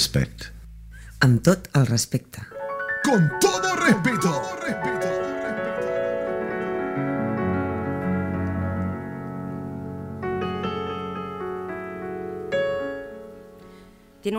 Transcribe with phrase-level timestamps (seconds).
[0.00, 0.46] respect.
[1.20, 2.39] Amb tot el respecte.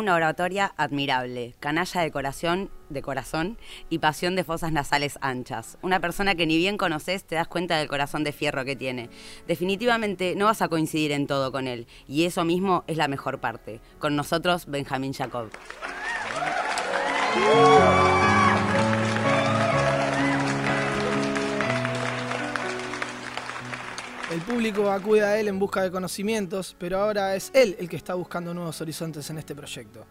[0.01, 5.77] Una oratoria admirable, canalla de corazón, de corazón y pasión de fosas nasales anchas.
[5.83, 9.11] Una persona que ni bien conoces te das cuenta del corazón de fierro que tiene.
[9.47, 13.39] Definitivamente no vas a coincidir en todo con él, y eso mismo es la mejor
[13.39, 13.79] parte.
[13.99, 15.51] Con nosotros, Benjamín Jacob.
[24.31, 27.97] El público acude a él en busca de conocimientos, pero ahora es él el que
[27.97, 30.05] está buscando nuevos horizontes en este proyecto.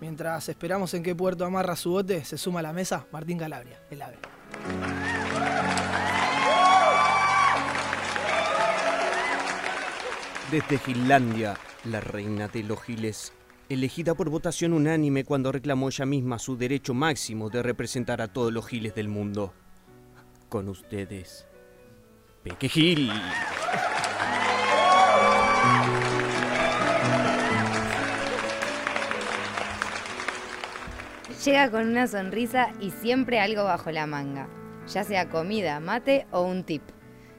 [0.00, 3.78] Mientras esperamos en qué puerto amarra su bote, se suma a la mesa Martín Calabria,
[3.90, 4.16] el ave.
[10.50, 13.34] Desde Finlandia, la reina de los giles,
[13.68, 18.54] elegida por votación unánime cuando reclamó ella misma su derecho máximo de representar a todos
[18.54, 19.52] los giles del mundo.
[20.48, 21.46] Con ustedes,
[22.46, 23.10] Peque Gil.
[31.44, 34.48] Llega con una sonrisa y siempre algo bajo la manga,
[34.86, 36.82] ya sea comida, mate o un tip.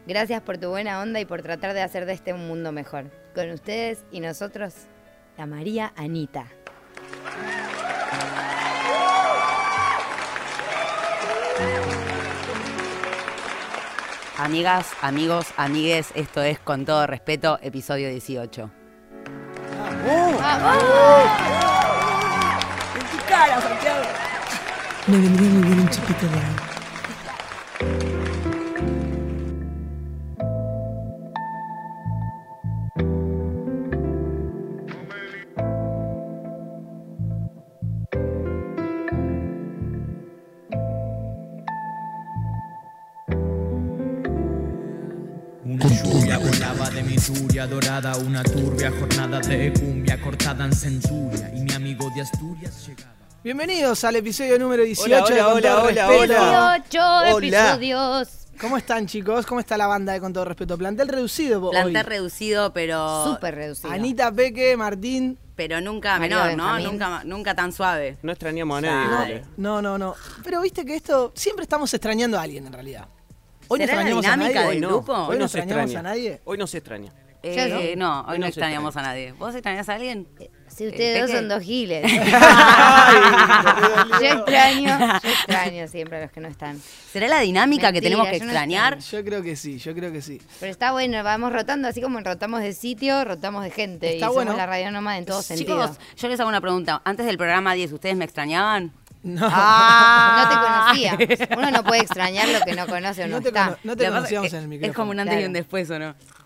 [0.05, 3.09] Gracias por tu buena onda y por tratar de hacer de este un mundo mejor.
[3.33, 4.73] Con ustedes y nosotros,
[5.37, 6.47] la María Anita.
[14.39, 18.69] Amigas, amigos, amigues, esto es Con todo respeto, episodio 18.
[25.07, 26.66] Me vendría muy bien un chiquito de agua.
[48.87, 53.13] Turbia jornada de cumbia cortada en centuria y mi amigo de Asturias llegaba.
[53.43, 56.41] Bienvenidos al episodio número 18 Hola, de hola, Con todo hola, respeto.
[56.41, 56.83] hola.
[56.89, 57.37] 18 Hola.
[57.37, 58.29] episodios.
[58.61, 59.45] ¿Cómo están chicos?
[59.45, 60.77] ¿Cómo está la banda de Con todo respeto?
[60.77, 61.71] Plantel reducido hoy.
[61.71, 63.91] Plantel reducido, pero Súper reducido.
[63.91, 65.37] Anita, Peque, Martín.
[65.55, 66.63] pero nunca Mario menor, ¿no?
[66.73, 66.85] Benjamín.
[66.91, 68.17] Nunca, nunca tan suave.
[68.23, 69.43] No extrañamos a nadie.
[69.57, 70.15] No, no, no.
[70.43, 73.05] Pero viste que esto siempre estamos extrañando a alguien en realidad.
[73.67, 74.71] Hoy no ¿Será la extrañamos a dinámica nadie.
[74.71, 74.87] del no.
[74.89, 75.13] grupo?
[75.13, 75.99] Hoy no se extrañamos extraña.
[76.09, 76.41] a nadie.
[76.45, 77.11] Hoy no se extraña.
[77.43, 79.31] Eh, no, hoy no extrañamos a nadie.
[79.33, 80.27] ¿Vos extrañas a alguien?
[80.67, 82.03] Si ustedes dos son dos giles.
[84.21, 86.81] yo extraño, yo extraño siempre a los que no están.
[87.11, 88.99] ¿Será la dinámica que tenemos que yo no extrañar?
[88.99, 90.41] Yo creo que sí, yo creo que sí.
[90.59, 94.15] Pero está bueno, vamos rotando, así como rotamos de sitio, rotamos de gente.
[94.15, 94.51] Está y bueno.
[94.51, 95.81] somos la radio nómada en todo sentido.
[95.81, 97.01] Chicos, yo les hago una pregunta.
[97.05, 98.93] Antes del programa 10, ¿ustedes me extrañaban?
[99.27, 100.43] No, Ah.
[100.43, 101.47] No te conocía.
[101.57, 103.65] Uno no puede extrañar lo que no conoce o no, no te, está.
[103.65, 104.91] cono- no te conocíamos en el micrófono.
[104.91, 106.15] Es como un antes y un después, ¿o no?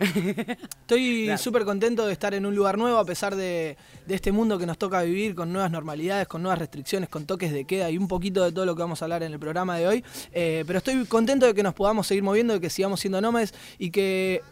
[0.80, 3.76] Estoy súper contento de estar en un lugar nuevo a pesar de,
[4.06, 7.52] de este mundo que nos toca vivir con nuevas normalidades, con nuevas restricciones, con toques
[7.52, 9.76] de queda y un poquito de todo lo que vamos a hablar en el programa
[9.78, 10.04] de hoy.
[10.32, 13.54] Eh, pero estoy contento de que nos podamos seguir moviendo, de que sigamos siendo nómades
[13.78, 14.42] y que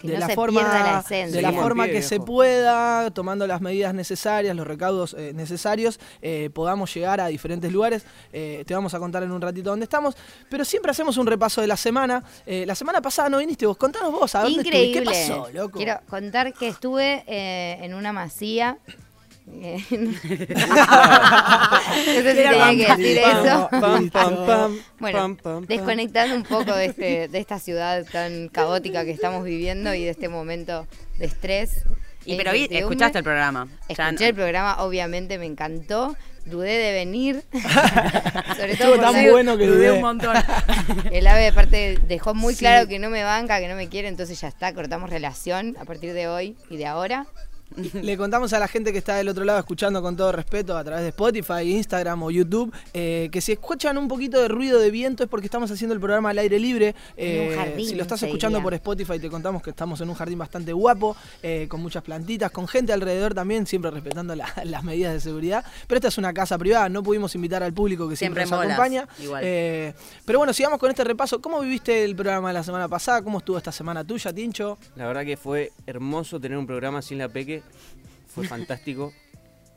[0.00, 1.36] Que de no la se forma, pierda la esencia.
[1.36, 5.98] de la forma pie, que se pueda, tomando las medidas necesarias, los recaudos eh, necesarios,
[6.22, 8.04] eh, podamos llegar a diferentes lugares.
[8.32, 10.16] Eh, te vamos a contar en un ratito dónde estamos,
[10.48, 12.22] pero siempre hacemos un repaso de la semana.
[12.44, 14.84] Eh, la semana pasada no viniste vos, contanos vos, ¿a dónde estuviste?
[14.86, 15.12] Increíble.
[15.12, 15.78] ¿Qué pasó, loco?
[15.78, 18.78] Quiero contar que estuve eh, en una masía.
[19.52, 20.12] Eh, no
[22.22, 23.68] sé si tenía que decir eso.
[24.98, 25.36] Bueno,
[25.68, 30.10] desconectando un poco de, este, de esta ciudad tan caótica que estamos viviendo y de
[30.10, 30.86] este momento
[31.18, 31.82] de estrés.
[32.24, 33.68] Y e pero vi- escuchaste el programa.
[33.88, 36.16] Ya Escuché no- el programa, obviamente me encantó.
[36.44, 37.42] Dudé de venir.
[38.56, 39.92] Sobre todo tan bueno que dudé dudé.
[39.92, 40.36] un montón.
[41.10, 42.60] el ave aparte dejó muy Sí.
[42.60, 45.84] claro que no me banca, que no me quiere, entonces ya está, cortamos relación a
[45.84, 47.26] partir de hoy y de ahora.
[47.94, 50.84] Le contamos a la gente que está del otro lado escuchando con todo respeto a
[50.84, 54.90] través de Spotify, Instagram o YouTube eh, que si escuchan un poquito de ruido de
[54.90, 56.94] viento es porque estamos haciendo el programa al aire libre.
[57.16, 60.08] En un Eh, jardín, si lo estás escuchando por Spotify te contamos que estamos en
[60.08, 64.46] un jardín bastante guapo, eh, con muchas plantitas, con gente alrededor también, siempre respetando la-
[64.64, 65.64] las medidas de seguridad.
[65.86, 69.06] Pero esta es una casa privada, no pudimos invitar al público que siempre, nos acompaña.
[69.22, 69.42] igual.
[69.44, 69.92] Eh,
[70.24, 71.40] pero bueno, sigamos con este repaso.
[71.40, 73.22] ¿Cómo viviste el programa de la semana pasada?
[73.22, 74.78] ¿Cómo estuvo esta semana tuya, Tincho?
[74.96, 77.55] La verdad que fue hermoso tener un programa sin la Peque.
[78.28, 79.12] Fue fantástico.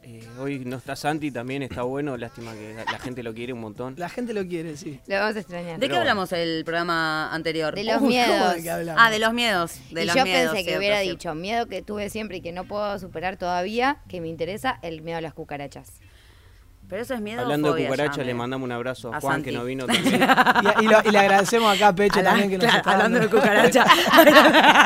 [0.01, 2.15] Eh, hoy no está Santi, también está bueno.
[2.15, 3.95] Lástima que la, la gente lo quiere un montón.
[3.97, 4.99] La gente lo quiere, sí.
[5.07, 5.77] Lo vamos a extrañar.
[5.77, 7.75] ¿De qué hablamos el programa anterior?
[7.75, 8.55] De los Uy, ¿cómo miedos.
[8.55, 9.03] de qué hablamos?
[9.05, 9.73] Ah, de los miedos.
[9.91, 12.53] De y los yo miedos, pensé que hubiera dicho miedo que tuve siempre y que
[12.53, 15.99] no puedo superar todavía, que me interesa el miedo a las cucarachas.
[16.89, 19.35] Pero eso es miedo o Hablando de ya le mandamos un abrazo a, A Juan,
[19.35, 19.51] Santi.
[19.51, 20.27] que no vino también.
[20.79, 22.91] Y, y lo- y le agradecemos acá a Pecho A la- también que nos está
[22.93, 23.85] hablando de cucaracha.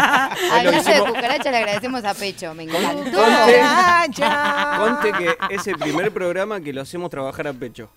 [0.52, 2.54] Hablando de cucarachas, le agradecemos a Pecho.
[2.54, 3.04] Me encantó.
[3.12, 4.78] Cucaracha.
[4.80, 7.90] Conte que es el primer programa que lo hacemos trabajar a pecho.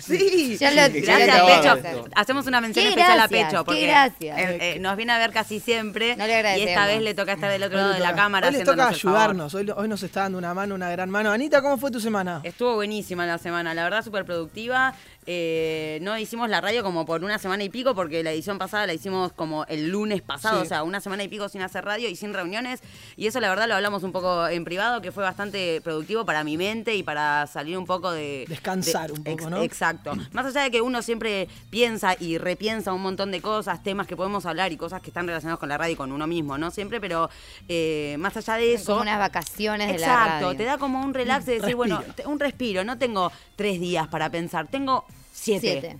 [0.00, 0.56] sí.
[0.58, 2.04] Ya lo- Sí, ya Gracias, lo grabado Pecho.
[2.14, 3.58] Hacemos una mención especial gracias, a Pecho.
[3.60, 4.38] qué Porque gracias.
[4.38, 6.16] eh, eh, nos viene a ver casi siempre.
[6.16, 6.70] No le y agradecemos.
[6.70, 8.48] esta vez le toca estar del otro Hoy lado le de la cámara.
[8.48, 9.54] Hoy les toca ayudarnos.
[9.54, 11.30] Hoy, hoy nos está dando una mano, una gran mano.
[11.30, 12.40] Anita, ¿cómo fue tu semana?
[12.44, 14.94] Estuvo buenísima la semana, la verdad súper productiva.
[15.26, 18.86] Eh, no hicimos la radio como por una semana y pico porque la edición pasada
[18.86, 20.66] la hicimos como el lunes pasado, Sí.
[20.66, 22.80] o sea, una semana y pico sin hacer radio y sin reuniones.
[23.16, 26.42] Y eso la verdad lo hablamos un poco en privado, que fue bastante productivo para
[26.42, 28.46] mi mente y para salir un poco de...
[28.48, 29.62] Descansar de- un poco, ex- ¿no?
[29.62, 30.12] Exacto.
[30.32, 34.16] Más allá de que uno siempre piensa y repiensa un montón de cosas, temas que
[34.16, 36.70] podemos hablar y cosas que están relacionados con la radio y con uno mismo, ¿no?
[36.72, 37.30] Siempre, pero
[37.68, 38.92] eh, más allá de eso...
[38.92, 40.56] Como unas vacaciones de la Exacto, radio.
[40.58, 42.28] te da como un relax de decir, bueno, Respiro.
[42.30, 42.84] un respiro.
[42.84, 45.80] No tengo tres días para pensar, tengo siete.
[45.80, 45.96] Siete.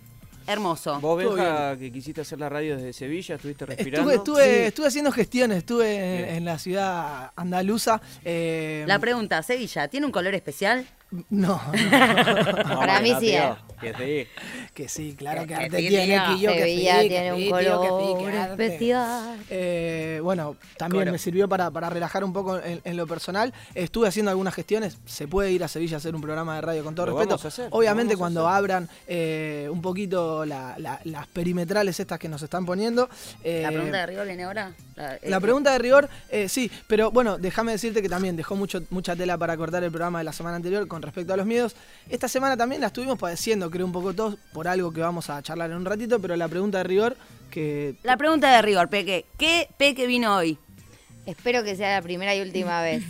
[0.47, 0.99] Hermoso.
[1.01, 4.11] Vos, Benja, que quisiste hacer la radio desde Sevilla, estuviste respirando.
[4.11, 4.67] Estuve, estuve, Sí.
[4.67, 8.01] estuve haciendo gestiones, estuve en la ciudad andaluza.
[8.25, 10.85] eh, La pregunta, Sevilla, ¿tiene un color especial?
[11.31, 13.55] No, no, No, Para mí sí, tío, eh.
[13.83, 14.29] Que sí.
[14.75, 16.37] que sí, claro que Que arte sí, tiene, tío.
[16.37, 18.67] que yo que Sevilla sí, que tiene un sí, tío, que sí, color que arte.
[18.67, 19.39] especial.
[19.51, 21.13] Eh, bueno, también Coro.
[21.13, 23.53] me sirvió para, para relajar un poco en, en lo personal.
[23.75, 24.99] Estuve haciendo algunas gestiones.
[25.05, 27.31] Se puede ir a Sevilla a hacer un programa de radio con todo Lo respeto.
[27.31, 28.57] vamos a hacer, lo Obviamente vamos a cuando hacer.
[28.59, 33.09] abran eh, un poquito la- la- las perimetrales estas que nos están poniendo.
[33.43, 34.73] eh, La pregunta de rigor viene ahora.
[34.95, 38.81] La, La pregunta de rigor, eh, sí, pero bueno, déjame decirte que también dejó mucho,
[38.91, 41.77] mucha tela para cortar el programa de la semana anterior con respecto a los miedos.
[42.09, 45.43] Esta semana también la estuvimos padeciendo, creo un poco todos, por algo que vamos a
[45.43, 47.17] charlar en un ratito, pero la pregunta de rigor,
[47.51, 49.27] que La pregunta de rigor, Peque.
[49.39, 50.59] ¿Qué Peque vino hoy?
[51.27, 53.05] Espero que sea la primera y última vez.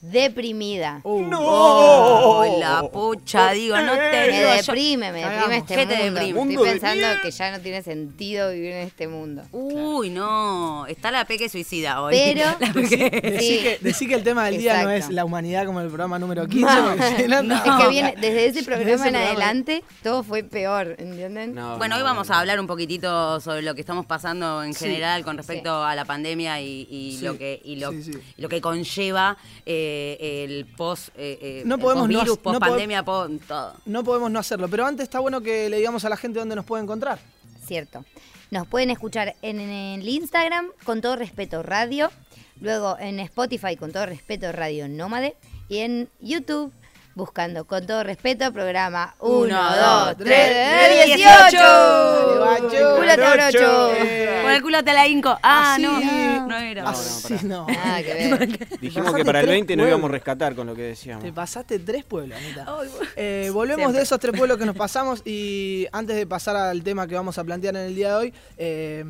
[0.00, 1.00] Deprimida.
[1.04, 3.98] Uh, Oh, la pucha, digo, no te
[4.30, 6.14] Me deprime, me deprime este ¿Qué te mundo.
[6.20, 6.34] deprime?
[6.38, 9.42] Mundo Estoy pensando que ya no tiene sentido vivir en este mundo.
[9.52, 10.86] Uy, no.
[10.86, 12.14] Está la Peque suicida hoy.
[12.14, 13.58] Pero- Decí, Sí.
[13.62, 16.46] que, decí que el tema del día no es la humanidad como el programa número
[16.46, 16.66] 15.
[16.82, 17.54] porque si no, no.
[17.56, 19.26] es que viene, desde ese Desde programa ese en programa.
[19.30, 21.54] adelante, todo fue peor, ¿entienden?
[21.54, 22.34] No, Bueno, no, hoy vamos no.
[22.34, 25.94] a hablar un poquitito sobre lo que estamos pasando en Sí, general con respecto a
[25.94, 28.12] la pandemia y, y Sí, lo que y lo, sí, sí.
[28.36, 29.85] y lo que conlleva eh,
[30.20, 33.74] el post eh, eh, No podemos no virus, no post pandemia, todo.
[33.84, 36.56] No podemos no hacerlo, pero antes está bueno que le digamos a la gente dónde
[36.56, 37.18] nos puede encontrar.
[37.64, 38.04] Cierto.
[38.50, 42.10] Nos pueden escuchar en, el Instagram, con todo respeto, radio.
[42.60, 45.36] Luego en Spotify, con todo respeto, Radio Nómade.
[45.68, 46.72] Y en YouTube,
[47.16, 51.16] buscando con todo respeto, programa 1, Uno, 2, dos, 3, tres, 18.
[51.16, 51.56] dieciocho.
[51.56, 52.96] Dale, guacho.
[52.96, 53.92] Culo te abrocho.
[53.96, 55.38] Eh, Con el culo te la hinco.
[55.42, 56.88] Ah, así- no, no era.
[56.90, 57.66] así no.
[57.66, 58.68] Nada que ver.
[58.80, 61.24] Dijimos que para el tres 20 nos íbamos a rescatar con lo que decíamos.
[61.24, 62.66] Te pasaste tres pueblos, Anita.
[62.68, 63.10] Ay, bueno.
[63.16, 63.96] Eh, volvemos Siempre.
[63.98, 67.38] de esos tres pueblos que nos pasamos y antes de pasar al tema que vamos
[67.38, 69.04] a plantear en el día de hoy, eh,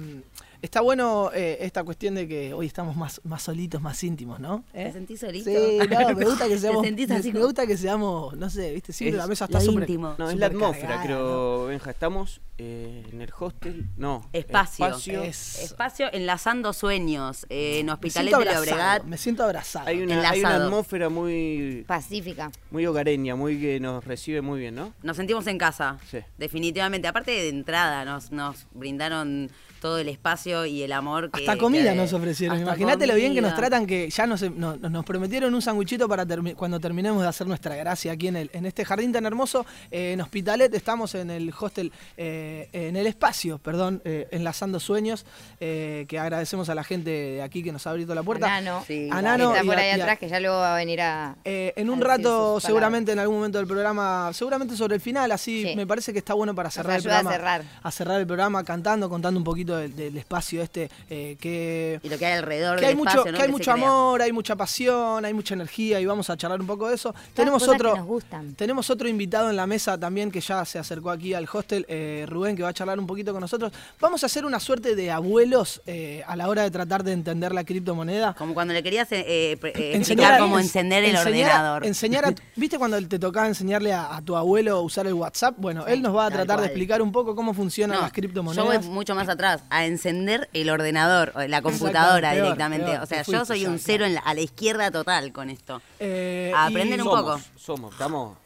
[0.63, 4.65] está bueno eh, esta cuestión de que hoy estamos más, más solitos, más íntimos, ¿no?
[4.75, 4.85] ¿Eh?
[4.87, 5.51] ¿Te sentís solito?
[5.51, 6.85] Sí, no, me gusta que ¿Te seamos.
[6.85, 9.45] sentís me, así me como- gusta que seamos, no sé, viste, siempre Es la mesa
[9.47, 9.83] está súper.
[9.89, 10.15] íntimo.
[10.19, 11.91] No, es la atmósfera, cargada, creo, Benja.
[11.91, 13.87] Estamos eh, en el hostel.
[13.97, 14.29] No.
[14.33, 14.87] Espacio.
[14.87, 15.23] espacio.
[15.23, 19.05] Es- Espacio enlazando sueños eh, en Hospitalet de abrazado, Llobregat.
[19.05, 19.87] me siento abrazado.
[19.89, 22.51] Hay una, hay una atmósfera muy, Pacífica.
[22.71, 24.93] muy hogareña, muy que nos recibe muy bien, ¿no?
[25.03, 26.19] Nos sentimos en casa, Sí.
[26.39, 27.09] definitivamente.
[27.09, 31.41] Aparte de entrada, nos, nos brindaron todo el espacio y el amor que...
[31.41, 32.61] Hasta comida que- nos ofrecieron.
[32.61, 36.25] Imagínate lo bien que nos tratan, que ya nos, nos, nos prometieron un sanguichito para
[36.27, 39.67] termi- cuando terminemos de hacer nuestra gracia aquí en, el, en este jardín tan hermoso.
[39.91, 45.27] eh, en Hospitalet estamos en el hostel, eh, en el espacio, perdón, eh, enlazando sueños,
[45.61, 48.47] eh, que agradecemos a la gente de aquí que nos ha abierto la puerta.
[48.49, 48.85] Nano.
[48.87, 49.39] Sí, A claro.
[49.39, 51.37] Nano está por ahí y a- atrás que ya luego va a venir a.
[51.45, 55.33] Eh, en un a rato, seguramente en algún momento del programa, seguramente sobre el final,
[55.33, 55.75] así Sí.
[55.77, 57.37] me parece que está bueno para cerrar el ayuda a programa.
[57.61, 57.81] cerrar.
[57.83, 62.09] a cerrar el programa cantando, contando un poquito del, del espacio este eh, que Y
[62.09, 63.39] lo que hay alrededor que hay mucho, espacio, ¿no?
[63.39, 63.87] que hay mucho crea.
[63.87, 67.15] amor, hay mucha pasión, hay mucha energía y vamos a charlar un poco de eso.
[67.35, 68.55] tenemos otro, que nos gustan.
[68.55, 72.25] tenemos otro invitado en la mesa también que ya se acercó aquí al hostel, eh,
[72.29, 73.73] Rubén, que va a charlar un poquito con nosotros.
[74.01, 77.53] Vamos a hacer una suerte de abuelos eh, a la hora de tratar de entender
[77.53, 78.35] la criptomoneda.
[78.35, 81.87] Como cuando le querías Enseñar cómo encender el enseñar ordenador.
[81.87, 85.55] enseñar a ¿Viste cuando te tocaba enseñarle a, a tu abuelo a usar el WhatsApp?
[85.59, 88.15] Bueno, él nos va a tratar de explicar un poco cómo funcionan No, las yo
[88.15, 88.67] criptomonedas.
[88.87, 92.87] voy mucho más atrás, a encender el ordenador, la computadora peor, directamente.
[92.87, 95.81] peor, o sea, yo soy un cero en la- a la izquierda total con esto.
[96.01, 97.41] Eh, a aprender un somos, poco.
[97.59, 98.37] Somos, estamos.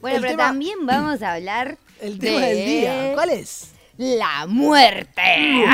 [0.00, 1.78] Bueno, El pero tema- también vamos a hablar.
[2.00, 3.70] El tema de del día, ¿cuál es?
[3.98, 5.22] La muerte.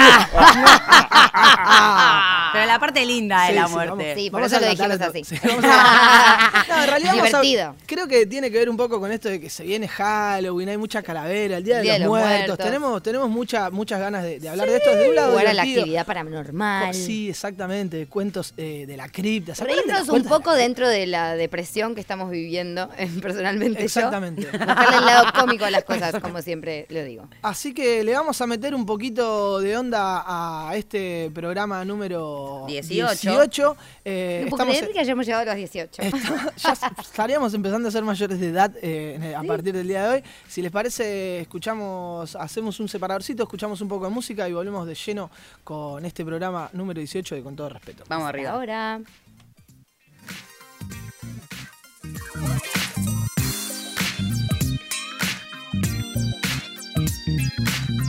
[2.52, 3.90] Pero la parte linda de Sí, la sí, muerte.
[3.90, 5.24] vamos- Sí, por vamos eso a lo dijimos de- así.
[5.24, 7.76] sí, vamos a- No, en realidad vamos a- Divertido.
[7.86, 10.76] creo que tiene que ver un poco con esto de que se viene Halloween, hay
[10.76, 12.38] mucha calavera, el Día de Día los, de los Muertos.
[12.46, 12.58] Muertos.
[12.66, 15.54] Tenemos, tenemos mucha- muchas ganas de, de hablar de esto desde un lado Jugar a
[15.54, 16.94] la actividad paranormal.
[16.94, 19.54] Sí, exactamente, cuentos eh, de la cripta.
[19.54, 23.08] ¿se acuerdan de Reírnos un de poco dentro de la depresión que estamos viviendo, eh,
[23.20, 24.42] personalmente Exactamente.
[24.42, 24.48] yo.
[24.52, 27.28] El lado cómico a las cosas, como siempre lo digo.
[27.42, 33.12] Así que le vamos a meter un poquito de onda a este programa número 18.
[33.31, 33.76] 18.
[34.04, 36.02] Eh, No puedo estamos creer que hayamos llegado a los 18.
[36.02, 40.14] Está- ya estaríamos empezando a ser mayores de edad eh, a partir del día de
[40.16, 40.23] hoy.
[40.49, 44.95] Si les parece, escuchamos, hacemos un separadorcito, escuchamos un poco de música y volvemos de
[44.95, 45.31] lleno
[45.64, 48.04] con este programa número 18 de Con todo respeto.
[48.09, 48.50] Vamos arriba.
[48.50, 49.00] Ahora.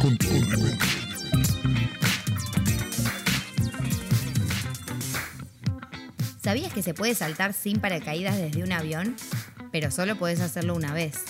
[0.04, 0.86] Con todo respeto.
[6.44, 9.16] ¿Sabías que se puede saltar sin paracaídas desde un avión?
[9.72, 11.24] Pero solo podés hacerlo una vez.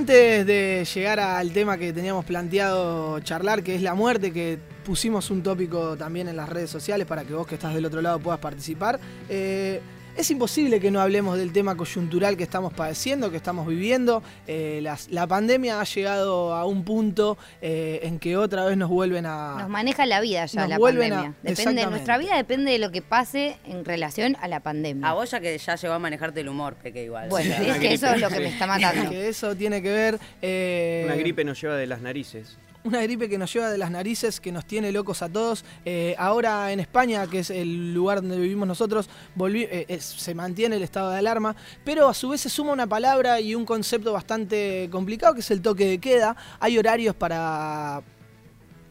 [0.00, 5.30] Antes de llegar al tema que teníamos planteado charlar, que es la muerte, que pusimos
[5.30, 8.18] un tópico también en las redes sociales para que vos que estás del otro lado
[8.18, 9.82] puedas participar, eh,
[10.20, 14.22] es imposible que no hablemos del tema coyuntural que estamos padeciendo, que estamos viviendo.
[14.46, 18.88] Eh, las- la pandemia ha llegado a un punto eh, en que otra vez nos
[18.88, 19.56] vuelven a...
[19.58, 21.36] Nos maneja la vida ya Nos la vuelven a- pandemia.
[21.42, 25.08] Depende, nuestra vida depende de lo que pase en relación a la pandemia.
[25.08, 27.28] A vos ya que ya llegó a manejarte el humor, Peque, igual.
[27.28, 29.10] Bueno, Sí, es que eso es lo que me está matando.
[29.10, 30.18] que eso tiene que ver...
[30.42, 32.58] eh, Una gripe nos lleva de las narices.
[32.84, 35.64] Una gripe que nos lleva de las narices, que nos tiene locos a todos.
[35.84, 39.08] Eh, ahora en España, que es el lugar donde vivimos nosotros,
[39.54, 42.86] eh, es- se mantiene el estado de alarma, pero a su vez se suma una
[42.86, 46.36] palabra y un concepto bastante complicado, que es el toque de queda.
[46.58, 48.02] Hay horarios para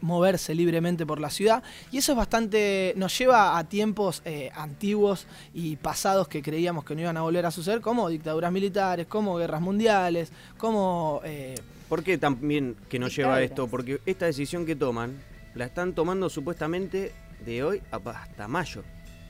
[0.02, 5.26] moverse libremente por la ciudad y eso es bastante nos lleva a tiempos eh, antiguos
[5.52, 9.36] y pasados que creíamos que no iban a volver a suceder como dictaduras militares como
[9.36, 11.54] guerras mundiales como eh,
[11.90, 13.66] ¿Por qué también que nos lleva a esto?
[13.66, 15.18] Porque esta decisión que toman
[15.56, 17.12] la están tomando supuestamente
[17.44, 18.84] de hoy hasta mayo.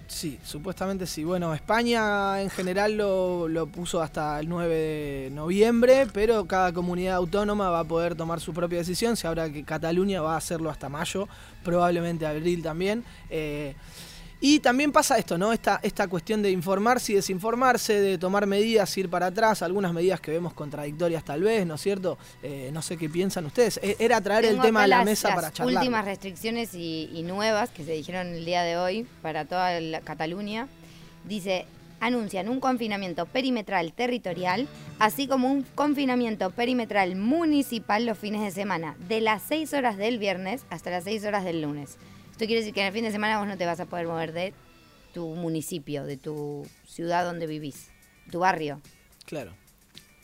[0.06, 1.24] Sí, supuestamente sí.
[1.24, 7.14] Bueno, España en general lo, lo puso hasta el 9 de noviembre, pero cada comunidad
[7.14, 9.16] autónoma va a poder tomar su propia decisión.
[9.16, 11.28] Se habla que Cataluña va a hacerlo hasta mayo,
[11.64, 13.04] probablemente abril también.
[13.30, 13.74] Eh,
[14.40, 15.52] y también pasa esto, ¿no?
[15.52, 20.20] Esta, esta cuestión de informarse y desinformarse, de tomar medidas, ir para atrás, algunas medidas
[20.20, 22.16] que vemos contradictorias tal vez, ¿no es cierto?
[22.42, 23.78] Eh, no sé qué piensan ustedes.
[23.82, 25.76] Eh, Era traer el tema a la las- mesa las para charlar.
[25.76, 30.00] últimas restricciones y, y nuevas que se dijeron el día de hoy para toda la
[30.00, 30.68] Cataluña.
[31.24, 31.66] Dice,
[32.00, 34.68] anuncian un confinamiento perimetral territorial,
[34.98, 40.18] así como un confinamiento perimetral municipal los fines de semana, de las 6 horas del
[40.18, 41.98] viernes hasta las 6 horas del lunes.
[42.40, 44.06] Esto quiere decir que en el fin de semana vos no te vas a poder
[44.06, 44.54] mover de
[45.12, 47.90] tu municipio, de tu ciudad donde vivís,
[48.30, 48.80] tu barrio.
[49.26, 49.52] Claro.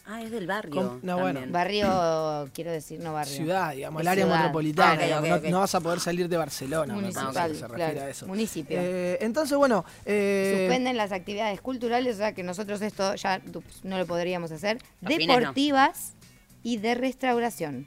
[0.07, 0.75] Ah, es del barrio.
[0.77, 1.43] Com- no, bueno.
[1.49, 3.35] Barrio, quiero decir, no barrio.
[3.35, 4.39] Ciudad, digamos, el área ciudad.
[4.39, 4.93] metropolitana.
[4.93, 7.93] Ah, digamos, no, vas a poder salir de Barcelona, me parece Municipal, que se refiere
[7.93, 8.27] claro, a eso.
[8.27, 8.79] municipio.
[8.81, 13.43] Eh, entonces, bueno, eh, Suspenden las actividades culturales, o sea que nosotros esto ya
[13.83, 14.79] no lo podríamos hacer.
[15.03, 15.11] No.
[15.11, 16.15] Deportivas
[16.63, 17.85] y de restauración.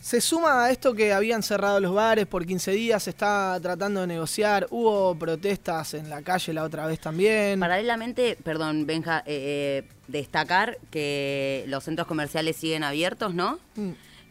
[0.00, 4.00] Se suma a esto que habían cerrado los bares por 15 días, se está tratando
[4.00, 7.58] de negociar, hubo protestas en la calle la otra vez también.
[7.60, 13.58] Paralelamente, perdón, Benja, eh, eh, destacar que los centros comerciales siguen abiertos, ¿no?
[13.74, 13.90] Mm.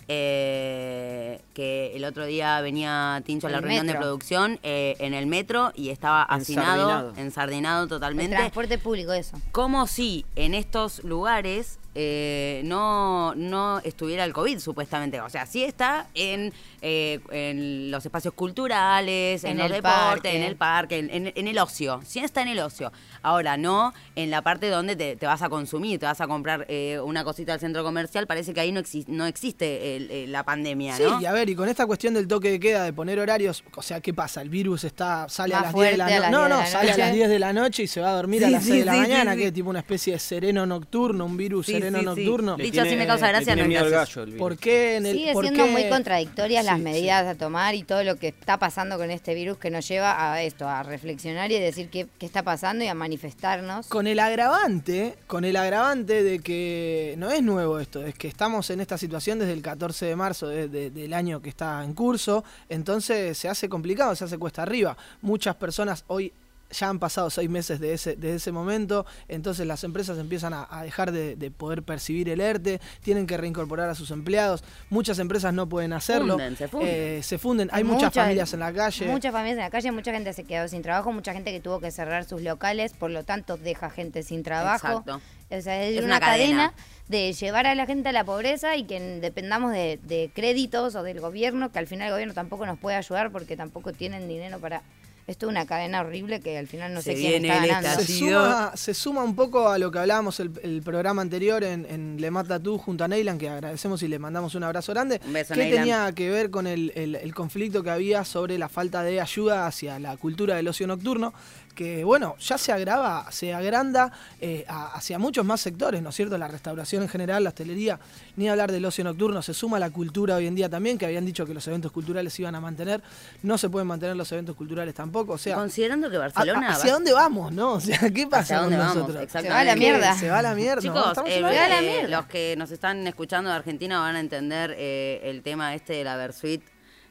[0.10, 5.14] Eh, que el otro día venía Tincho a la El reunión de producción eh, en
[5.14, 7.14] el metro y estaba hacinado, Ensardinado.
[7.18, 8.36] ensardinado El totalmente.
[8.38, 9.38] transporte público, eso.
[9.52, 15.20] Como si en estos lugares eh, no, no estuviera el COVID, supuestamente.
[15.20, 20.02] O sea, sí está en, eh, en los espacios culturales, en, En los el deportes,
[20.22, 20.36] parque.
[20.38, 22.00] en el parque, en, en- en el ocio.
[22.06, 22.92] Sí está en el ocio.
[23.24, 26.66] Ahora, no en la parte donde te, te vas a consumir, te vas a comprar
[26.70, 28.28] eh, una cosita al centro comercial.
[28.28, 31.50] Parece que ahí no, exi- no existe el- el- la pandemia, Sí, y a ver,
[31.50, 34.42] y con esta cuestión del toque de queda, de poner horarios, o sea, ¿qué pasa?
[34.42, 36.32] El virus está sale a las 10 de la noche.
[36.32, 38.14] No, 10 de no, sale a las 10 de la noche y se va a
[38.14, 40.20] dormir a las sí, 6 de la sí, mañana, que es tipo una especie de
[40.20, 42.56] sereno nocturno, un virus sereno nocturno.
[42.58, 44.16] Dicho así me causa gracia, tiene no miedo al gracias.
[44.16, 44.40] gallo el virus.
[44.40, 47.76] ¿Por qué en el Sigue por siendo qué- muy contradictorias las Sí, medidas a tomar
[47.76, 50.84] y todo lo que está pasando con este virus que nos lleva a esto, a
[50.84, 53.88] reflexionar y decir qué, qué está pasando y a manifestarnos.
[53.88, 58.70] Con el agravante, con el agravante de que no es nuevo esto, es que estamos
[58.70, 61.94] en esta situación desde el 14 de marzo de- de- del año que está en
[61.94, 64.96] curso, entonces se hace complicado, se hace cuesta arriba.
[65.22, 66.32] Muchas personas hoy
[66.72, 70.68] ya han pasado seis meses de ese, de ese momento, entonces las empresas empiezan a,
[70.70, 75.20] a dejar de, de poder percibir el ERTE, tienen que reincorporar a sus empleados, muchas
[75.20, 76.90] empresas no pueden hacerlo, Funden, se funden.
[76.90, 77.70] Eh, se funden.
[77.72, 79.08] hay muchas, familias en la calle.
[79.08, 81.80] Muchas familias en la calle, mucha gente se quedó sin trabajo, mucha gente que tuvo
[81.80, 84.88] que cerrar sus locales, por lo tanto deja gente sin trabajo.
[84.88, 85.22] Exacto.
[85.50, 86.74] O sea, es, Es una, una cadena.
[86.74, 86.74] cadena.
[87.08, 91.04] de llevar a la gente a la pobreza y que dependamos de, de créditos o
[91.04, 94.60] del gobierno, que al final el gobierno tampoco nos puede ayudar porque tampoco tienen dinero
[94.60, 94.82] para...
[95.28, 98.02] Esto es una cadena horrible que al final no Se sé quién está ganando.
[98.02, 101.86] Se suma, se suma un poco a lo que hablábamos el, el programa anterior en,
[101.90, 105.20] en Le Mata Tú junto a Neylan, que agradecemos y le mandamos un abrazo grande,
[105.26, 105.80] Un beso, que Neylan.
[105.80, 109.68] tenía que ver con el, el- el conflicto que había sobre la falta de ayuda
[109.68, 111.34] hacia la cultura del ocio nocturno,
[111.78, 114.12] que bueno, ya se agrava, se agranda
[114.42, 116.36] eh, a- hacia muchos más sectores, ¿no es cierto?
[116.40, 118.00] La restauración en general, la hostelería,
[118.36, 121.24] ni hablar del ocio nocturno, se suma la cultura hoy en día también, que habían
[121.24, 123.02] dicho que los eventos culturales se iban a mantener,
[123.44, 125.56] no se pueden mantener los eventos culturales tampoco, o sea...
[125.56, 126.70] Considerando que ¿A- Barcelona...
[126.70, 127.74] a- ¿Hacia va- dónde vamos, no?
[127.78, 128.96] O sea, ¿qué pasa ¿Hacia con dónde vamos?
[128.98, 129.32] nosotros?
[129.32, 130.16] Se va a la mierda.
[130.16, 130.82] Se va a la mierda.
[130.82, 132.18] Chicos, eh, en una- Se va a la eh, mierda.
[132.18, 136.04] los que nos están escuchando de Argentina van a entender eh, el tema este de
[136.04, 136.64] la Versuit,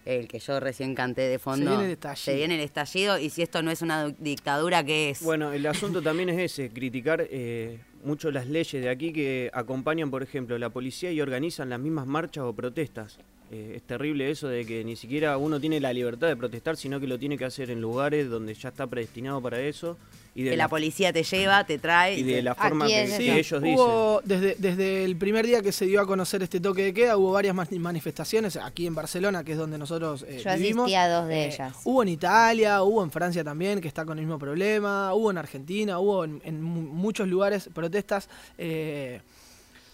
[0.07, 1.71] el que yo recién canté de fondo.
[1.71, 2.17] viene el estallido.
[2.25, 5.23] Se viene el estallido y si esto no es una du- dictadura, ¿qué es?
[5.23, 10.11] Bueno, el asunto también es ese, criticar eh, mucho las leyes de aquí que acompañan,
[10.11, 13.19] por ejemplo, la policía y organizan las mismas marchas o protestas.
[13.53, 16.99] Eh, es terrible eso de que ni siquiera uno tiene la libertad de protestar, sino
[16.99, 19.97] que lo tiene que hacer en lugares donde ya está predestinado para eso.
[20.35, 23.05] Y de que la policía te lleva, te trae y te- de la forma que,
[23.05, 23.23] eso.
[23.23, 23.79] ellos dicen.
[23.79, 27.17] Hubo, desde, desde el primer día que se dio a conocer este toque de queda,
[27.17, 30.93] hubo varias manifestaciones aquí en Barcelona, que es donde nosotros eh, Yo asistí vivimos.
[30.93, 31.75] a dos de Eh, ellas.
[31.85, 35.39] Hubo en Italia, hubo en Francia también, que está con el mismo problema, hubo en
[35.39, 38.29] Argentina, hubo en, en mu- muchos lugares protestas.
[38.59, 39.21] eh,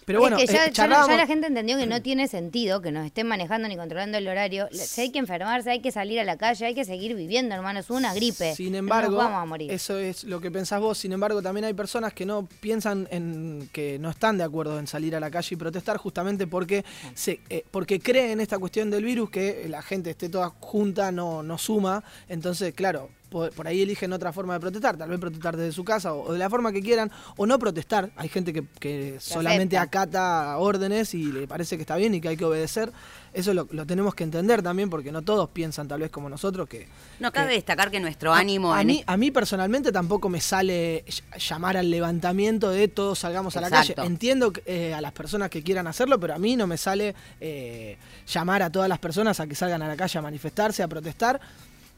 [0.05, 2.03] Pero bueno, es que ya, eh, ya la- charlábamos- ya la gente entendió que no
[2.03, 4.69] tiene sentido que nos estén manejando ni controlando el horario.
[4.73, 7.79] Si hay que enfermarse, hay que salir a la calle, hay que seguir viviendo, hermano.
[7.81, 8.55] Es una gripe.
[8.55, 9.71] Sin No embargo, nos vamos a morir.
[9.71, 10.99] eso es lo que pensás vos.
[10.99, 14.87] Sin embargo, también hay personas que no piensan en que no están de acuerdo en
[14.87, 16.85] salir a la calle y protestar justamente porque
[17.15, 21.43] se, eh, porque creen esta cuestión del virus que la gente esté toda junta no,
[21.43, 22.03] no suma.
[22.29, 25.83] Entonces, claro, por, por ahí eligen otra forma de protestar, tal vez protestar desde su
[25.85, 28.11] casa o, o de la forma que quieran, o no protestar.
[28.17, 30.03] Hay gente que, que solamente acepta.
[30.03, 32.93] acata órdenes y le parece que está bien y que hay que obedecer.
[33.33, 36.69] Eso lo, lo tenemos que entender también porque no todos piensan tal vez como nosotros
[36.69, 36.87] que...
[37.19, 40.29] No cabe que- destacar que nuestro a- ánimo A, en mí, a mí personalmente tampoco
[40.29, 43.95] me sale ll- llamar al levantamiento de todos salgamos a la calle.
[44.05, 47.97] Entiendo eh, a las personas que quieran hacerlo, pero a mí no me sale eh,
[48.27, 51.41] llamar a todas las personas a que salgan a la calle a manifestarse, a protestar.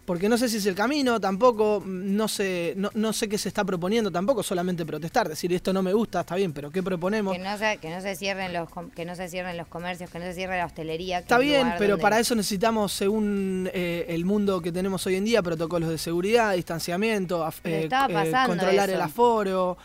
[0.05, 3.49] Porque no sé si es el camino, tampoco, no sé, no, no sé qué se
[3.49, 7.33] está proponiendo tampoco, solamente protestar, decir esto no me gusta, está bien, pero ¿qué proponemos?
[7.35, 10.19] Que no, se, que no se cierren los que no se cierren los comercios, que
[10.19, 11.19] no se cierre la hostelería.
[11.19, 15.14] que Está bien, pero donde- para eso necesitamos, según eh, el mundo que tenemos hoy
[15.17, 19.79] en día, protocolos de seguridad, distanciamiento, af- eh, eh, controlar el aforo.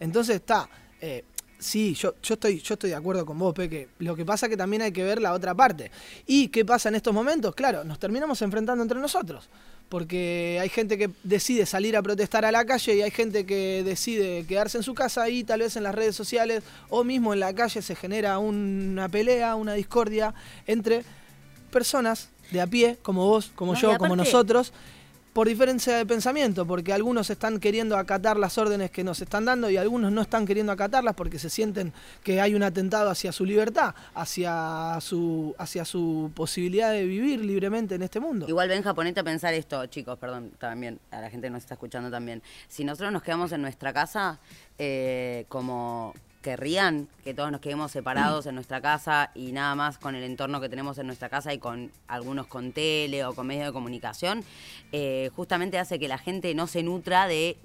[0.00, 0.68] entonces está.
[1.58, 3.88] Sí, yo, yo, estoy, yo estoy de acuerdo con vos, Peque.
[3.98, 5.90] Lo que pasa que también hay que ver la otra parte.
[6.26, 7.54] ¿Y qué pasa en estos momentos?
[7.54, 9.48] Claro, nos terminamos enfrentando entre nosotros.
[9.88, 13.84] Porque hay gente que decide salir a protestar a la calle y hay gente que
[13.84, 17.38] decide quedarse en su casa y tal vez en las redes sociales o mismo en
[17.38, 20.34] la calle se genera una pelea, una discordia
[20.66, 21.04] entre
[21.70, 24.72] personas de a pie, como vos, como No, yo, como nosotros,
[25.36, 29.68] por diferencia de pensamiento, porque algunos están queriendo acatar las órdenes que nos están dando
[29.68, 31.92] y algunos no están queriendo acatarlas porque se sienten
[32.24, 37.96] que hay un atentado hacia su libertad, hacia su, hacia su posibilidad de vivir libremente
[37.96, 38.46] en este mundo.
[38.48, 41.74] Igual Benja, ponete a pensar esto, chicos, perdón, también, a la gente que nos está
[41.74, 42.42] escuchando también.
[42.66, 44.40] Si nosotros nos quedamos en nuestra casa,
[44.78, 46.14] eh, como
[46.46, 50.60] querrían que todos nos quedemos separados en nuestra casa y nada más con el entorno
[50.60, 54.44] que tenemos en nuestra casa y con algunos con tele o con medios de comunicación,
[54.92, 57.56] eh, justamente hace que la gente no se nutra de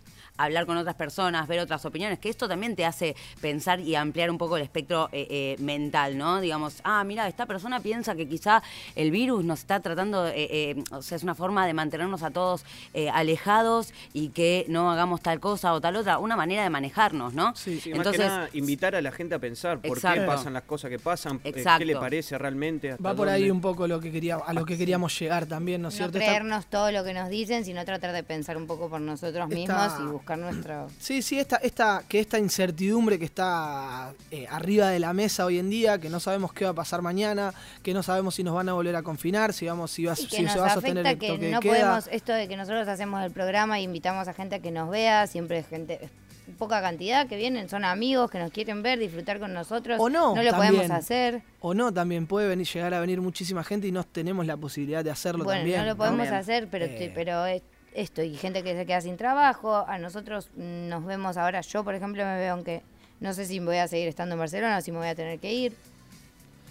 [0.44, 4.30] hablar con otras personas, ver otras opiniones, que esto también te hace pensar y ampliar
[4.32, 6.42] un poco el espectro eh, eh, mental, ¿no?
[6.42, 8.62] Digamos, ah, mira, esta persona piensa que quizá
[8.96, 12.32] el virus nos está tratando, eh, eh, o sea, es una forma de mantenernos a
[12.32, 16.70] todos eh, alejados y que no hagamos tal cosa o tal otra, una manera de
[16.70, 17.56] manejarnos, ¿no?
[17.56, 20.22] Sí, más que Entonces, nada, invitar a la gente a pensar por Exacto.
[20.22, 21.80] qué pasan las cosas que pasan, Exacto.
[21.80, 22.92] qué le parece realmente.
[22.92, 23.34] hasta Va por dónde.
[23.44, 25.98] ahí un poco lo que quería, a lo que queríamos llegar también, ¿no es No
[25.98, 26.18] cierto?
[26.18, 29.44] Esta- creernos todo lo que nos dicen, sino tratar de pensar un poco por nosotros
[29.50, 30.88] Esta- mismos y buscar nuestro...
[31.00, 35.60] Sí, sí, esta, esta, que esta incertidumbre que está eh, arriba de la mesa hoy
[35.60, 38.54] en día, que no sabemos qué va a pasar mañana, que no sabemos si nos
[38.56, 40.68] van a volver a confinar, si vamos, si, va, Y si que nos se va
[40.68, 41.72] a sostener el que toque de no queda.
[41.74, 44.90] podemos, esto de que nosotros hacemos el programa e invitamos a gente a que nos
[44.90, 46.10] vea, siempre es gente,
[46.58, 49.98] poca cantidad que vienen, son amigos que nos quieren ver, disfrutar con nosotros.
[50.02, 50.76] O no, No lo también.
[50.76, 51.42] podemos hacer.
[51.62, 55.04] O no, también puede venir, llegar a venir muchísima gente y no tenemos la posibilidad
[55.04, 55.80] de hacerlo Bueno, también.
[55.80, 57.12] no lo podemos hacer, pero, Eh.
[57.16, 57.62] pero es-
[57.94, 61.94] esto, y gente que se queda sin trabajo, a nosotros nos vemos ahora, yo por
[61.96, 62.82] ejemplo me veo aunque
[63.20, 65.40] no sé si voy a seguir estando en Barcelona o si me voy a tener
[65.40, 65.74] que ir.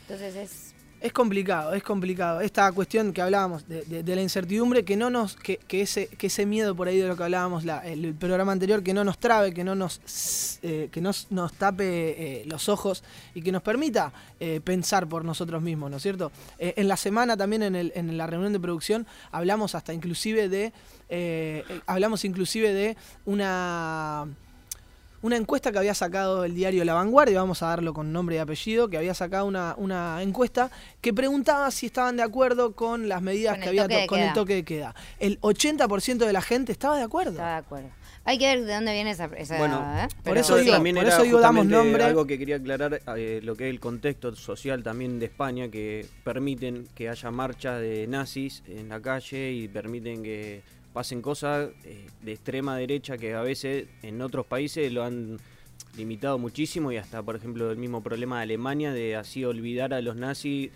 [0.02, 0.74] Entonces es...
[1.00, 2.42] Es complicado, es complicado.
[2.42, 6.26] Esta cuestión que hablábamos de, de- la incertidumbre, que no nos, que, que ese, que
[6.26, 9.54] ese miedo por ahí de lo que hablábamos el, programa anterior, que no nos trabe,
[9.54, 11.84] que no nos, eh, que nos, nos tape
[12.42, 13.02] eh, los ojos
[13.34, 16.32] y que nos permita eh, pensar por nosotros mismos, ¿no es cierto?
[16.58, 20.74] En la semana también en, el- en la reunión de producción hablamos hasta inclusive de,
[21.10, 22.96] eh, eh, hablamos inclusive de
[23.26, 24.26] una
[25.22, 28.38] una encuesta que había sacado el diario La Vanguardia, vamos a darlo con nombre y
[28.38, 30.70] apellido, que había sacado una, una encuesta
[31.02, 34.32] que preguntaba si estaban de acuerdo con las medidas Con que había to- con el
[34.32, 34.94] toque de queda.
[35.18, 37.32] El 80% de la gente estaba de acuerdo.
[37.32, 37.88] Estaba de acuerdo.
[38.24, 39.26] Hay que ver de dónde viene esa...
[39.36, 40.08] esa Bueno, ¿eh?
[40.24, 42.02] por eso digo- también por era eso digo, damos nombre.
[42.02, 46.06] algo que quería aclarar, eh, lo que es el contexto social también de España, que
[46.24, 52.06] permiten que haya marchas de nazis en la calle y permiten que pasen cosas eh,
[52.22, 55.38] de extrema derecha que a veces en otros países lo han
[55.96, 60.00] limitado muchísimo y hasta, por ejemplo, el mismo problema de Alemania de así olvidar a
[60.00, 60.70] los nazis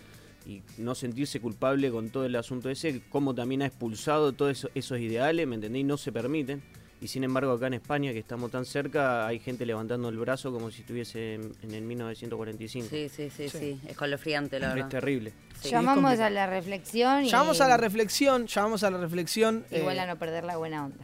[0.47, 4.69] y no sentirse culpable con todo el asunto ese, como también ha expulsado todos eso-
[4.75, 5.85] esos ideales, ¿me entendéis?
[5.85, 6.61] No se permiten.
[7.01, 10.51] Y sin embargo acá en España, que estamos tan cerca, hay gente levantando el brazo
[10.51, 12.87] como si estuviese en, en el 1945.
[12.89, 13.57] Sí, sí, sí, Sí.
[13.59, 14.89] sí, escalofriante, la Es verdad.
[14.89, 15.33] terrible.
[15.61, 15.69] Sí.
[15.69, 17.29] Llamamos a la reflexión y...
[17.29, 19.65] Llamamos a la reflexión, llamamos a la reflexión.
[19.71, 21.03] Igual eh, a no perder la buena onda.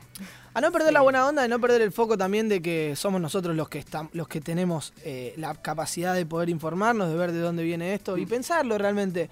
[0.53, 3.19] A no perder la buena onda, de no perder el foco también de que somos
[3.21, 7.31] nosotros los que estamos, los que tenemos eh, la capacidad de poder informarnos, de ver
[7.31, 8.19] de dónde viene esto Mm.
[8.19, 9.29] y pensarlo realmente.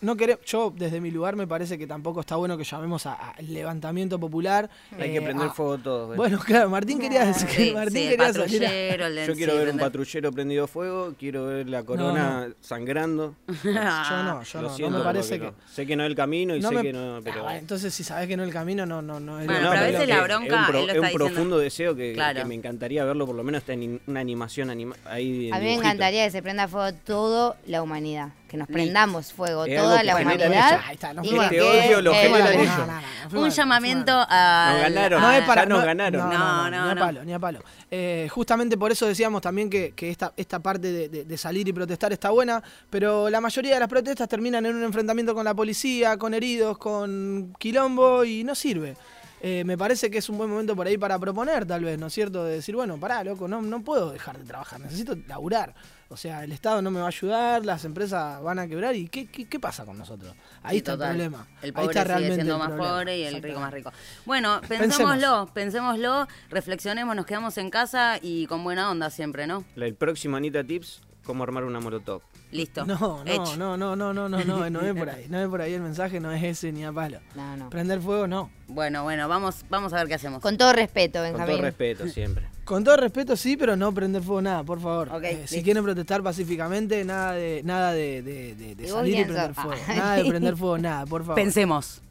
[0.00, 3.14] No queremos, yo desde mi lugar me parece que tampoco está bueno que llamemos a-
[3.30, 4.68] al levantamiento popular.
[4.98, 6.12] Hay eh, que prender a- fuego todo.
[6.12, 6.16] ¿eh?
[6.16, 9.38] Bueno, claro, Martín quería decir que Sí, Martín sí, el quería salir a- Yo sí,
[9.38, 13.34] quiero ver un patrullero prendido fuego, quiero ver la corona sangrando.
[13.64, 15.46] Yo no, yo Lo no, siento no me parece que.
[15.46, 15.54] no.
[15.72, 17.40] Sé que no es el camino y no sé me- que no, pero...
[17.40, 19.68] Ah, bueno, entonces si sabes que no es el camino, no, no, no es Bueno,
[19.70, 21.26] pero a veces la bronca- es un, pro- él lo es está un diciendo.
[21.34, 22.38] profundo deseo que, Claro.
[22.40, 25.48] que me encantaría verlo, por lo menos está en una animación anima ahí.
[25.48, 28.28] en A mí me encantaría que se prenda fuego toda la humanidad.
[28.48, 30.80] Que nos prendamos fuego Es toda la humanidad.
[30.86, 32.76] Ahí está, nos y Este odio lo eh, genera bueno, ellos.
[32.78, 34.70] No, no, no, no, fue Un llamamiento a.
[34.72, 35.20] Nos ganaron.
[35.22, 36.20] No es Ya nos no- ganaron.
[36.20, 37.60] No, no, No, no, no, ni a palo, ni a palo.
[37.90, 41.66] Eh, justamente por eso decíamos también que, que esta, esta parte de, de- de salir
[41.66, 45.44] y protestar está buena, pero la mayoría de las protestas terminan en un enfrentamiento con
[45.44, 48.96] la policía, con heridos, con quilombo y no sirve.
[49.40, 52.06] Eh, me parece que es un buen momento por ahí para proponer, tal vez, ¿no
[52.06, 52.44] es cierto?
[52.44, 55.74] De decir, bueno, pará, loco, no, no puedo dejar de trabajar, necesito laburar.
[56.08, 59.08] O sea, el Estado no me va a ayudar, las empresas van a quebrar y
[59.08, 60.34] ¿qué, qué, qué pasa con nosotros?
[60.62, 61.10] Ahí Sí, está total.
[61.10, 61.46] el problema.
[61.62, 62.92] El ahí pobre está sigue realmente siendo el más problema.
[62.94, 63.92] pobre y el rico más rico.
[64.24, 69.64] Bueno, pensémoslo, pensémoslo, reflexionemos, nos quedamos en casa y con buena onda siempre, ¿no?
[69.74, 72.22] El próximo Anita Tips, cómo armar una molotov.
[72.52, 72.86] Listo.
[72.86, 75.26] No, no, no, no, no, no, no, no, no es por ahí.
[75.30, 77.18] No es por ahí el mensaje, no es ese ni a palo.
[77.34, 77.68] No, no.
[77.70, 78.50] Prender fuego, no.
[78.68, 80.40] Bueno, bueno, vamos, vamos a ver qué hacemos.
[80.40, 81.62] Con todo respeto, Con todo Benjamín.
[81.62, 82.46] respeto, siempre.
[82.64, 85.08] Con todo respeto, sí, pero no prender fuego nada, por favor.
[85.12, 88.94] Ok, Eh, si quieren protestar pacíficamente, nada de, nada de, de- de- de ¿Y vos
[89.00, 89.82] salir y prender fuego.
[89.88, 91.34] Nada de prender fuego, nada, por favor.
[91.36, 92.02] Pensemos.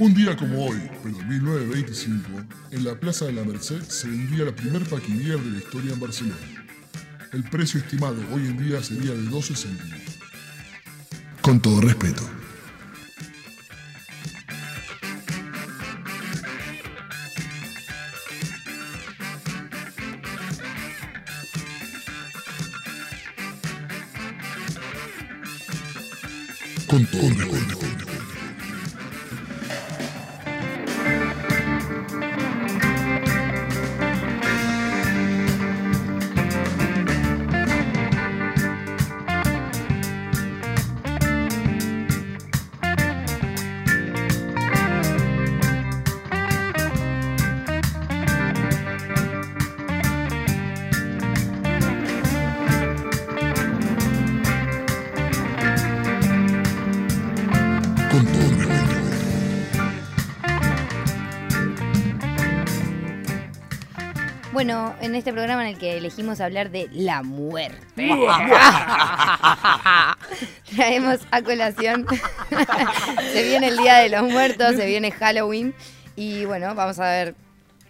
[0.00, 2.30] Un día como hoy, pero en 1925,
[2.70, 6.00] en la Plaza de la Merced se vendía la primer paquinier de la historia en
[6.00, 6.36] Barcelona.
[7.34, 10.00] El precio estimado hoy en día sería de 12 céntimos.
[11.42, 12.22] Con todo respeto.
[26.86, 27.79] Con todo respeto.
[65.00, 67.78] En este programa en el que elegimos hablar de la muerte.
[70.74, 72.06] Traemos a colación.
[73.32, 75.74] se viene el Día de los Muertos, se viene Halloween.
[76.16, 77.34] Y bueno, vamos a ver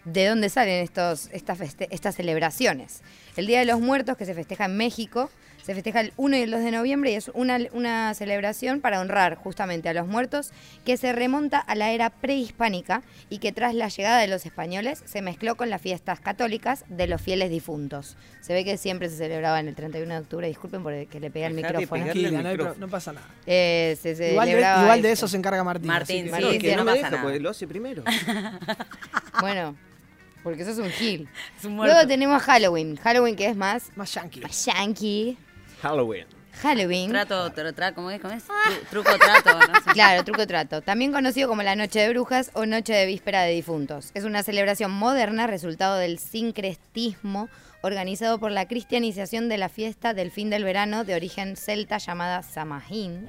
[0.05, 3.03] de dónde salen estos, estas, estas celebraciones.
[3.37, 5.31] El Día de los Muertos, que se festeja en México,
[5.63, 9.01] se festeja el 1 y el 2 de noviembre y es una, una celebración para
[9.01, 10.53] honrar justamente a los muertos
[10.85, 15.03] que se remonta a la era prehispánica y que tras la llegada de los españoles
[15.07, 18.17] se mezcló con las fiestas católicas de los fieles difuntos.
[18.41, 21.31] Se ve que siempre se celebraba en el 31 de octubre, disculpen por que le
[21.31, 22.05] pegué Dejate micrófono.
[22.05, 22.75] Tranquila, micrófono.
[22.79, 23.27] no pasa nada.
[23.47, 25.89] Eh, se Igual de, igual eso se encarga Martín.
[25.89, 27.23] Martín, sí, que sí, no, no me pasa deja, nada.
[27.23, 28.03] porque lo hace primero.
[29.41, 29.77] Bueno,
[30.43, 31.29] porque gil.
[31.59, 31.95] Es un muerto.
[31.95, 32.97] Luego tenemos Halloween.
[32.97, 34.41] Halloween que es más, Más yankee.
[34.41, 35.37] más yankee.
[35.83, 36.27] Halloween.
[36.63, 37.11] Halloween.
[37.11, 38.21] Trato, tra, tra- ¿cómo es?
[38.21, 38.45] ¿Cómo es?
[38.47, 39.91] Tru- truco, trato, no sé.
[39.95, 40.83] Claro, truco trato.
[40.83, 44.11] También conocido como la Noche de Brujas o Noche de Víspera de Difuntos.
[44.15, 47.49] Es una celebración moderna resultado del sincretismo
[47.83, 52.43] organizado por la cristianización de la fiesta del fin del verano de origen celta llamada
[52.43, 53.27] Samhain.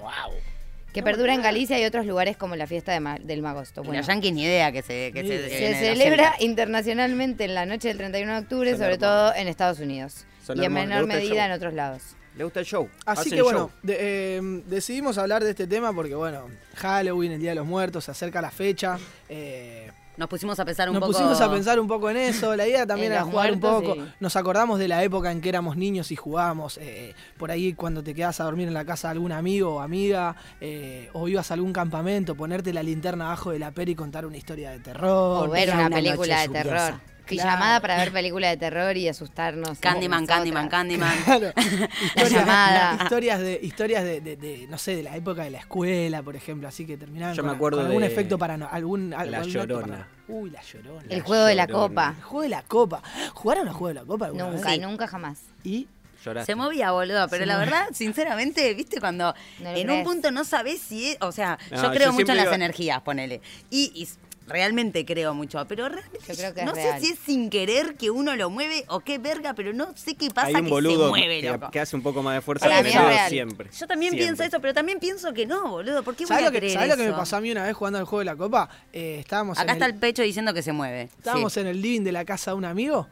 [0.92, 3.82] Que perdura en Galicia y otros lugares como la fiesta de ma- del Magosto.
[3.82, 7.98] Bueno, los yanquis ni idea que se, que se, celebra internacionalmente en la noche del
[7.98, 9.32] 31 de octubre, Son sobre hermosos.
[9.32, 10.26] todo en Estados Unidos.
[10.46, 10.90] Son y en hermosos.
[10.90, 12.02] menor medida en otros lados.
[12.38, 12.88] Le gusta el show.
[13.06, 13.98] Así Hacen que bueno, de-
[14.38, 16.46] eh, decidimos hablar de este tema porque bueno,
[16.78, 18.98] Halloween, el Día de los Muertos, se acerca la fecha.
[19.28, 21.14] eh, Nos pusimos a pensar un nos poco.
[21.14, 22.56] pusimos a pensar un poco en eso.
[22.56, 23.96] La idea también era jugar un poco.
[23.96, 24.02] sí.
[24.20, 26.78] Nos acordamos de la época en que éramos niños y jugábamos.
[26.82, 29.80] eh, por ahí cuando te quedabas a dormir en la casa de algún amigo o
[29.82, 33.96] amiga, eh, o ibas a algún campamento, ponerte la linterna abajo de la pera y
[33.96, 35.48] contar una historia de terror.
[35.48, 36.94] O ver una, una película de terror.
[37.36, 39.80] Pijamada para ver película de terror y asustarnos.
[39.80, 40.26] Candyman.
[40.26, 41.16] Candyman, Candyman.
[41.26, 41.52] Claro.
[42.04, 42.98] historias, llamada.
[43.04, 46.36] historias de historias de, de- de, no sé de la época de la escuela por
[46.36, 49.32] ejemplo así que terminaban Yo con, me acuerdo con algún de efecto para algún algún
[49.32, 50.08] La efecto Llorona.
[50.28, 51.88] uy la llorona El juego de la Llorona.
[51.88, 52.14] copa.
[52.18, 53.02] el juego de la copa
[53.34, 54.82] jugaron al juego de la copa alguna Nunca, vez?
[54.82, 55.40] nunca jamás.
[55.64, 55.88] y
[56.24, 56.52] Lloraste.
[56.52, 60.80] Se movía, boludo, pero la verdad, sinceramente, viste, cuando No en un punto no sabés
[60.80, 63.42] si es, o sea, No, yo yo creo mucho en las digo- energías, ponele.
[63.72, 64.08] Y, y
[64.52, 67.00] realmente creo mucho, pero realmente creo que no real.
[67.00, 70.16] sé si es sin querer que uno lo mueve o qué verga, pero no sé
[70.16, 71.72] qué pasa Hay un que boludo se mueve, que, loco.
[71.72, 73.70] que hace un poco más de fuerza que el siempre.
[73.78, 74.26] Yo también Siempre.
[74.28, 76.04] pienso eso, pero también pienso que no, boludo.
[76.04, 77.52] ¿Por qué voy ¿Sabes a lo, que, creer ¿sabés lo que me pasó a mí
[77.52, 78.70] una vez jugando al juego de la copa?
[78.94, 81.04] Eh, estábamos Acá en está el, el pecho diciendo que se mueve.
[81.18, 81.60] estábamos Sí.
[81.60, 83.08] en el living de la casa de un amigo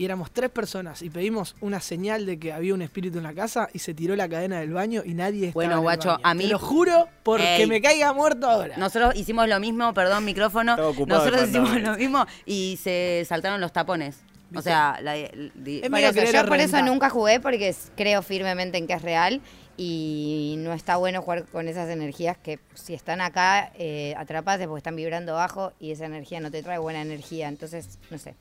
[0.00, 3.34] y éramos tres personas y pedimos una señal de que había un espíritu en la
[3.34, 6.08] casa y se tiró la cadena del baño y nadie estaba Bueno, en el guacho,
[6.08, 6.20] baño.
[6.24, 7.66] a mí- Te lo juro porque Ey.
[7.66, 8.78] me caiga muerto ahora.
[8.78, 10.72] Nosotros hicimos lo mismo, perdón, micrófono.
[10.72, 11.92] Estaba ocupado Nosotros el hicimos fantasma.
[11.92, 14.20] lo mismo y se saltaron los tapones.
[14.56, 16.84] O sea, la, di- Es Por medio eso, querer yo por eso reventar.
[16.84, 19.42] nunca jugué porque creo firmemente en que es real
[19.76, 24.66] y no está bueno jugar con esas energías que si están acá eh, atrapadas es
[24.66, 27.48] porque están vibrando bajo y esa energía no te trae buena energía.
[27.48, 28.34] Entonces, no sé.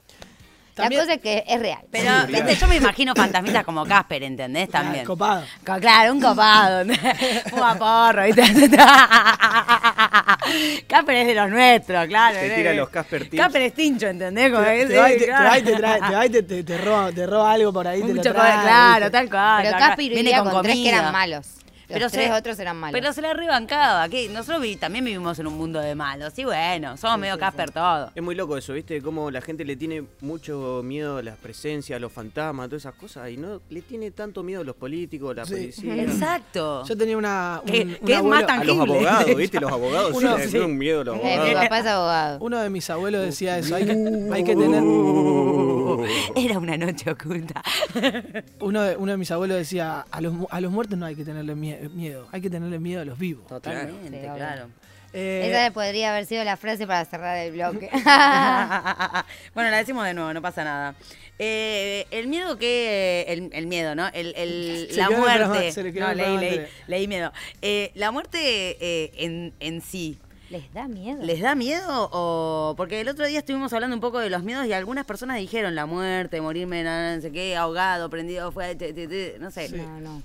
[0.81, 1.79] También- La cosa es que es real.
[1.91, 4.69] Pero, viste, yo me imagino fantasmitas como Casper, ¿entendés?
[4.69, 5.05] También.
[5.05, 5.43] Copado.
[5.65, 6.85] Co- Claro, un copado.
[7.49, 8.43] Fuma porro, ¿viste?
[10.87, 12.37] Casper es de los nuestros, claro.
[12.39, 13.41] Te tira los Casper tips.
[13.43, 14.51] Casper es tincho, ¿entendés?
[14.51, 15.49] Como Te, sí, va y te, te claro.
[15.49, 18.33] va y te trae- te te- roba, te roba algo por ahí, te lo Mucho
[18.33, 19.11] trae, claro, ¿viste?
[19.11, 19.63] tal cual.
[19.63, 19.77] Pero.
[19.77, 21.47] Caspi Viene vivía con, tres que eran malos.
[21.89, 22.99] Los Pero tres se- otros eran malos.
[22.99, 24.07] Pero se la rebancaba.
[24.09, 24.29] ¿qué?
[24.29, 26.37] Nosotros vi- también vivimos en un mundo de malos.
[26.37, 28.11] Y bueno, somos medio Casper todos.
[28.13, 29.01] Es muy loco eso, ¿viste?
[29.01, 32.83] Cómo la gente le tiene mucho miedo a las presencias, a los fantasmas, a todas
[32.83, 35.53] esas cosas, y no le tiene tanto miedo a los políticos, a la Sí.
[35.53, 35.95] policía.
[36.03, 36.85] Exacto.
[36.85, 38.81] Yo tenía una, un, Que- un que es más A los tangible.
[38.93, 39.59] abogados, ¿viste?
[39.61, 40.49] Los abogados Uno- sí, sí.
[40.51, 41.63] tienen un miedo a los Eh, mi abogados.
[41.63, 42.37] papá es abogado.
[42.41, 43.91] uno de mis abuelos decía eso, hay que,
[44.31, 44.83] hay que tener...
[46.35, 47.61] Era una noche oculta.
[48.59, 51.23] Uno de, uno de mis abuelos decía, a los, a los muertos no hay que
[51.25, 53.47] tenerle mie- miedo, hay que tenerle miedo a los vivos.
[53.47, 54.35] Totalmente, obvio.
[54.35, 54.67] claro.
[55.11, 57.89] Eh, Esa podría haber sido la frase para cerrar el bloque.
[59.53, 60.95] bueno, la decimos de nuevo, no pasa nada.
[61.39, 63.25] Eh, el miedo que.
[63.27, 64.07] El, el miedo, ¿no?
[64.09, 65.71] El, el- Se la muerte.
[65.93, 66.13] quedó no,
[66.87, 67.31] leí, miedo.
[67.61, 68.37] Eh, la muerte
[68.79, 70.17] eh, en, en sí.
[70.49, 71.21] ¿Les da miedo?
[71.23, 72.73] ¿Les da miedo o...?
[72.75, 75.75] Porque el otro día estuvimos hablando un poco de los miedos y algunas personas dijeron
[75.75, 79.69] la muerte, morirme, no, no sé qué, ahogado, prendido, fue, te- te- te- no sé.
[79.69, 80.23] No, no.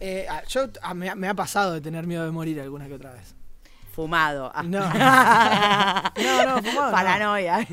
[0.00, 2.88] eh, ah, yo ah, me, ha- me ha pasado de tener miedo de morir alguna
[2.88, 3.34] que otra vez.
[3.92, 4.52] Fumado.
[4.54, 4.62] Ah.
[4.64, 4.80] No.
[4.80, 6.92] No, no, fumado no.
[6.92, 7.66] Paranoia.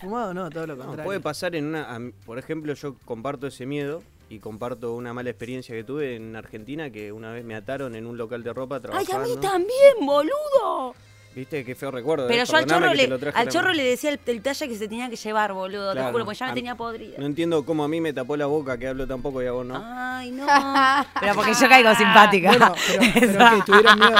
[0.00, 1.04] Fumado no, todo lo No, contrario.
[1.06, 1.98] puede pasar en una.
[2.26, 6.90] Por ejemplo, yo comparto ese miedo y comparto una mala experiencia que tuve en Argentina
[6.90, 9.16] que una vez me ataron en un local de ropa Ay, trabajando.
[9.24, 10.94] a mí también, boludo.
[11.34, 11.64] ¿Viste?
[11.64, 12.28] Qué feo recuerdo.
[12.28, 14.76] Pero eh, yo al chorro, te le, al chorro le decía el, el talle que
[14.76, 15.92] se tenía que llevar, boludo.
[15.92, 16.12] Te Claro.
[16.12, 17.16] juro, porque ya me A- tenía podrida.
[17.18, 19.52] No entiendo cómo a mí me tapó la boca que hablo tan poco y a
[19.52, 19.82] vos no.
[19.82, 20.46] Ay, no.
[21.20, 22.48] Pero porque yo caigo simpática.
[22.48, 23.62] Bueno, pero, pero ¿qué?
[23.64, 24.16] ¿Tuvieron miedo,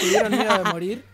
[0.00, 1.04] ¿Tuvieron miedo de morir?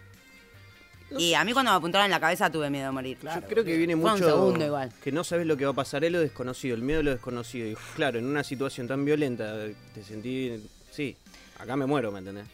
[1.19, 3.19] Y a mí cuando me apuntaron en la cabeza tuve miedo de morir.
[3.23, 4.93] Yo creo que viene Fue un mucho segundo igual.
[5.03, 7.11] que no sabes lo que va a pasar, es lo desconocido, el miedo a lo
[7.11, 7.67] desconocido.
[7.67, 9.55] Y claro, en una situación tan violenta
[9.93, 11.17] te sentí, sí,
[11.59, 12.47] acá me muero, ¿me entendés?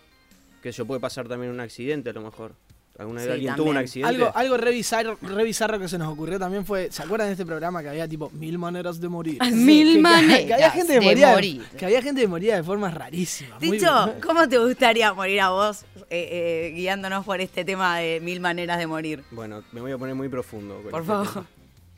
[0.63, 2.53] Que eso puede pasar también un accidente a lo mejor.
[2.99, 4.09] ¿Alguna vez Sí, alguien tuvo un accidente?
[4.09, 7.33] Algo, algo re bizarro, re bizarro que se nos ocurrió también fue, ¿se acuerdan de
[7.33, 9.39] este programa que había tipo mil maneras de morir?
[9.53, 11.63] Mil Que- que- maneras que había gente que, de moría morir.
[11.79, 13.61] que había gente que moría de formas rarísimas.
[13.61, 18.21] muy- Dicho, ¿cómo te gustaría morir a vos eh, eh, guiándonos por este tema de
[18.21, 19.23] mil maneras de morir?
[19.31, 20.81] Bueno, me voy a poner muy profundo.
[20.91, 21.29] Por este favor.
[21.33, 21.47] tema.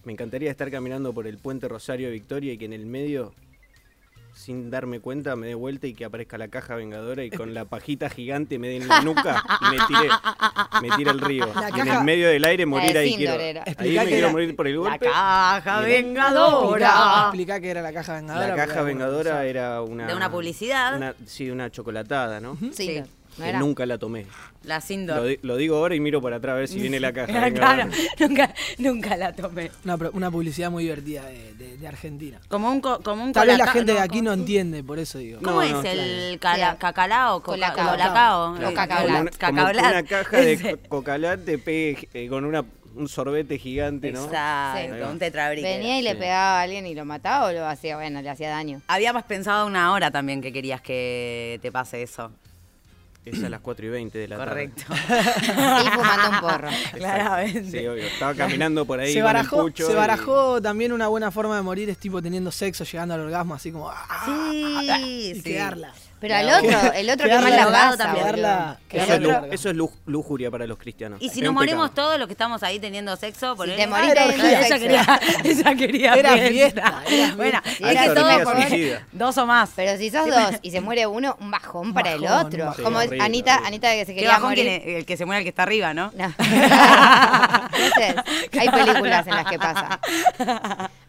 [0.05, 3.35] Me encantaría estar caminando por el puente Rosario Victoria y que en el medio,
[4.39, 7.65] sin darme cuenta, me dé vuelta y que aparezca la caja vengadora y con la
[7.69, 10.09] pajita gigante me den la nuca y me tire,
[10.83, 11.47] me tire al río.
[11.55, 13.33] La y en caja- el medio del aire morir ahí quiero.
[13.41, 13.65] era.
[13.77, 15.07] Ahí me quiero era- morir por el La golpe.
[15.07, 15.89] caja Mira.
[15.89, 16.87] vengadora.
[16.89, 18.47] Explicá, explicá que era la caja vengadora.
[18.49, 20.07] La caja vengadora era una...
[20.07, 20.97] De una publicidad.
[20.97, 22.57] una- sí, una chocolatada, ¿no?
[22.73, 23.03] Sí, Sí.
[23.39, 23.59] No Que era.
[23.61, 24.27] nunca la tomé.
[24.65, 25.25] La Lo, Sindor.
[25.27, 27.89] di- lo digo ahora y miro para atrás a ver si viene la caja claro,
[28.21, 29.71] nunca, nunca la tomé.
[29.85, 32.41] Una, pro- una publicidad muy divertida de, de- de Argentina.
[32.49, 34.83] Como un, co- como un Tal vez la gente de no, aquí no ¿cómo- entiende,
[34.85, 35.41] por eso digo.
[35.43, 36.59] ¿Cómo No, es no, el claro.
[36.59, 37.43] cala- cacalao?
[37.43, 38.57] Coca- Colacao.
[38.57, 39.23] Eh, cacao Como, Black.
[39.23, 40.77] una- como caja de Ese.
[40.77, 42.65] co- cocalat te pegue eh, con una,
[42.97, 44.25] un sorbete gigante, ¿no?
[44.25, 45.63] Exacto, un tetrabrique.
[45.79, 46.17] Venía y le Sí.
[46.17, 48.81] pegaba a alguien y lo mataba o lo hacía, bueno, le hacía daño.
[48.89, 52.33] Habíamos pensado una hora también que querías que te pase eso.
[53.33, 54.83] Es a las 4 y 20 de la Correcto.
[54.93, 56.69] Y fumando un porro.
[56.69, 56.77] tarde.
[56.99, 57.71] Claramente.
[57.71, 58.05] Sí, obvio.
[58.05, 61.31] Estaba caminando por ahí se con barajó, el pucho se y- barajó también una buena
[61.31, 63.91] forma de morir, es tipo teniendo sexo, llegando al orgasmo, así como.
[63.91, 64.23] ¡ah!
[64.25, 65.43] Sí, y sí.
[65.43, 65.93] quedarla.
[66.21, 68.15] Pero al otro, el otro que más la pasa.
[68.15, 71.21] Quedarla- Que Eso es, lu- otro- eso es lu- lujuria para los cristianos.
[71.21, 72.07] Y si Es nos un morimos pecado.
[72.09, 74.59] todos los que estamos ahí teniendo sexo, por te morís, era tenés orgía.
[74.59, 74.81] ella sexo.
[74.81, 76.49] quería, ella quería Era fiesta.
[76.49, 77.71] fiesta, era Bueno, fiesta.
[77.71, 79.07] es que Era todo orgía por suicida.
[79.13, 79.71] dos o más.
[79.77, 82.65] Pero si sos dos y se muere uno, un bajón para el bajón, otro.
[82.67, 82.85] bajón.
[82.85, 83.69] Como Sí, horrible, Anita, horrible.
[83.69, 84.65] Anita que se ¿Qué quería bajón morir.
[84.65, 84.97] quién es?
[85.01, 86.11] El que se muere el que está arriba, ¿no?
[86.17, 86.35] No.
[87.79, 88.15] Entonces,
[88.59, 90.01] hay películas en las que pasa.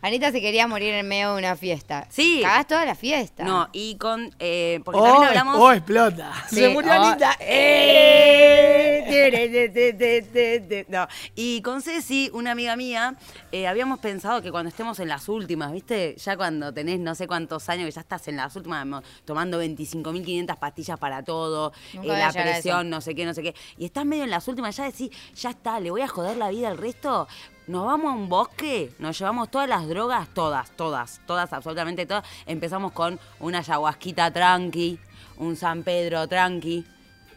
[0.02, 2.08] Anita se quería morir en medio de una fiesta.
[2.10, 2.39] Sí.
[2.41, 3.43] Cagás toda la fiesta.
[3.43, 4.34] No, y con.
[4.39, 5.58] eh, porque Oh, también hablamos.
[5.60, 6.32] oh, explota.
[6.50, 7.36] Sí, Se murió oh, Anita.
[7.39, 10.86] eh, te.
[10.89, 11.08] No.
[11.36, 13.16] Y con Ceci, una amiga mía,
[13.52, 16.16] eh, habíamos pensado que cuando estemos en las últimas, ¿viste?
[16.18, 18.86] Ya cuando tenés no sé cuántos años, que ya estás en las últimas,
[19.26, 23.56] tomando 25.500 pastillas para todo, eh, la presión, no sé qué, no sé qué.
[23.78, 26.50] Y estás medio en las últimas, ya decís, ya está, le voy a joder la
[26.50, 27.28] vida al resto.
[27.70, 32.26] Nos vamos a un bosque, nos llevamos todas las drogas, todas, todas, todas, absolutamente todas.
[32.47, 34.97] Empezamos con una ayahuasquita tranqui,
[35.38, 36.84] un San Pedro tranqui,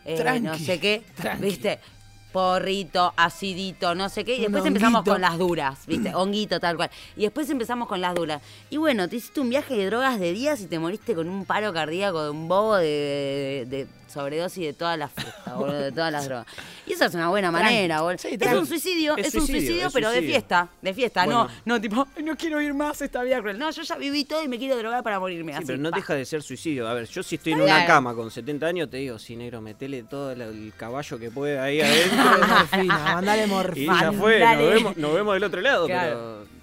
[0.06, 1.42] eh, Tranqui, no sé qué, tranqui.
[1.44, 1.80] ¿viste?
[2.32, 4.36] Porrito, acidito, no sé qué.
[4.36, 6.14] Y después empezamos con las duras, ¿viste?
[6.14, 6.90] Honguito, tal cual.
[7.14, 8.40] Y después empezamos con las duras.
[8.70, 11.44] Y bueno, te hiciste un viaje de drogas de días y te moriste con un
[11.44, 15.92] paro cardíaco de un bobo de, de, de sobredosis de todas las fiestas, boludo, de
[15.92, 16.46] todas las drogas.
[16.86, 18.18] Y eso es una buena manera, boludo.
[18.18, 21.48] Sí, es un suicidio, es, Es un suicidio, pero de fiesta, de fiesta, Bueno.
[21.64, 23.58] no, no tipo, "Ay, no quiero ir más esta vida cruel.
[23.58, 25.52] No, yo ya viví todo y me quiero drogar para morirme.
[25.52, 25.96] Sí, así, pero no pa.
[25.96, 26.86] deja de ser suicidio.
[26.88, 29.60] A ver, yo si estoy en una cama con 70 años, te digo, sí, negro,
[29.60, 32.18] metele todo el, caballo que puede ahí adentro.
[32.48, 34.00] Morfina, mandale y morfina.
[34.00, 35.86] ya fue, nos vemos, nos vemos del otro lado.
[35.86, 36.44] Claro.
[36.44, 36.62] Pero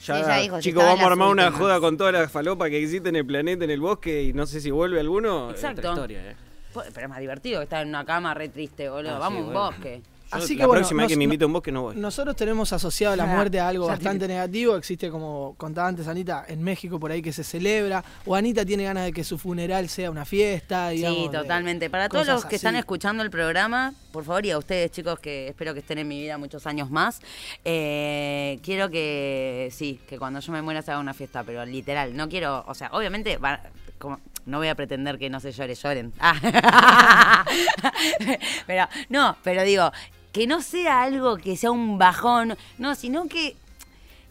[0.00, 2.28] ya, Sí, ya dijo, si chicos, vamos a las armar una joda con toda la
[2.28, 5.50] falopa que existe en el planeta, en el bosque, y no sé si vuelve alguno.
[5.50, 5.80] Exacto.
[5.80, 6.36] Otra historia, eh.
[6.72, 9.16] Po- Pero es más divertido que estar en una cama re triste, boludo.
[9.16, 9.70] Ah, Vamos sí, a un bueno.
[9.70, 10.02] bosque.
[10.32, 11.96] Yo Así que la bueno, próxima vez que me invite a un bosque no voy.
[11.96, 14.76] Nosotros tenemos asociado la muerte a algo bastante negativo.
[14.76, 18.04] Existe, como contaba antes Anita, en México por ahí que se celebra.
[18.24, 20.90] O Anita tiene ganas de que su funeral sea una fiesta.
[20.90, 21.90] Digamos, Sí, totalmente.
[21.90, 25.48] Para todos los que están escuchando el programa, por favor, y a ustedes chicos que
[25.48, 27.20] espero que estén en mi vida muchos años más,
[27.64, 32.16] eh, quiero que, sí, que cuando yo me muera se haga una fiesta, pero literal,
[32.16, 33.60] no quiero, o sea, obviamente, va-
[33.98, 36.12] como- no voy a pretender que no se llore, lloren.
[36.20, 37.44] Ah.
[38.66, 39.92] pero, no, pero digo,
[40.32, 43.56] que no sea algo que sea un bajón, no, sino que...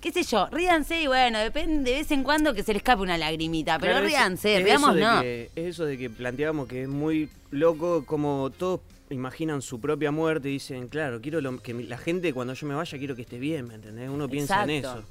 [0.01, 3.01] qué sé yo, ríanse y bueno, depende de vez en cuando que se le escape
[3.01, 5.21] una lagrimita, pero Claro, ríanse, es veamos no.
[5.21, 8.79] que- es eso de que planteamos que es muy loco, como todos
[9.09, 12.75] imaginan su propia muerte y dicen, claro, quiero lo- que la gente cuando yo me
[12.75, 14.09] vaya quiero que esté bien, ¿me entendés?
[14.09, 15.03] Uno piensa en eso.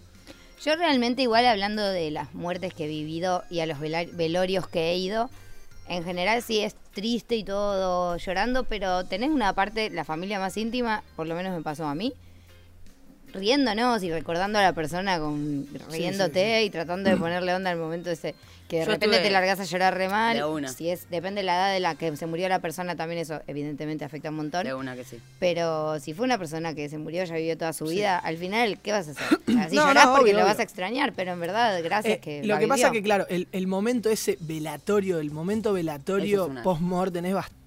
[0.65, 4.91] Yo realmente igual hablando de las muertes que he vivido y a los velorios que
[4.91, 5.31] he ido,
[5.89, 10.57] en general sí es triste y todo llorando, pero tenés una parte, la familia más
[10.57, 12.13] íntima, por lo menos me pasó a mí,
[13.33, 18.11] riéndonos y recordando a la persona con riéndote y tratando de ponerle onda al momento
[18.11, 18.35] ese
[18.69, 20.37] que de Yo repente estuve te largas a llorar re mal.
[20.37, 20.69] de una.
[20.69, 23.41] Si es depende de la edad de la que se murió la persona también eso
[23.47, 24.65] evidentemente afecta un montón.
[24.67, 25.19] De una que sí.
[25.41, 28.79] Pero si fue una persona que se murió, ya vivió toda su vida, al final,
[28.81, 29.39] ¿qué vas a hacer?
[29.59, 32.21] Así No, llorás no, porque obvio, lo vas a extrañar, pero en verdad, gracias Eh,
[32.21, 32.93] que lo la que pasa vivió.
[33.01, 37.58] que, claro, el, el momento ese velatorio, el momento velatorio es una- post-mortem es bastante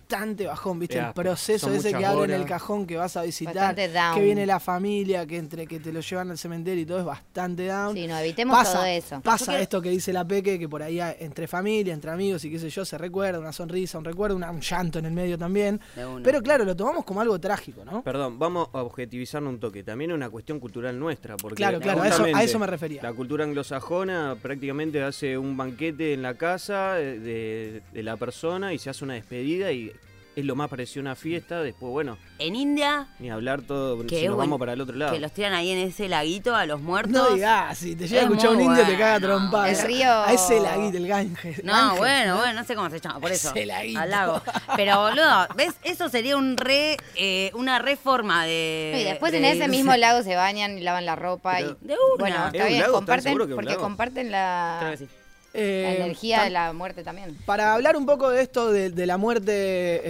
[0.46, 1.00] bajón, ¿viste?
[1.00, 4.16] El proceso ese que abre en el cajón que vas a visitar, Bastante down.
[4.16, 7.06] que viene la familia, que entre que te lo llevan al cementerio y todo es
[7.06, 7.96] bastante down.
[7.96, 9.22] Sí, no, evitemos pasa, todo eso.
[9.22, 12.52] Pasa quiero- esto que dice la Peque, que por ahí entre familia, entre amigos y
[12.52, 15.38] qué sé yo, se recuerda, una sonrisa, un recuerdo, una- un llanto en el medio
[15.38, 15.80] también.
[16.24, 18.04] Pero claro, lo tomamos como algo trágico, ¿no?
[18.04, 19.84] Perdón, vamos a objetivizarnos un toque.
[19.84, 21.38] También es una cuestión cultural nuestra.
[21.38, 23.02] Porque Claro, claro, a eso- a justamente eso me refería.
[23.02, 28.74] La cultura anglosajona prácticamente hace un banquete en la casa eh, de, de la persona
[28.74, 29.92] y se hace una despedida y
[30.36, 31.62] es lo más parecido a una fiesta.
[31.62, 34.96] Después, bueno, En India, ni hablar todo, que si es nos vamos para el otro
[34.96, 35.12] lado.
[35.14, 37.12] que los tiran ahí en ese laguito a los muertos.
[37.12, 39.70] No digas, si te llega a Es escuchar un indio te caga trompada.
[39.70, 41.64] El río- A ese laguito, el Ganges.
[41.64, 43.50] No, Ganges, bueno, bueno, no sé cómo se llama, por eso.
[43.50, 44.00] Ese laguito.
[44.00, 44.42] Al lago.
[44.76, 45.74] Pero boludo, ¿ves?
[45.84, 48.98] Eso sería un re, eh, una reforma de.
[49.02, 51.88] Y después de- en ese mismo lago se bañan y lavan la ropa Pero- y
[51.88, 52.16] De una.
[52.20, 53.82] bueno, ¿Es está un bien, comparten seguros que es un porque lago?
[53.84, 55.08] comparten la, Creo que sí.
[55.54, 57.38] La Eh, energía tam- de la muerte también.
[57.46, 59.52] Para hablar un poco de esto de, de la muerte,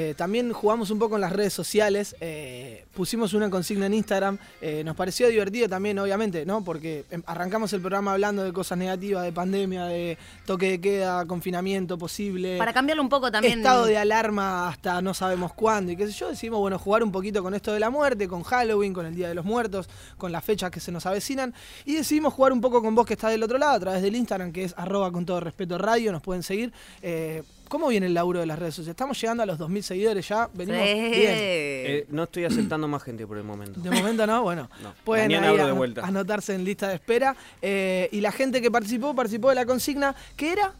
[0.09, 2.15] eh, también jugamos un poco en las redes sociales.
[2.21, 4.37] eh, pusimos una consigna en Instagram.
[4.61, 6.63] eh, nos pareció divertido también, obviamente, ¿no?
[6.63, 11.25] Porque em, arrancamos el programa hablando de cosas negativas, de pandemia, de toque de queda,
[11.25, 12.57] confinamiento posible.
[12.57, 13.59] Para cambiarlo un poco también.
[13.59, 17.11] Estado de alarma hasta no sabemos cuándo y qué sé yo, decidimos, bueno, jugar un
[17.11, 20.31] poquito con esto de la muerte, con Halloween, con el Día de los Muertos, con
[20.31, 21.53] las fechas que se nos avecinan
[21.85, 24.15] y decidimos jugar un poco con vos que está del otro lado a través del
[24.15, 26.73] Instagram que es arroba con todo respeto radio, nos pueden seguir.
[27.01, 28.95] Eh, ¿Cómo viene el laburo de las redes sociales?
[28.95, 30.93] Estamos llegando a los 2.000 seguidores ya, venimos Sí.
[30.93, 31.11] bien.
[31.15, 33.79] Eh, no estoy aceptando más gente por el momento.
[33.79, 36.05] De momento no, bueno, No, pueden ahí abro de ano- vuelta.
[36.05, 37.33] anotarse en lista de espera.
[37.61, 40.73] Eh, y la gente que participó, participó de la consigna, que era?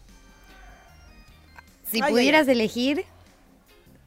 [1.90, 3.06] Si Ay, pudieras elegir...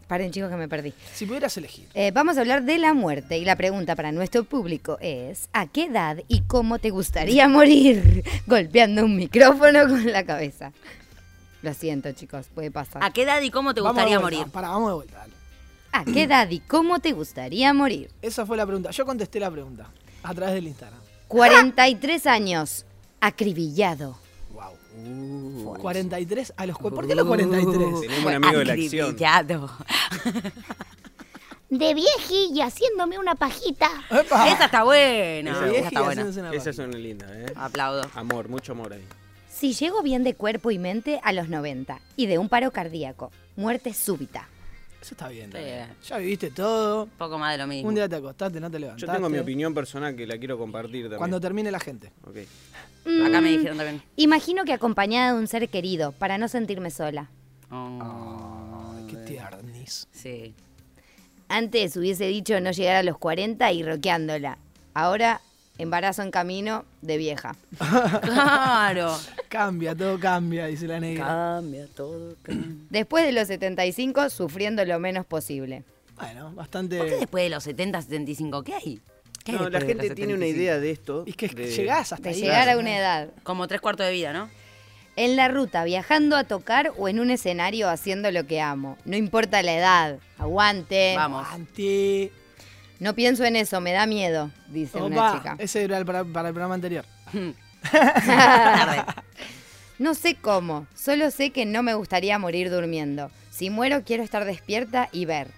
[0.06, 0.92] Paren chicos que me perdí.
[1.14, 1.88] Si pudieras elegir.
[1.94, 5.66] Eh, vamos a hablar de la muerte y la pregunta para nuestro público es ¿a
[5.66, 8.24] qué edad y cómo te gustaría morir?
[8.46, 10.72] Golpeando un micrófono con la cabeza.
[11.62, 13.02] Lo siento chicos, puede pasar.
[13.02, 14.52] ¿A qué edad y cómo te Vamos gustaría vuelta, morir?
[14.52, 15.32] Para, vamos de vuelta, dale.
[15.92, 18.10] ¿A qué edad y cómo te gustaría morir?
[18.22, 18.90] Esa fue la pregunta.
[18.90, 19.88] Yo contesté la pregunta
[20.22, 21.00] a través del Instagram.
[21.28, 22.84] 43 años.
[23.20, 24.18] acribillado.
[25.04, 25.78] Wow.
[25.78, 27.70] 43 a los ¿Por qué los 43?
[27.70, 29.16] Tenemos un amigo de la acción.
[31.70, 33.90] De vieji y haciéndome una pajita.
[34.10, 34.48] ¡Epa!
[34.48, 35.50] Esa está buena.
[35.50, 36.52] Esa está buena.
[36.52, 37.46] Esas son lindas, ¿eh?
[37.56, 38.08] Aplaudo.
[38.14, 39.04] Amor, mucho amor ahí.
[39.50, 43.32] Si llego bien de cuerpo y mente a los 90 y de un paro cardíaco,
[43.56, 44.48] muerte súbita.
[45.04, 45.50] Eso está bien.
[45.50, 45.88] También.
[46.08, 47.04] Ya viviste todo.
[47.04, 47.88] Un poco más de lo mismo.
[47.90, 49.12] Un día te acostaste, no te Yo levantaste.
[49.14, 51.18] tengo mi opinión personal que la quiero compartir también.
[51.18, 52.10] Cuando termine la gente.
[52.26, 52.36] Ok.
[53.26, 54.02] Acá me Mm, dijeron también.
[54.16, 57.28] Imagino que acompañada de un ser querido, para no sentirme sola.
[57.70, 60.08] Oh, Ay, qué tiernis.
[60.10, 60.54] sí.
[61.48, 64.56] Antes hubiese dicho no llegar a los 40 y roqueándola.
[64.94, 65.42] Ahora,
[65.78, 67.56] embarazo en camino de vieja.
[68.22, 69.16] Claro.
[69.48, 71.26] Cambia, todo cambia, dice la negra.
[71.26, 72.34] Cambia todo.
[72.42, 72.66] cambia.
[72.90, 75.84] Después de los 75, sufriendo lo menos posible.
[76.16, 76.98] Bueno, bastante.
[76.98, 78.62] ¿Por qué después de los 70, 75?
[78.64, 79.00] ¿Qué hay?
[79.44, 80.58] ¿Qué hay No, la gente tiene una 75?
[80.60, 81.22] idea de esto.
[81.26, 82.40] Y que de- llegás hasta De ahí.
[82.40, 83.28] llegar a una edad.
[83.44, 84.48] Como tres cuartos de vida, ¿no?
[85.16, 88.98] En la ruta, viajando a tocar o en un escenario haciendo lo que amo.
[89.04, 90.18] No importa la edad.
[90.38, 91.14] Aguante.
[91.16, 91.46] Vamos.
[91.46, 92.32] Aguante.
[93.04, 95.56] No pienso en eso, me da miedo, dice una chica.
[95.58, 97.04] ese era el para, para el programa anterior.
[97.92, 99.04] Tarde.
[99.98, 103.30] No sé cómo, solo sé que no me gustaría morir durmiendo.
[103.50, 105.48] Si muero quiero estar despierta y ver.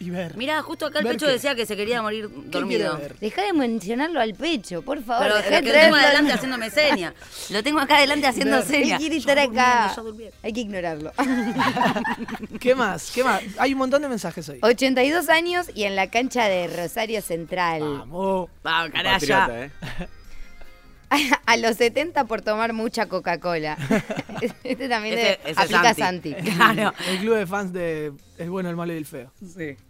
[0.00, 0.36] Y ver.
[0.36, 1.32] Mirá, justo acá el Ver pecho qué.
[1.32, 2.98] decía que se quería morir ¿Qué dormido.
[2.98, 3.16] ver?
[3.20, 5.22] Deja de mencionarlo al pecho, por favor.
[5.24, 7.14] Pero dejá lo de que lo tengo adelante haciéndome seña.
[7.50, 8.98] Lo tengo acá adelante haciendo Él seña.
[8.98, 9.94] quiere estar acá.
[10.42, 11.12] Hay que ignorarlo.
[12.60, 13.10] ¿Qué más?
[13.12, 13.42] ¿Qué más?
[13.58, 14.58] Hay un montón de mensajes hoy.
[14.62, 17.80] 82 años y en la cancha de Rosario Central.
[17.80, 18.50] Vamos.
[18.62, 19.64] Vamos, Patriota, canalla.
[19.66, 19.70] ¿eh?
[21.46, 23.76] A los 70 por tomar mucha Coca-Cola.
[24.64, 26.32] este también Ese- de- ese es aplica Santi.
[26.32, 26.50] Santi.
[26.56, 26.92] Claro.
[27.08, 29.32] El club de fans de El bueno, el malo y el feo.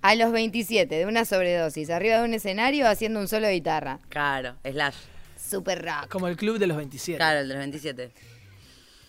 [0.03, 3.99] A los 27 de una sobredosis, arriba de un escenario haciendo un solo de guitarra.
[4.09, 4.95] Claro, slash.
[5.37, 6.09] Super rock.
[6.11, 7.19] Como el club de los 27.
[7.19, 8.13] Claro, el de los 27.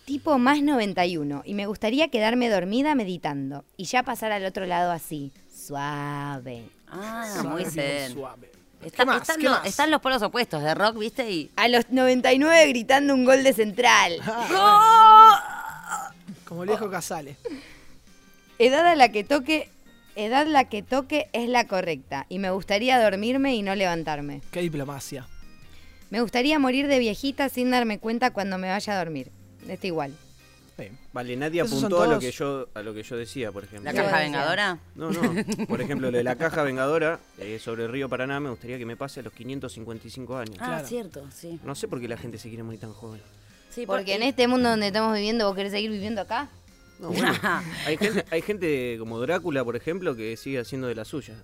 [0.04, 4.92] Tipo más 91 y me gustaría quedarme dormida meditando y ya pasar al otro lado
[4.92, 6.62] así, suave.
[6.86, 8.12] Ah, Suave, muy bien zen.
[8.12, 8.50] Suave.
[8.86, 9.20] Está- ¿Qué más?
[9.22, 9.66] están, ¿Qué los, más?
[9.66, 11.30] están los polos opuestos de rock, ¿viste?
[11.30, 11.50] Y.
[11.56, 14.16] A los 99 gritando un gol de central.
[16.44, 17.36] Como el viejo Casale.
[18.58, 19.68] Edad a la que toque,
[20.14, 24.40] edad la que toque es la correcta y me gustaría dormirme y no levantarme.
[24.52, 25.26] Qué diplomacia.
[26.10, 29.32] Me gustaría morir de viejita sin darme cuenta cuando me vaya a dormir.
[29.68, 30.14] Está igual.
[30.78, 30.88] Sí.
[31.12, 33.90] Vale, nadie apuntó a lo que yo a lo que yo decía, por ejemplo.
[33.90, 34.78] ¿La ¿Qué caja vengadora?
[34.94, 35.20] No, no.
[35.68, 38.84] Por ejemplo, lo de la caja vengadora eh, sobre el río Paraná me gustaría que
[38.84, 40.56] me pase a los 555 años.
[40.60, 40.86] Ah, Claro.
[40.86, 41.58] cierto, sí.
[41.64, 43.22] No sé por qué la gente se quiere morir tan joven.
[43.70, 46.48] sí Porque en este mundo donde estamos viviendo, ¿vos querés seguir viviendo acá?
[46.98, 47.32] No, bueno,
[47.86, 51.34] hay, gente, hay gente como Drácula, por ejemplo, que sigue haciendo de la suya.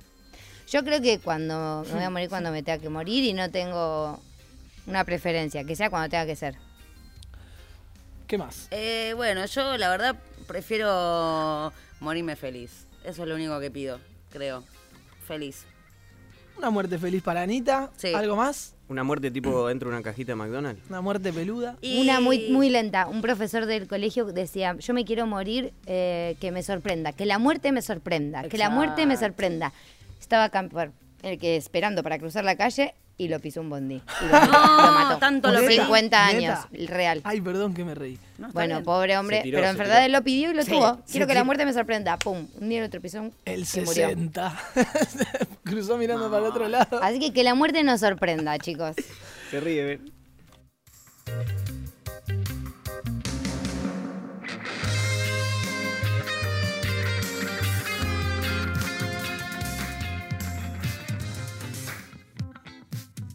[0.69, 3.51] Yo creo que cuando me voy a morir cuando me tenga que morir y no
[3.51, 4.21] tengo
[4.87, 6.55] una preferencia, que sea cuando tenga que ser.
[8.33, 8.67] ¿Qué más?
[8.71, 10.17] Eh, bueno, yo la verdad
[10.47, 11.71] prefiero
[12.01, 12.87] morirme feliz.
[13.05, 14.65] Eso es lo único que pido, creo.
[15.29, 15.67] Feliz.
[16.57, 17.91] Una muerte feliz para Anita.
[17.99, 18.15] Sí.
[18.15, 18.75] ¿Algo más?
[18.89, 20.81] Una muerte tipo dentro de una cajita de McDonald's.
[20.89, 21.77] Una muerte peluda.
[21.83, 23.07] Y- Una muy, muy lenta.
[23.07, 27.39] Un profesor del colegio decía, yo me quiero morir eh, que me sorprenda, que la
[27.39, 29.75] muerte me sorprenda, que la muerte me sorprenda.
[30.19, 30.91] Estaba camper,
[31.23, 33.97] el que esperando para cruzar la calle y lo pisó un bondi.
[34.21, 35.19] Y lo, No, lo mató.
[35.19, 35.77] tanto lo Con pedí.
[35.79, 36.69] 50 años, ¿Neta?
[36.73, 37.21] el real.
[37.25, 38.19] Ay, perdón que me reí.
[38.39, 38.85] No, Bueno, bien.
[38.85, 40.07] pobre hombre, tiró, pero en verdad tiró.
[40.07, 40.99] él lo pidió y lo Sí, tuvo.
[41.11, 42.17] Quiero que la muerte me sorprenda.
[42.19, 44.09] Pum, un día el otro pisó El y murió.
[44.09, 44.61] 60.
[45.65, 47.01] Cruzó mirando para el otro lado.
[47.03, 48.97] Así que que la muerte nos sorprenda, chicos.
[49.51, 50.13] Se ríe, ¿ven?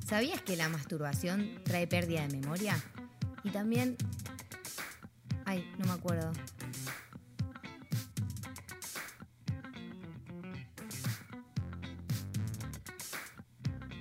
[0.08, 2.82] ¿Sabías que la masturbación trae pérdida de memoria?
[3.43, 3.97] Y también...
[5.43, 6.32] Ay, no me acuerdo.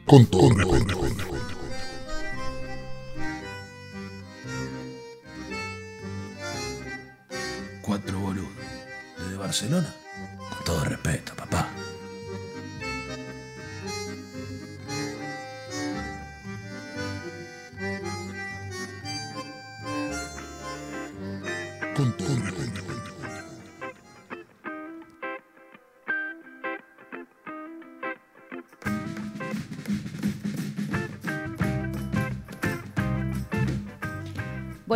[0.07, 0.96] Con todo respeto.
[7.82, 8.48] Cuatro boludos.
[9.18, 9.92] Desde Barcelona.
[10.38, 11.68] Con todo respeto, papá.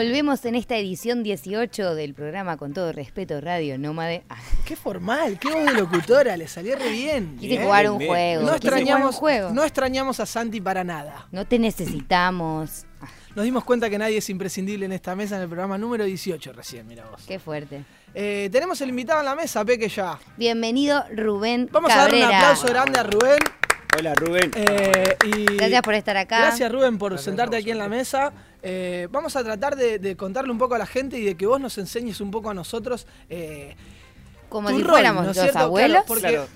[0.02, 4.22] Volvemos en esta edición 18 del programa Con todo respeto Radio Nómade.
[4.30, 7.36] Ah, Qué formal, qué voz de locutora, le salió re bien.
[7.36, 7.64] quise Bien.
[7.64, 8.08] jugar un bien.
[8.10, 8.42] juego.
[8.44, 9.50] No un extrañamos, juego.
[9.50, 11.28] no extrañamos a Santi para nada.
[11.32, 12.86] No te necesitamos.
[13.02, 16.04] Ah, Nos dimos cuenta que nadie es imprescindible en esta mesa en el programa número
[16.04, 17.20] 18 recién, mira vos.
[17.28, 17.84] Qué fuerte.
[18.14, 20.18] Eh, tenemos el invitado en la mesa, Peque ya.
[20.38, 23.38] Bienvenido, Rubén Vamos a darle un aplauso grande a Rubén.
[23.98, 24.50] Hola, Rubén.
[24.54, 26.38] Eh, y Gracias por estar acá.
[26.38, 28.32] Gracias Rubén por sentarte aquí en la mesa.
[28.62, 31.46] Eh, vamos a tratar de, de contarle un poco a la gente y de que
[31.46, 33.06] vos nos enseñes un poco a nosotros.
[33.28, 33.74] eh,
[34.48, 35.58] Como tu si rol, fuéramos ¿no es los cierto?
[35.60, 35.90] abuelos.
[35.92, 36.46] Claro, porque Claro.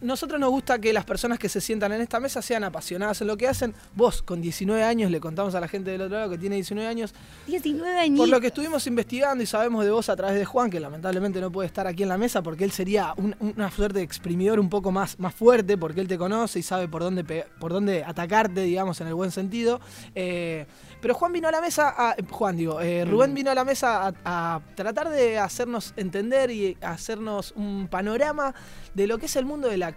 [0.00, 3.26] Nosotros nos gusta que las personas que se sientan en esta mesa sean apasionadas en
[3.26, 3.74] lo que hacen.
[3.94, 6.88] Vos, con 19 años, le contamos a la gente del otro lado que tiene 19
[6.88, 7.14] años.
[7.46, 8.18] 19 años.
[8.18, 11.40] Por lo que estuvimos investigando y sabemos de vos a través de Juan, que lamentablemente
[11.40, 14.60] no puede estar aquí en la mesa porque él sería un- una suerte de exprimidor
[14.60, 17.24] un poco más, más fuerte porque él te conoce y sabe por dónde,
[17.58, 19.80] por dónde atacarte, digamos, en el buen sentido.
[20.14, 20.66] Eh,
[21.00, 24.08] pero Juan vino a la mesa, a- Juan digo, eh, Rubén vino a la mesa
[24.24, 28.54] a, a tratar de hacernos entender y hacernos un panorama
[28.94, 29.87] de lo que es el mundo de la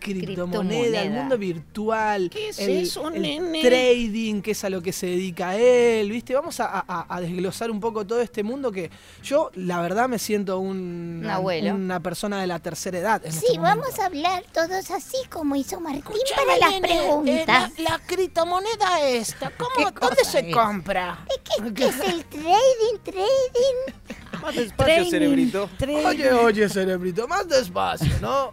[0.00, 3.62] criptomoneda, el mundo virtual, ¿Qué es el, eso, el nene?
[3.62, 6.34] trading, que es a lo que se dedica él, ¿viste?
[6.34, 8.90] Vamos a, a- a desglosar un poco todo este mundo que
[9.22, 11.74] yo, la verdad, me siento un, Un abuelo.
[11.74, 13.24] una persona de la tercera edad.
[13.24, 16.02] En Sí, este vamos a hablar todos así como hizo Martín
[16.34, 17.46] para las nene, eh, preguntas.
[17.78, 21.24] la, la criptomoneda esta, ¿cómo, ¿dónde se compra?
[21.28, 22.98] ¿Qué, qué es el trading?
[23.04, 24.40] Trading.
[24.42, 25.68] Más despacio, cerebrito.
[26.06, 28.52] Oye, oye, cerebrito, más despacio, ¿no?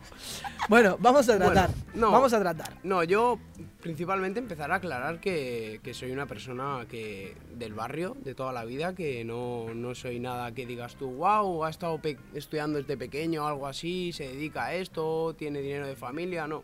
[0.70, 1.70] Bueno, vamos a tratar.
[1.70, 2.12] Bueno, no.
[2.12, 2.78] Vamos a tratar.
[2.84, 3.40] No, yo
[3.82, 8.66] principalmente empezar a aclarar que, que soy una persona que del barrio, de toda la
[8.66, 12.00] vida, que no, no soy nada que digas tú, wow, ha estado
[12.34, 16.64] estudiando desde pequeño algo así, se dedica a esto, tiene dinero de familia, no.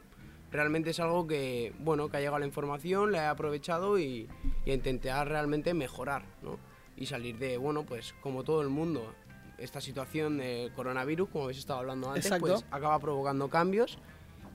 [0.51, 4.27] Realmente es algo que, bueno, que ha llegado la información, la he aprovechado y,
[4.65, 6.59] y a intentar realmente mejorar, ¿no?
[6.95, 9.15] Y salir de, bueno, pues como todo el mundo,
[9.57, 12.47] esta situación de coronavirus, como habéis estado hablando antes, Exacto.
[12.47, 13.97] pues acaba provocando cambios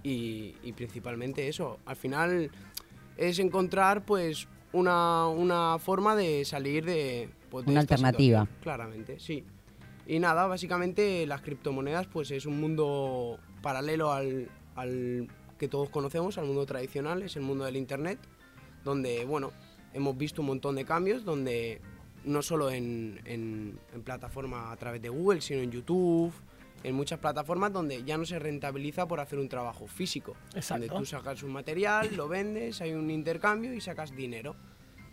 [0.03, 1.79] y, y principalmente eso.
[1.87, 2.51] Al final
[3.17, 8.41] es encontrar pues una, una forma de salir de, pues, de Una alternativa.
[8.41, 9.45] situación, Claramente, sí.
[10.07, 15.29] Y nada, básicamente las criptomonedas pues es un mundo paralelo al, al
[15.59, 18.19] que todos conocemos, al mundo tradicional, es el mundo del Internet,
[18.85, 19.53] donde, bueno,
[19.93, 21.81] hemos visto un montón de cambios, donde
[22.25, 26.33] no solo en, en, en plataforma a través de Google, sino en YouTube,
[26.83, 30.37] en muchas plataformas donde ya no se rentabiliza por hacer un trabajo físico.
[30.55, 30.87] Exacto.
[30.87, 34.55] Donde tú sacas un material, lo vendes, hay un intercambio y sacas dinero.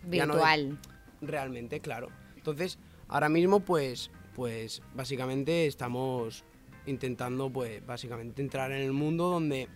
[0.08, 0.78] Ya no de- Virtual.
[1.22, 2.08] realmente, claro.
[2.36, 2.78] Entonces,
[3.08, 6.44] ahora mismo, pues, pues, básicamente estamos
[6.86, 9.68] intentando, pues, básicamente entrar en el mundo donde...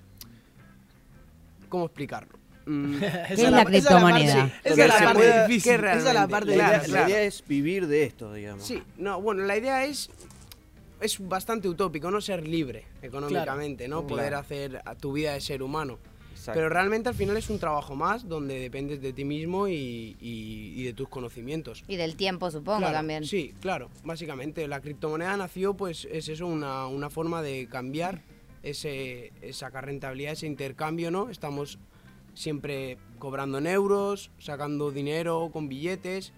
[1.68, 2.38] ¿Cómo explicarlo?
[2.70, 4.52] Mm, Esa es la criptomoneda?
[4.62, 5.72] Esa Que es la parte difícil.
[5.72, 6.92] Esa es la parte difícil.
[6.92, 8.64] la idea es vivir de esto, digamos.
[8.64, 10.10] Sí, no, bueno, la idea es
[11.00, 14.00] es bastante utópico, no ser libre económicamente, ¿no?
[14.02, 14.08] Claro.
[14.16, 15.98] Poder hacer a tu vida de ser humano.
[16.32, 16.52] Exacto.
[16.58, 20.74] Pero realmente al final es un trabajo más donde dependes de ti mismo y, y-
[20.76, 21.84] y de tus conocimientos.
[21.88, 23.24] Y del tiempo, supongo, Claro, también.
[23.24, 28.20] Sí, claro, básicamente la criptomoneda nació, pues es eso, una, una forma de cambiar
[28.62, 31.30] ese, sacar rentabilidad, ese intercambio, ¿no?
[31.30, 31.78] Estamos
[32.34, 36.32] siempre cobrando en euros, sacando dinero con billetes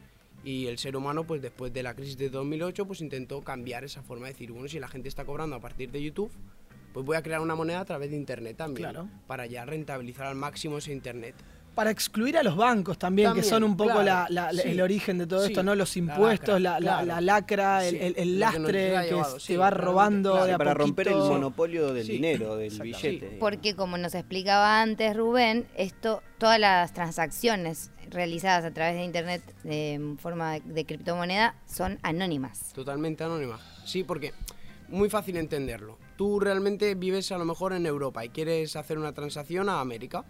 [0.44, 4.02] y el ser humano, pues después de la crisis de 2008, pues intentó cambiar esa
[4.02, 6.32] forma de decir, bueno, si la gente está cobrando a partir de YouTube,
[6.92, 9.08] pues voy a crear una moneda a través de Internet también, Claro.
[9.26, 11.34] para ya rentabilizar al máximo ese Internet.
[11.74, 14.68] Para excluir a los bancos también, que son un poco claro, la- la- la- sí,
[14.68, 15.74] el origen de todo sí, esto, ¿no?
[15.74, 17.06] Los impuestos, la, lacra, la- claro.
[17.06, 20.46] la lacra, el, que lastre que se sí, va robando claro.
[20.46, 23.38] de a para romper el monopolio del Sí, dinero, del billete.
[23.40, 29.42] Porque como nos explicaba antes Rubén, esto, todas las transacciones realizadas a través de internet
[29.64, 32.72] de en forma de, de criptomoneda son anónimas.
[32.74, 33.58] Totalmente anónima.
[33.86, 34.34] Sí, porque
[34.88, 35.96] muy fácil entenderlo.
[36.18, 40.22] Tú realmente vives a lo mejor en Europa y quieres hacer una transacción a América.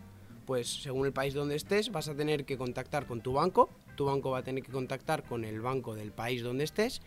[0.52, 4.04] Pues según el país donde estés vas a tener que contactar con tu banco, tu
[4.04, 7.00] banco va a tener que contactar con el banco del país donde estés,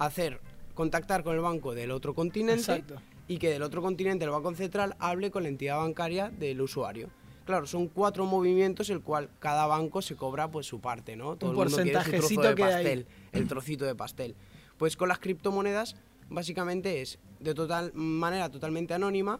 [0.00, 0.40] hacer
[0.74, 2.96] contactar con el banco del otro continente Exacto.
[3.28, 7.08] y que del otro continente el Banco Central hable con la entidad bancaria del usuario.
[7.46, 11.36] Claro, son cuatro movimientos el cual cada banco se cobra pues su parte, ¿no?
[11.36, 14.34] Todo Un el mundo quiere su trozo de pastel, el trocito de pastel.
[14.76, 15.94] Pues con las criptomonedas
[16.30, 19.38] básicamente es de total manera totalmente anónima.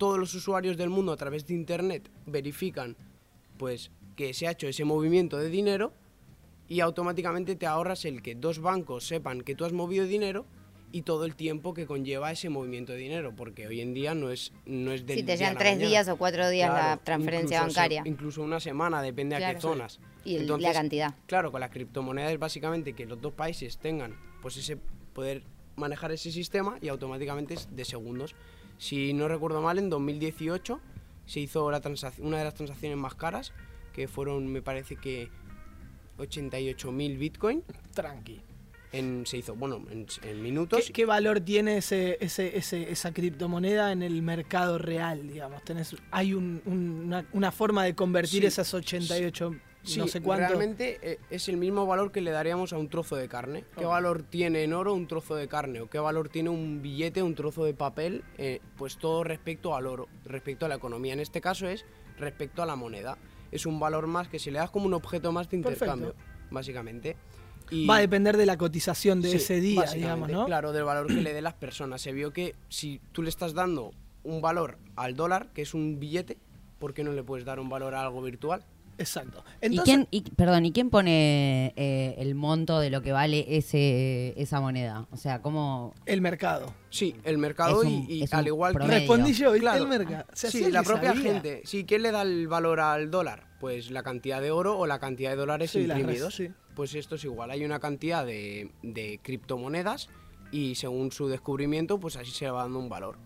[0.00, 2.96] Todos los usuarios del mundo a través de internet verifican
[3.58, 5.92] pues que se ha hecho ese movimiento de dinero
[6.68, 10.46] y automáticamente te ahorras el que dos bancos sepan que tú has movido dinero
[10.90, 14.30] y todo el tiempo que conlleva ese movimiento de dinero, porque hoy en día no
[14.30, 15.88] es no es del Si te a la tres mañana.
[15.90, 18.02] días o cuatro días la transferencia incluso se- bancaria.
[18.06, 19.54] incluso una semana, depende a Claro.
[19.56, 20.00] qué zonas.
[20.24, 21.14] Y el- Entonces, la cantidad.
[21.26, 24.78] Claro, con las criptomonedas es básicamente que los dos países tengan pues ese
[25.12, 25.42] poder
[25.76, 28.34] manejar ese sistema y automáticamente es de segundos.
[28.80, 30.80] Si no recuerdo mal, en 2018
[31.26, 31.80] se hizo la
[32.18, 33.52] una de las transacciones más caras,
[33.92, 35.28] que fueron, me parece que
[36.18, 37.62] 88.000 Bitcoin.
[37.94, 38.40] Tranqui.
[38.92, 40.86] En, se hizo, bueno, en, en minutos.
[40.86, 45.62] ¿Qué, qué valor tiene ese, ese, ese- esa criptomoneda en el mercado real, digamos?
[45.62, 48.46] Tenés, ¿Hay un- un- una, una forma de convertir Sí.
[48.48, 49.58] esas 88 Sí,
[49.96, 50.46] no sé cuánto?
[50.46, 53.64] realmente eh, es el mismo valor que le daríamos a un trozo de carne.
[53.76, 55.80] ¿Qué valor tiene en oro un trozo de carne?
[55.80, 58.22] ¿O qué valor tiene un billete, un trozo de papel?
[58.38, 61.12] Eh, pues todo respecto al oro, respecto a la economía.
[61.12, 61.84] En este caso es
[62.18, 63.16] respecto a la moneda.
[63.50, 65.84] Es un valor más que se le da como un objeto más de Perfecto.
[65.86, 66.14] intercambio,
[66.50, 67.16] básicamente.
[67.70, 70.44] Y- Va a depender de la cotización de Sí, ese día, digamos, ¿no?
[70.46, 72.00] Claro, del valor que le dé las personas.
[72.02, 73.92] Se vio que si tú le estás dando
[74.24, 76.36] un valor al dólar, que es un billete,
[76.78, 78.64] ¿por qué no le puedes dar un valor a algo virtual?
[79.00, 79.42] Exacto.
[79.62, 84.34] ¿Y quién, y- perdón, ¿y quién pone eh, el monto de lo que vale ese
[84.40, 85.06] esa moneda?
[85.10, 85.94] O sea, ¿cómo...?
[86.06, 86.72] El mercado.
[86.90, 88.84] Sí, el mercado un- y, al igual que...
[88.86, 89.52] Respondí yo.
[89.54, 89.82] Claro.
[89.84, 90.24] El mercado.
[90.32, 91.32] O sea, sí, la propia sabía.
[91.32, 91.62] gente.
[91.64, 93.48] Sí, ¿quién le da el valor al dólar?
[93.58, 96.36] Pues la cantidad de oro o la cantidad de dólares Sí, imprimidos.
[96.38, 96.54] res- sí.
[96.74, 97.50] Pues esto es igual.
[97.50, 100.08] Hay una cantidad de, de criptomonedas
[100.52, 103.16] y según su descubrimiento, pues así se va dando un valor.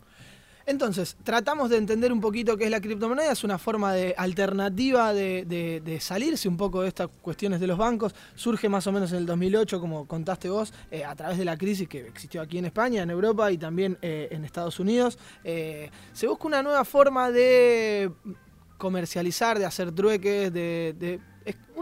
[0.66, 3.32] Entonces, tratamos de entender un poquito qué es la criptomoneda.
[3.32, 8.14] Es una forma de alternativa de, salirse un poco de estas cuestiones de los bancos.
[8.34, 11.58] Surge más o menos en el 2008, como contaste vos, eh, a través de la
[11.58, 15.18] crisis que existió aquí en España, en Europa y también eh, en Estados Unidos.
[15.44, 18.10] Eh, se busca una nueva forma de
[18.78, 21.20] comercializar, de hacer trueques, de-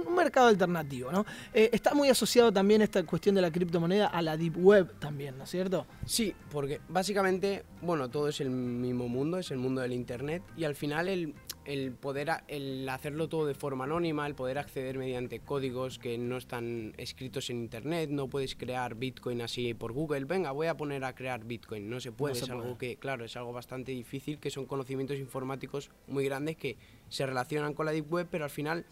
[0.02, 1.24] es un mercado alternativo, ¿no?
[1.52, 5.38] Eh, está muy asociado también esta cuestión de la criptomoneda a la deep web también,
[5.38, 5.86] ¿no es cierto?
[6.04, 10.64] Sí, porque básicamente, bueno, todo es el mismo mundo, es el mundo del Internet y
[10.64, 11.34] al final el,
[11.64, 16.36] el poder, el hacerlo todo de forma anónima, el poder acceder mediante códigos que no
[16.36, 21.04] están escritos en Internet, no puedes crear Bitcoin así por Google, venga, voy a poner
[21.04, 22.78] a crear Bitcoin, no se puede, se es algo puede.
[22.78, 26.76] que, claro, es algo bastante difícil, que son conocimientos informáticos muy grandes que
[27.08, 28.86] se relacionan con la Deep Web, pero al final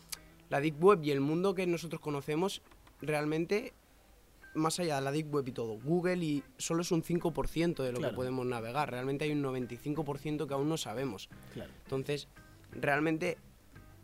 [0.50, 2.60] la Deep Web y el mundo que nosotros conocemos
[3.00, 3.72] realmente
[4.54, 7.92] más allá de la Deep Web y todo, Google y solo es un 5% de
[7.92, 8.12] lo Claro.
[8.12, 8.90] que podemos navegar.
[8.90, 11.28] Realmente hay un 95% que aún no sabemos.
[11.54, 11.70] Claro.
[11.84, 12.26] Entonces,
[12.72, 13.38] realmente,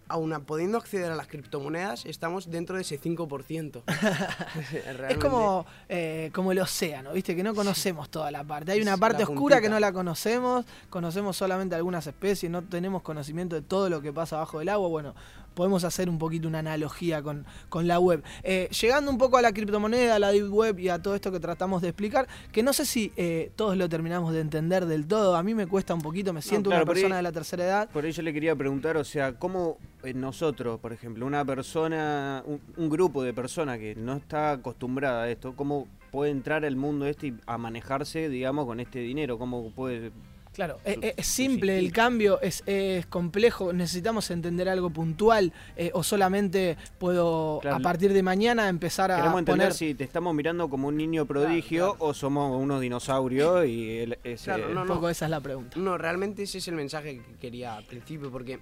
[0.09, 3.83] aún pudiendo acceder a las criptomonedas, estamos dentro de ese 5%.
[5.09, 7.35] Es como, eh, como el océano, ¿viste?
[7.35, 8.71] Que no conocemos toda la parte.
[8.71, 13.03] Hay una parte la oscura que no la conocemos, conocemos solamente algunas especies, no tenemos
[13.03, 14.89] conocimiento de todo lo que pasa abajo del agua.
[14.89, 15.15] Bueno,
[15.57, 18.23] podemos hacer un poquito una analogía con, con la web.
[18.45, 21.33] Eh, llegando un poco a la criptomoneda, a la deep web y a todo esto
[21.33, 25.07] que tratamos de explicar, que no sé si eh, todos lo terminamos de entender del
[25.09, 25.35] todo.
[25.35, 27.65] A mí me cuesta un poquito, me siento claro, una ahí- persona de la tercera
[27.65, 27.89] edad.
[27.91, 32.61] Por ello le quería preguntar, o sea, ¿cómo eh, nosotros, por ejemplo, una persona, un,
[32.77, 37.07] un grupo de personas que no está acostumbrada a esto, cómo puede entrar al mundo
[37.07, 39.39] este y a manejarse, digamos, con este dinero?
[39.39, 40.13] ¿Cómo puede...?
[40.57, 46.03] Claro, es, es simple el cambio, es, es complejo, necesitamos entender algo puntual eh, o
[46.03, 49.75] solamente puedo Claro, a partir de mañana empezar a Queremos entender poner...
[49.75, 54.47] si te estamos mirando como un niño prodigio o somos unos dinosaurios y el- ese-
[54.47, 54.95] Claro, no, Un no.
[54.95, 55.79] poco esa es la pregunta.
[55.79, 58.59] No, realmente ese es el mensaje que quería al principio, porque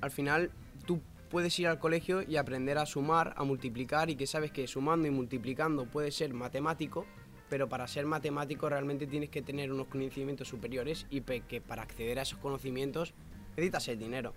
[0.00, 0.50] al final
[0.84, 4.66] tú puedes ir al colegio y aprender a sumar, a multiplicar, y que sabes que
[4.66, 7.06] sumando y multiplicando puedes ser matemático,
[7.48, 12.18] pero para ser matemático realmente tienes que tener unos conocimientos superiores y que para acceder
[12.18, 13.14] a esos conocimientos
[13.50, 14.34] necesitas el dinero.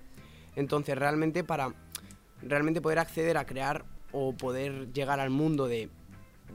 [0.55, 1.73] Entonces realmente para
[2.41, 5.89] realmente poder acceder a crear o poder llegar al mundo de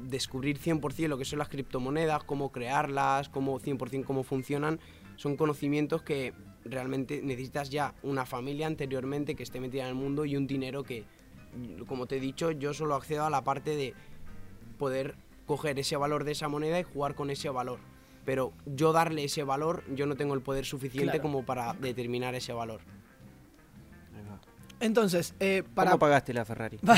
[0.03, 4.81] descubrir 100% lo que son las criptomonedas, cómo crearlas, cómo 100% cómo funcionan,
[5.17, 6.33] son conocimientos que
[6.65, 10.83] realmente necesitas ya una familia anteriormente que esté metida en el mundo y un dinero
[10.83, 11.05] que,
[11.87, 13.95] como te he dicho, yo solo accedo a la parte de
[14.79, 15.15] poder
[15.47, 17.78] coger ese valor de esa moneda y jugar con ese valor.
[18.24, 21.22] Pero yo darle ese valor, yo no tengo el poder suficiente Claro.
[21.22, 22.80] como para determinar ese valor.
[24.80, 25.90] Entonces, eh, para...
[25.92, 26.78] ¿Cómo pagaste la Ferrari?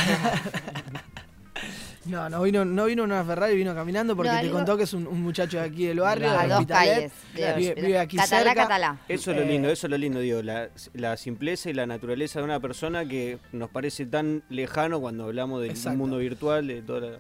[2.05, 4.85] No, no vino, no vino una Ferrari, vino caminando porque No, te algo- contó que
[4.85, 7.13] es un, un muchacho de aquí del barrio, A de dos calles.
[7.35, 8.63] de vive, vive aquí Catalá, cerca.
[8.63, 9.01] Catalá.
[9.09, 12.39] Eso es lo lindo, eso es lo lindo, digo, la, la simpleza y la naturaleza
[12.39, 15.99] de una persona que nos parece tan lejano cuando hablamos del Exacto.
[15.99, 17.19] mundo virtual, de toda la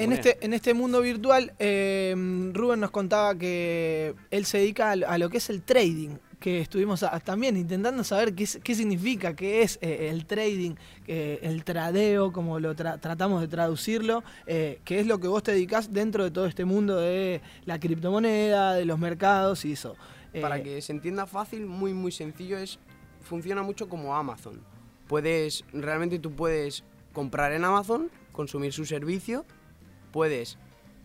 [0.00, 2.14] En, este, en este mundo virtual, eh,
[2.52, 6.16] Rubén nos contaba que él se dedica a, lo- a lo que es el trading,
[6.40, 10.74] que estuvimos a- también intentando saber qué, significa, qué es eh, el trading,
[11.06, 15.42] eh, el tradeo, como lo tra- tratamos de traducirlo, eh, qué es lo que vos
[15.44, 19.94] te dedicás dentro de todo este mundo de la criptomoneda, de los mercados y eso.
[20.40, 22.78] Para que se entienda fácil, muy muy sencillo, es
[23.22, 24.60] funciona mucho como Amazon.
[25.06, 26.82] Puedes, realmente tú puedes
[27.12, 29.44] comprar en Amazon, consumir su servicio,
[30.10, 30.58] puedes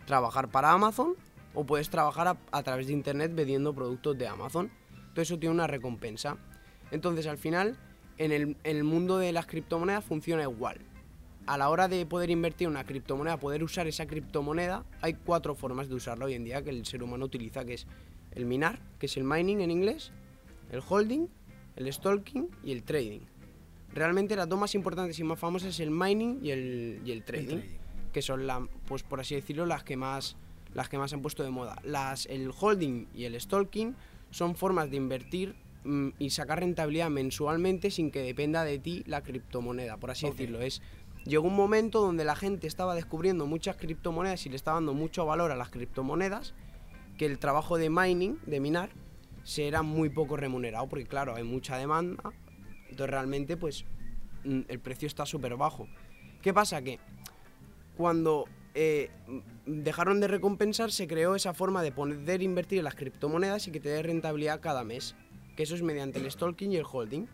[0.06, 1.16] trabajar para Amazon
[1.54, 4.72] o puedes trabajar a, través de internet vendiendo productos de Amazon.
[5.14, 6.38] Todo eso tiene una recompensa.
[6.92, 7.78] Entonces al final,
[8.18, 10.80] en el, en mundo de las criptomonedas funciona igual.
[11.48, 15.88] a la hora de poder invertir una criptomoneda, poder usar esa criptomoneda, hay cuatro formas
[15.88, 17.88] de usarla hoy en día que el ser humano utiliza, que es
[18.32, 20.12] el minar, que es el mining en inglés,
[20.72, 21.28] el holding,
[21.78, 23.22] el stalking y el trading.
[23.98, 27.24] Realmente las dos más importantes y más famosas es el mining y el, y el
[27.24, 27.62] trading,
[28.14, 30.38] que son la, pues por así decirlo las que más
[30.76, 31.82] las que más se han puesto de moda.
[31.84, 33.96] Las, el holding y el stalking
[34.30, 39.24] son formas de invertir mm, y sacar rentabilidad mensualmente sin que dependa de ti la
[39.24, 40.62] criptomoneda, por así decirlo.
[40.62, 40.84] Es
[41.26, 45.26] llegó un momento donde la gente estaba descubriendo muchas criptomonedas y le estaba dando mucho
[45.26, 46.54] valor a las criptomonedas,
[47.18, 48.92] que el trabajo de mining, de minar,
[49.44, 52.32] se era muy poco remunerado, porque claro, hay mucha demanda,
[52.90, 53.86] entonces realmente pues
[54.44, 55.88] mm, el precio está súper bajo.
[56.42, 56.82] ¿Qué pasa?
[56.82, 57.00] Que
[57.96, 62.96] cuando eh, m- dejaron de recompensar se creó esa forma de poder invertir en las
[62.96, 65.16] criptomonedas y que te dé rentabilidad cada mes,
[65.56, 67.26] que eso es mediante el stalking y el holding.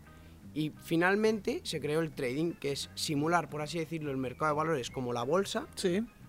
[0.55, 4.57] Y finalmente se creó el trading, que es simular, por así decirlo, el mercado de
[4.57, 5.65] valores como la bolsa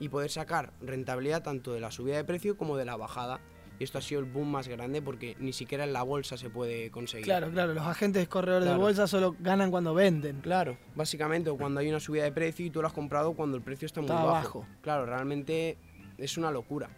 [0.00, 3.40] y poder sacar rentabilidad tanto de la subida de precio como de la bajada.
[3.78, 6.48] Y esto ha sido el boom más grande porque ni siquiera en la bolsa se
[6.48, 7.24] puede conseguir.
[7.24, 10.40] Claro, claro, los agentes corredores de bolsa solo ganan cuando venden.
[10.42, 13.56] Claro, básicamente, o cuando hay una subida de precio y tú lo has comprado cuando
[13.56, 14.26] el precio está muy bajo.
[14.30, 14.66] bajo.
[14.80, 15.76] Claro, realmente
[16.18, 16.88] es una locura.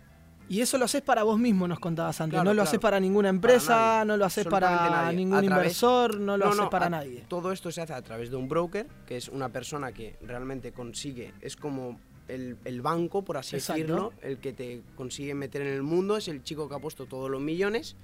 [0.48, 2.34] Y eso lo haces para vos mismo, nos contabas antes.
[2.34, 2.68] Claro, no lo claro.
[2.68, 5.16] haces para ninguna empresa, Para no lo haces para nadie.
[5.16, 7.24] ningún través- inversor, no lo No, haces no, para a- nadie.
[7.26, 10.70] Todo esto se hace a través de un broker, que es una persona que realmente
[10.72, 11.98] consigue, es como
[12.28, 13.80] el, el banco, por así Exacto.
[13.80, 17.06] decirlo, el que te consigue meter en el mundo, es el chico que ha puesto
[17.06, 17.96] todos los millones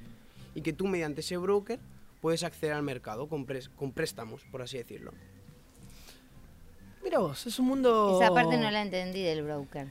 [0.55, 1.79] y que tú mediante ese broker
[2.21, 5.13] puedes acceder al mercado con, pres- con préstamos, por así decirlo.
[7.03, 8.21] Mira vos, es un mundo...
[8.21, 9.89] Esa parte no la entendí del broker.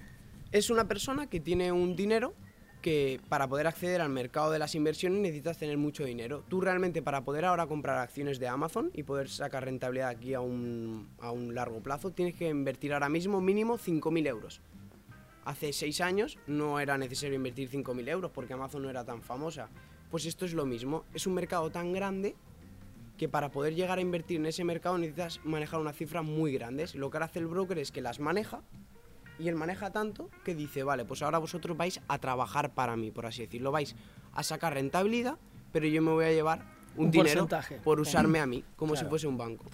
[0.52, 2.34] Es una persona que tiene un dinero
[2.82, 6.44] que para poder acceder al mercado de las inversiones necesitas tener mucho dinero.
[6.50, 10.42] Tú realmente para poder ahora comprar acciones de Amazon y poder sacar rentabilidad aquí a
[10.42, 14.62] un, a un largo plazo, tienes que invertir ahora mismo mínimo 5.000 euros.
[15.46, 19.70] Hace 6 años no era necesario invertir 5.000 euros porque Amazon no era tan famosa.
[20.10, 21.06] Pues esto es lo mismo.
[21.14, 22.36] Es un mercado tan grande
[23.18, 26.96] que para poder llegar a invertir en ese mercado necesitas manejar unas cifras muy grandes.
[26.96, 28.62] Lo que hace el broker es que las maneja
[29.42, 33.12] y él maneja tanto que dice, vale, pues ahora vosotros vais a trabajar para mí,
[33.12, 33.96] por así decirlo, vais
[34.34, 35.36] a sacar rentabilidad,
[35.72, 36.64] pero yo me voy a llevar
[36.96, 37.76] un, Un dinero porcentaje.
[37.84, 39.08] por usarme a mí, como Claro.
[39.08, 39.66] si fuese un banco.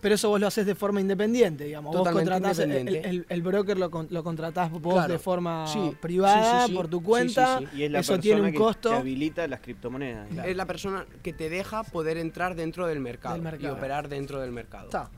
[0.00, 1.92] Pero eso vos lo haces de forma independiente, digamos.
[1.94, 3.08] Totalmente vos contratás, el, independiente.
[3.10, 5.12] el- el broker lo, con- lo contratás vos Claro.
[5.12, 6.76] de forma Sí, privada, sí, sí, sí.
[6.76, 7.58] por tu cuenta.
[7.58, 7.76] sí, sí.
[7.78, 8.88] Y es la eso persona tiene un que costo.
[8.88, 10.28] te habilita las criptomonedas.
[10.46, 13.74] Es la persona que te deja poder entrar dentro del mercado, Del mercado.
[13.74, 14.86] y operar dentro del mercado.
[14.86, 15.10] Está.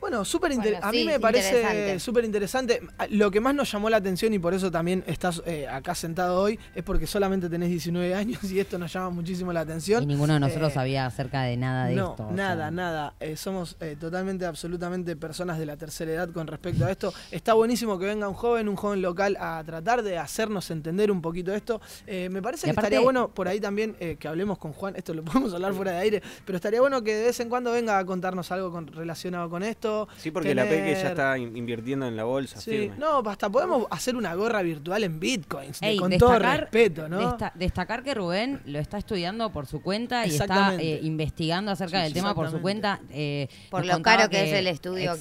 [0.00, 2.80] Bueno, súper Bueno, a mí me parece súper interesante.
[3.10, 6.40] Lo que más nos llamó la atención y por eso también estás eh, acá sentado
[6.40, 10.02] hoy es porque solamente tenés 19 años y esto nos llama muchísimo la atención.
[10.02, 12.26] Y ninguno de nosotros Eh, sabía acerca de nada de no, esto.
[12.28, 12.70] o nada, sea.
[12.70, 13.14] nada.
[13.20, 17.12] Eh, somos eh, totalmente, absolutamente personas de la tercera edad con respecto a esto.
[17.30, 21.20] Está buenísimo que venga un joven, un joven local, a tratar de hacernos entender un
[21.20, 21.80] poquito esto.
[22.06, 24.72] Eh, me parece Y que aparte- estaría bueno por ahí también eh, que hablemos con
[24.72, 24.96] Juan.
[24.96, 27.70] Esto lo podemos hablar fuera de aire, pero estaría bueno que de vez en cuando
[27.72, 29.89] venga a contarnos algo con- relacionado con esto.
[30.16, 32.60] Sí, porque la Peque ya Tener- está in- invirtiendo en la bolsa.
[32.60, 32.96] Sí, firme.
[32.98, 37.08] no, hasta podemos hacer una gorra virtual en bitcoins, de- Ey, con todo destacar- respeto,
[37.08, 37.18] ¿no?
[37.20, 41.98] desta- destacar que Rubén lo está estudiando por su cuenta y está eh, investigando acerca
[41.98, 43.00] Sí, del sí, tema por su cuenta.
[43.10, 45.20] eh, Por lo caro que es el estudio aquí.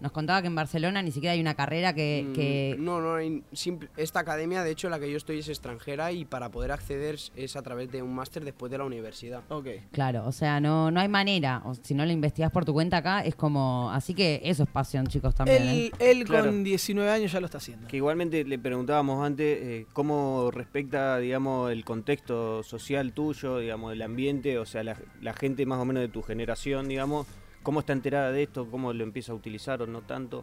[0.00, 2.24] Nos contaba que en Barcelona ni siquiera hay una carrera que...
[2.28, 5.48] Mm, que- No, no, hay simple- esta academia, de hecho, la que yo estoy es
[5.48, 9.42] extranjera y para poder acceder es- a través de un máster después de la universidad.
[9.48, 9.66] Ok.
[9.90, 11.62] Claro, o sea, no, no hay manera.
[11.64, 13.90] O si no lo investigás por tu cuenta acá, es como...
[13.92, 15.62] Así que eso es pasión, chicos, también.
[15.62, 16.10] Él, ¿eh?
[16.10, 16.46] él Claro.
[16.46, 17.88] con 19 años ya lo está haciendo.
[17.88, 24.02] Que igualmente le preguntábamos antes eh, cómo respecta, digamos, el contexto social tuyo, digamos, el
[24.02, 27.26] ambiente, o sea, la, la gente más o menos de tu generación, digamos,
[27.68, 30.42] cómo está enterada de esto, cómo lo empieza a utilizar o no tanto.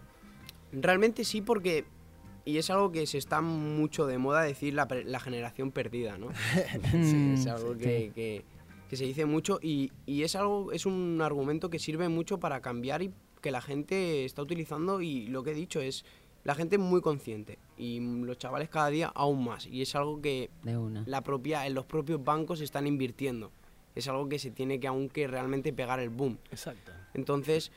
[0.72, 1.84] Realmente sí, porque.
[2.46, 6.28] Y es algo que se está mucho de moda decir la, la generación perdida, ¿no?
[6.92, 7.80] sí, es algo Sí.
[7.80, 8.46] que, que-
[8.88, 12.62] que se dice mucho y, y es algo, es un argumento que sirve mucho para
[12.62, 13.12] cambiar y
[13.42, 16.06] que la gente está utilizando y lo que he dicho es
[16.44, 20.22] la gente es muy consciente y los chavales cada día aún más y es algo
[20.22, 21.04] que De una.
[21.08, 23.52] la propia, en los propios bancos están invirtiendo.
[23.96, 26.38] Es algo que se tiene que aún que realmente pegar el boom.
[26.52, 26.92] Exacto.
[27.14, 27.72] Entonces,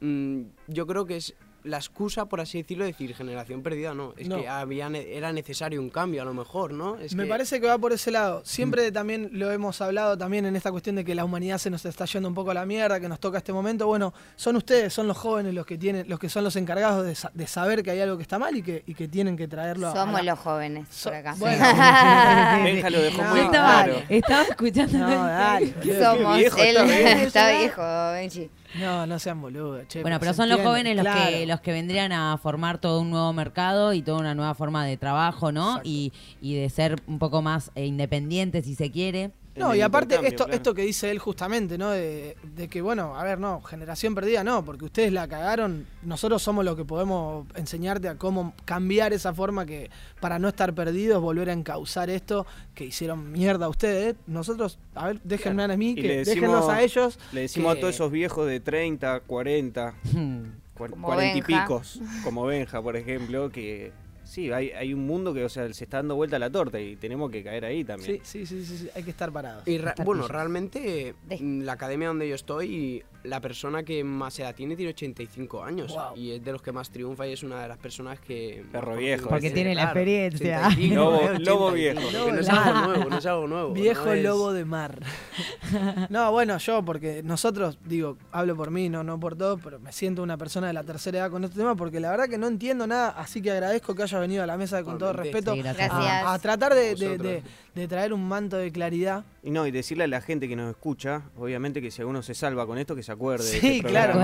[0.00, 1.34] mm, yo creo que es
[1.64, 4.14] la excusa, por así decirlo, decir generación perdida, no.
[4.16, 4.40] Es No.
[4.40, 6.96] que había, ne- era necesario un cambio, a lo mejor, ¿no?
[6.98, 8.42] Es Me que- parece que va por ese lado.
[8.44, 11.84] Siempre también lo hemos hablado también en esta cuestión de que la humanidad se nos
[11.84, 13.86] está yendo un poco a la mierda, que nos toca este momento.
[13.86, 17.14] Bueno, son ustedes, son los jóvenes los que tienen, los que son los encargados de,
[17.14, 19.46] sa- de saber que hay algo que está mal y que, y que tienen que
[19.48, 21.34] traerlo a- a Somos la- los jóvenes So- por acá.
[21.38, 21.62] bueno.
[22.64, 24.02] Benja lo dejó No, muy estaba, claro.
[24.08, 24.98] estaba escuchando.
[24.98, 25.74] No, dale.
[25.98, 26.76] Somos viejo, él.
[27.22, 27.82] está viejo,
[28.12, 28.50] Benji.
[28.80, 30.02] No, no sean boludos, che.
[30.02, 31.30] Bueno, pero son los jóvenes los claro.
[31.30, 34.84] que los que vendrían a formar todo un nuevo mercado y toda una nueva forma
[34.84, 35.80] de trabajo, ¿no?
[35.84, 39.32] Y, y de ser un poco más eh, independientes, si se quiere.
[39.54, 41.90] No, y aparte esto, esto que dice él justamente, ¿no?
[41.90, 46.42] De, de que, bueno, a ver, no, generación perdida no, porque ustedes la cagaron, nosotros
[46.42, 49.90] somos los que podemos enseñarte a cómo cambiar esa forma que,
[50.20, 54.16] para no estar perdidos, volver a encauzar esto, que hicieron mierda a ustedes.
[54.26, 57.18] Nosotros, a ver, déjenme a mí, que le decimos- déjenlos a ellos.
[57.32, 59.94] Le decimos que- a todos esos viejos de 30, 40,
[60.74, 63.92] cuar- Como 40 y picos, como Benja, por ejemplo, que
[64.32, 66.80] sí, hay, hay un mundo que, o sea, se está dando vuelta a la torta
[66.80, 68.20] y tenemos que caer ahí también.
[68.24, 69.66] Sí, sí, sí, sí, sí, hay que estar parados.
[69.68, 74.38] Y ra- Estar bueno, realmente mm, la academia donde yo estoy, la persona que más
[74.40, 76.16] edad tiene tiene 85 años Wow.
[76.16, 78.64] y es de los que más triunfa y es una de las personas que...
[78.72, 79.28] Perro viejo.
[79.28, 80.66] Porque tiene la claro, experiencia.
[80.68, 82.32] 85, Lobo- eh, lobo 85, viejo.
[82.32, 83.72] no es algo nuevo, no es algo nuevo.
[83.74, 85.00] Viejo no es- lobo de mar.
[86.10, 89.92] no, bueno, yo, porque nosotros, digo, hablo por mí, no, no por todos, pero me
[89.92, 92.46] siento una persona de la tercera edad con este tema, porque la verdad que no
[92.48, 95.60] entiendo nada, así que agradezco que haya venido a la mesa con todo respeto Sí,
[95.60, 97.18] a- tratar de, A de- vosotros.
[97.22, 97.42] de-
[97.74, 99.24] de traer un manto de claridad.
[99.42, 102.34] Y no, y decirle a la gente que nos escucha, obviamente que si alguno se
[102.34, 103.44] salva con esto, que se acuerde.
[103.50, 104.20] de Sí, este claro.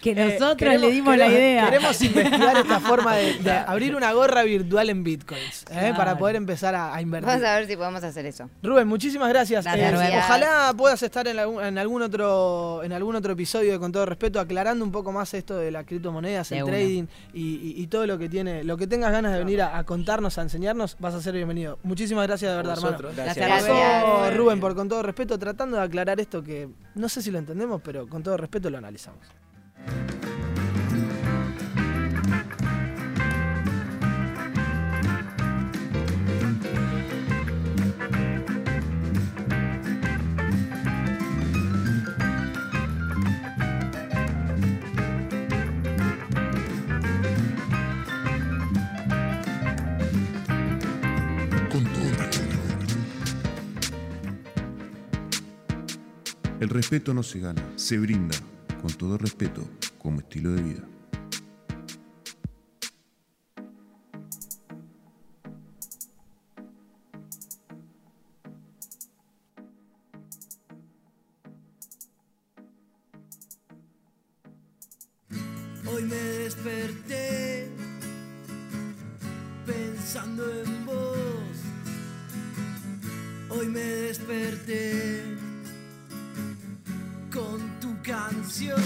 [0.00, 1.64] que Eh, nosotros queremos- le dimos la idea.
[1.64, 5.66] Queremos investigar esta forma de, de abrir una gorra virtual en bitcoins, ¿eh?
[5.72, 5.96] Claro.
[5.96, 7.26] para poder empezar a, a invertir.
[7.28, 8.48] Vamos a ver si podemos hacer eso.
[8.62, 9.64] Rubén, muchísimas gracias.
[9.64, 10.18] Gracias, Eh, Rubén.
[10.18, 14.06] Ojalá puedas estar en algún, en algún otro en algún otro episodio de con todo
[14.06, 16.72] respeto aclarando un poco más esto de las criptomonedas, De el una.
[16.74, 17.04] trading
[17.34, 19.84] y, y- y todo lo que tiene, lo que tengas ganas de venir a, a
[19.84, 21.78] contarnos, a enseñarnos, vas a ser bienvenido.
[21.82, 22.98] Muchísimas gracias de verdad, hermano.
[23.16, 23.36] Gracias.
[23.36, 24.04] Gracias.
[24.04, 27.38] Pasó Rubén por con todo respeto tratando de aclarar esto que no sé si lo
[27.38, 29.20] entendemos, pero con todo respeto lo analizamos.
[56.60, 58.36] El respeto no se gana, se brinda,
[58.82, 59.62] con todo respeto,
[59.96, 60.82] como estilo de vida.
[75.86, 77.68] Hoy me desperté
[79.64, 81.14] pensando en vos.
[83.48, 85.47] Hoy me desperté
[87.32, 88.82] con tu canción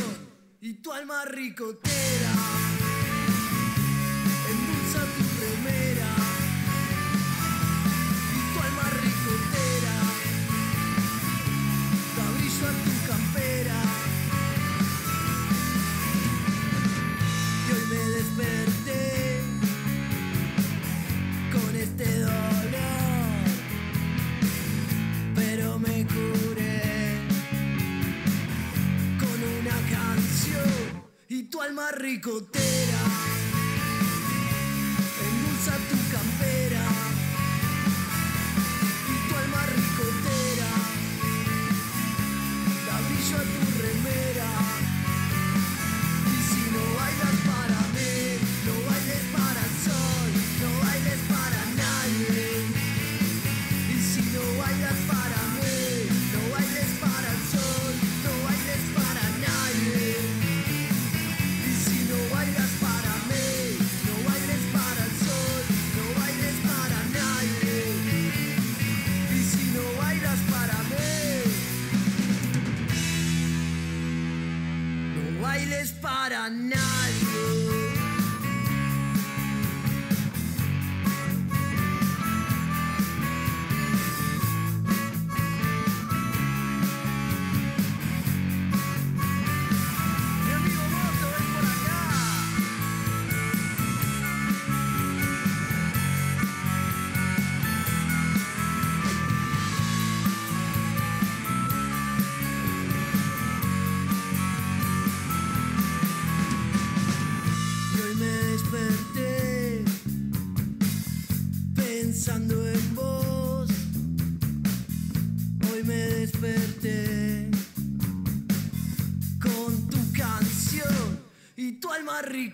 [0.61, 2.33] y tu alma ricotera.
[4.51, 5.32] Endulza tu
[31.53, 32.82] tu alma ricotera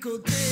[0.06, 0.47] alma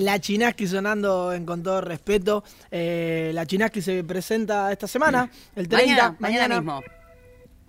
[0.00, 2.44] La, Chinaski sonando en con todo respeto.
[2.70, 5.94] Eh, la Chinaski se presenta esta semana, el 30.
[5.94, 6.82] Mañana, mañana mismo.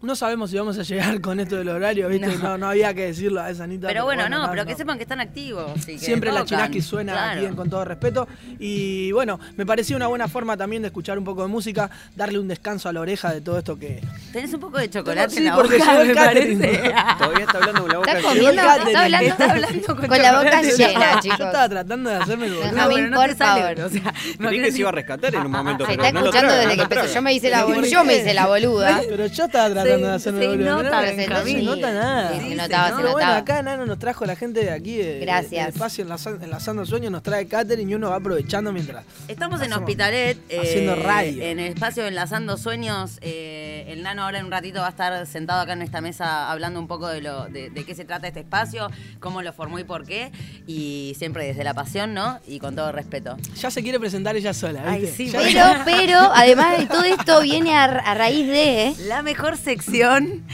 [0.02, 2.26] No sabemos si vamos a llegar con esto del horario, ¿viste?
[2.28, 2.58] No, No.
[2.58, 3.88] no, había que decirlo a esa Anita.
[3.88, 5.74] Pero bueno, no, acá pero que sepan que están activos.
[5.86, 6.48] que Siempre la tocan.
[6.58, 7.38] Chinaski suena Claro.
[7.40, 8.28] aquí en con todo respeto.
[8.60, 12.40] Y bueno, me parecía una buena forma también de escuchar un poco de música, darle
[12.40, 14.02] un descanso a la oreja de todo esto que.
[14.34, 16.94] Tenés un poco de chocolate Sí, en la porque boca, me parece.
[17.20, 18.34] Todavía está hablando con la boca Está llena.
[18.34, 21.40] comiendo, está hablando, Está hablando con con la boca llena, Yo chicos.
[21.42, 22.72] estaba tratando de hacerme el boludo.
[22.72, 23.86] Benjamín, pero no por te sale, favor.
[23.86, 24.14] o sea,
[24.50, 26.48] Creí que se iba a rescatar en un momento, Se pero está no lo escuchando
[26.54, 27.14] traga, desde no que empezó.
[27.14, 27.90] Yo me hice la, ¿Por bol- qué?
[27.92, 29.02] yo me hice la boluda.
[29.08, 30.84] Pero yo estaba tratando Se- de hacerme se el boludo.
[30.84, 31.02] nota, No.
[31.02, 32.32] No se nota nada.
[32.34, 34.72] Sí, se Sí, notaba, se se Pero bueno, acá Nano nos trajo la gente de
[34.72, 35.66] aquí de, Gracias.
[35.66, 39.06] del espacio Enlaza- Enlazando Sueños, nos trae catering y uno va aprovechando mientras.
[39.28, 40.38] Estamos en Hospitalet.
[40.50, 41.44] eh, haciendo radio.
[41.44, 43.18] En el espacio Enlazando Sueños.
[43.22, 46.50] eh, el nano ahora en un ratito va a estar sentado acá en esta mesa
[46.52, 48.90] hablando un poco de, lo, de, de qué se trata este espacio,
[49.20, 50.32] cómo lo formó y por qué.
[50.68, 52.40] Y siempre desde la pasión, ¿no?
[52.48, 53.38] Y con todo respeto.
[53.60, 55.16] Ya se quiere presentar ella sola, Ay, ¿viste?
[55.18, 58.88] sí, Ya- Pero, pero, además de todo esto, viene a, a raíz de.
[58.88, 58.96] ¿eh?
[59.08, 59.81] La mejor sección.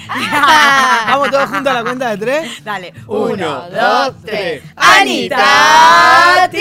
[1.07, 2.63] Vamos todos juntos a la cuenta de tres.
[2.63, 2.93] Dale.
[3.07, 4.63] Uno, dos, tres.
[4.75, 6.57] ¡Anita Ti!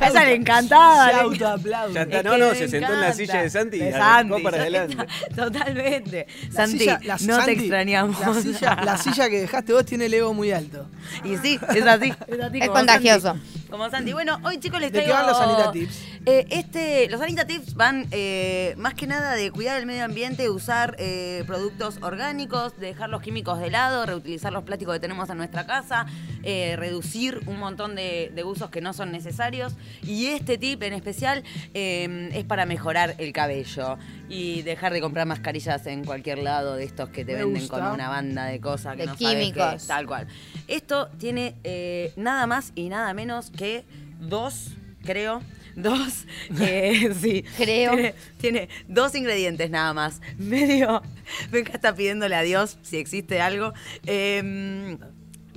[0.00, 1.08] A esa le encantaba.
[1.10, 1.94] Se autoaplaude.
[1.94, 3.94] Ya está, Es no, que no, se sentó en la silla de Santi y De
[3.94, 4.96] arrancó Santi, para adelante.
[5.36, 6.26] Totalmente.
[6.48, 8.20] La Santi, silla- la- no Santi, te extrañamos.
[8.20, 10.86] La silla, la silla que dejaste vos tiene el ego muy alto.
[11.24, 12.12] Y sí, es así.
[12.30, 13.20] Es, así Es como contagioso.
[13.28, 13.60] Santi.
[13.70, 14.12] Como Santi.
[14.12, 15.26] Bueno, hoy chicos les ¿De qué traigo...
[15.26, 16.02] van los Anita Tips?
[16.26, 20.50] Eh, este, los Anita Tips van eh, más que nada de cuidar el medio ambiente,
[20.50, 25.38] usar eh, productos orgánicos, dejar los químicos de lado, reutilizar los plásticos que tenemos en
[25.38, 26.06] nuestra casa,
[26.42, 29.72] eh, reducir un montón de, de usos que no son necesarios.
[30.06, 31.42] Y este tip en especial
[31.74, 36.84] eh, es para mejorar el cabello y dejar de comprar mascarillas en cualquier lado de
[36.84, 37.78] estos que te Me venden gusta.
[37.78, 39.86] como una banda de cosas que De no sabes qué químicos.
[39.86, 40.26] tal cual.
[40.68, 43.84] Esto tiene eh, nada más y nada menos que
[44.20, 44.72] dos,
[45.04, 45.42] creo,
[45.76, 46.26] dos,
[46.60, 47.44] eh, sí.
[47.56, 47.92] Creo.
[47.92, 50.20] Tiene, tiene dos ingredientes nada más.
[50.38, 51.02] Medio,
[51.50, 53.72] venga está pidiéndole a Dios si existe algo.
[54.06, 54.98] Em,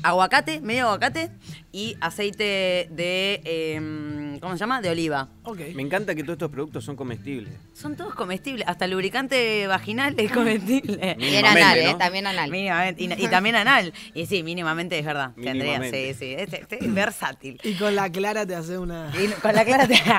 [0.02, 1.30] aguacate, medio aguacate
[1.74, 4.80] y aceite de, em, ¿cómo se llama?
[4.80, 5.28] De oliva.
[5.42, 5.60] Ok.
[5.74, 7.52] Me encanta que todos estos productos son comestibles.
[7.74, 11.16] Son todos comestibles, hasta el lubricante vaginal es comestible.
[11.18, 11.90] Bien Mínimamente, anal, ¿no?
[11.90, 11.96] ¿eh?
[11.98, 12.52] También anal.
[12.52, 13.92] Mínimamente, y, y también anal.
[14.14, 15.32] Y sí, mínimamente es verdad.
[15.34, 16.36] Tendría, sí, sí.
[16.38, 17.60] Este, este es versátil.
[17.64, 19.12] Y con la clara te hace una.
[19.20, 19.96] Y con la clara te...
[19.96, 20.12] te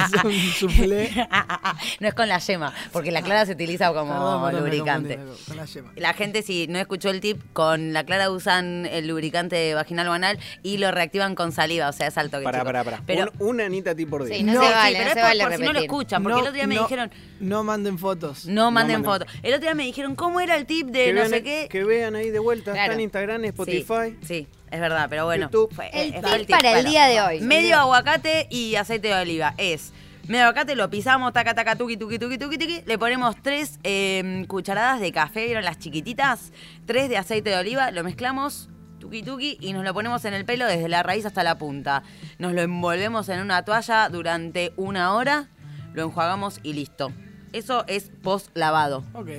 [0.00, 1.10] hace un soufflé.
[2.00, 5.16] no es con la yema, porque la clara se utiliza como lubricante.
[5.16, 5.92] confundí, Con la yema.
[5.94, 10.12] La gente, si no escuchó el tip, con la clara usan el lubricante vaginal o
[10.12, 12.66] anal y lo reactivan con saliva, o sea, es alto que Pará, chico.
[12.66, 13.02] pará, pará.
[13.06, 14.36] Pero, Un- una anita ti por día.
[14.36, 15.64] Sí, no, No, se sí, vale, pero no es se por, vale por si no
[15.64, 15.84] lo repetir.
[15.90, 17.10] escuchan, porque el otro día me no- dijeron,
[17.40, 18.46] No manden fotos.
[18.46, 19.26] no manden manden.
[19.26, 19.34] fotos.
[19.42, 21.68] El otro día me dijeron, ¿cómo era el tip de que, no vean, sé qué?
[21.70, 22.72] que vean ahí de vuelta.
[22.72, 22.82] Claro.
[22.84, 24.16] Está en Instagram, Spotify.
[24.20, 25.46] Sí, sí, es verdad, pero bueno.
[25.46, 25.74] YouTube.
[25.74, 26.12] fue- El
[26.46, 27.40] tip para el día de hoy.
[27.40, 29.54] Medio aguacate y aceite de oliva.
[29.58, 29.92] Es
[30.26, 32.82] medio aguacate, lo pisamos, taca, taca, tuqui, tuqui, tuqui, tuqui, tuqui.
[32.84, 36.52] Le ponemos tres eh, cucharadas de café, ¿vieron las chiquititas?
[36.84, 38.68] Tres de aceite de oliva, lo mezclamos.
[38.98, 42.02] Tuki tuki y nos lo ponemos en el pelo desde la raíz hasta la punta.
[42.38, 45.48] Nos lo envolvemos en una toalla durante una hora,
[45.94, 47.12] lo enjuagamos y listo.
[47.52, 49.30] Eso es post lavado, Ok.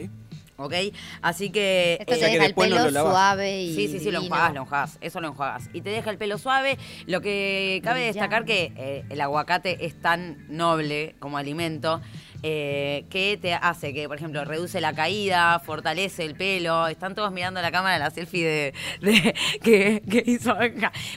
[0.57, 0.73] ¿ok?
[1.22, 1.98] Así que...
[1.99, 3.11] Esto eh, te que deja el después no pelo lo lavas.
[3.14, 3.76] suave y.
[3.76, 4.98] Sí, sí, sí, lo enjuagas, lo enjuagas.
[5.02, 5.69] Eso lo enjuagas.
[5.73, 6.77] Y te deja el pelo suave.
[7.06, 12.02] Lo que cabe destacar que eh, el aguacate es tan noble como alimento
[12.41, 16.88] eh, que te hace que, por ejemplo, reduce la caída, fortalece el pelo.
[16.88, 20.56] Están todos mirando la cámara la selfie de, que, hizo.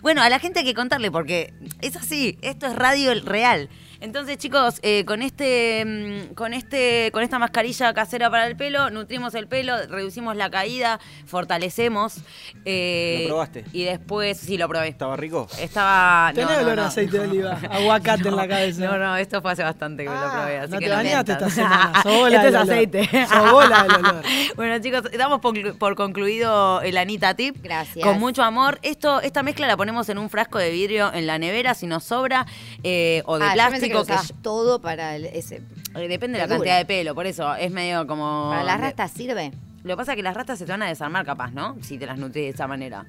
[0.02, 2.38] Bueno, a la gente hay que contarle porque es así.
[2.42, 3.68] Esto es radio real.
[4.02, 8.90] Entonces, chicos, eh, con este, mm, con este, con esta mascarilla casera para el pelo,
[8.90, 12.16] nutrimos el pelo, reducimos la caída, fortalecemos.
[12.64, 13.64] eh, ¿Lo probaste?
[13.72, 14.88] Y después, sí, lo probé.
[14.88, 15.46] ¿Estaba rico?
[15.60, 16.32] Estaba.
[16.34, 16.88] Tenés no, no, olor a no.
[16.88, 18.84] aceite de oliva, aguacate en la cabeza.
[18.86, 20.58] No, no, esto fue hace bastante que me lo probé.
[20.58, 23.08] Así no que te bañaste esta semana, sos bola Este es aceite.
[23.28, 24.22] Sos bola del olor.
[24.56, 27.56] Bueno, chicos, damos por, por concluido el Anita Tip.
[27.62, 28.04] Gracias.
[28.04, 28.80] Con mucho amor.
[28.82, 32.02] Esto, esta mezcla la ponemos en un frasco de vidrio en la nevera si nos
[32.04, 32.46] sobra
[32.82, 35.56] eh, o de Ah, yo que todo para el- ese.
[35.94, 38.48] Eh, Depende de la cantidad de pelo, por eso es medio como.
[38.50, 39.52] Para las rastas sirve.
[39.84, 41.76] Lo que pasa es que las rastas se te van a desarmar, capaz, ¿no?
[41.82, 43.04] Si te las nutrís de esa manera.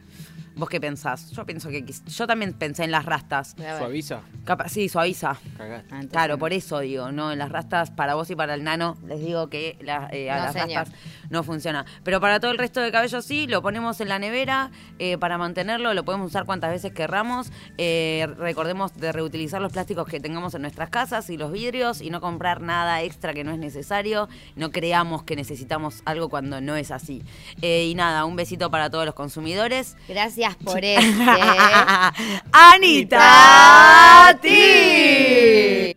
[0.56, 1.32] ¿Vos qué pensás?
[1.32, 1.84] Yo pienso que.
[2.08, 3.56] Yo también pensé en las rastas.
[3.80, 4.22] ¿Suaviza?
[4.46, 5.36] Capaz, sí, suaviza.
[5.58, 6.08] Cagaste.
[6.10, 7.32] Claro, por eso digo, ¿no?
[7.32, 10.38] En las rastas, para vos y para el nano, les digo que la- eh, a
[10.38, 10.70] No, las señor.
[10.86, 11.00] rastas
[11.32, 11.86] no funciona.
[12.04, 14.70] Pero para todo el resto de cabello sí, lo ponemos en la nevera
[15.00, 17.52] eh, para mantenerlo, lo podemos usar cuantas veces querramos.
[17.78, 22.10] Eh, recordemos de reutilizar los plásticos que tengamos en nuestras casas y los vidrios y
[22.12, 24.30] no comprar nada extra que no es necesario.
[24.56, 27.24] No creamos que necesitamos algo cuando no es así.
[27.62, 29.98] Eh, y nada, un besito para todos los consumidores.
[30.08, 31.02] Gracias por este.
[32.52, 35.96] Anita Ti.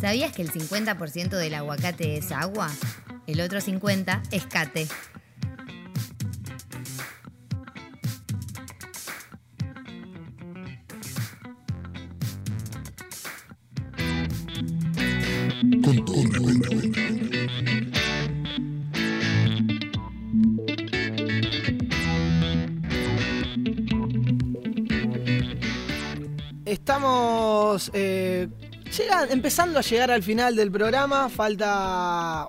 [0.00, 2.70] ¿Sabías que el 50% del aguacate es agua?
[3.26, 4.88] El otro 50% es cate.
[15.84, 16.79] Con todo
[26.94, 28.48] Estamos eh,
[28.98, 31.28] llega- empezando a llegar al final del programa.
[31.28, 32.48] Falta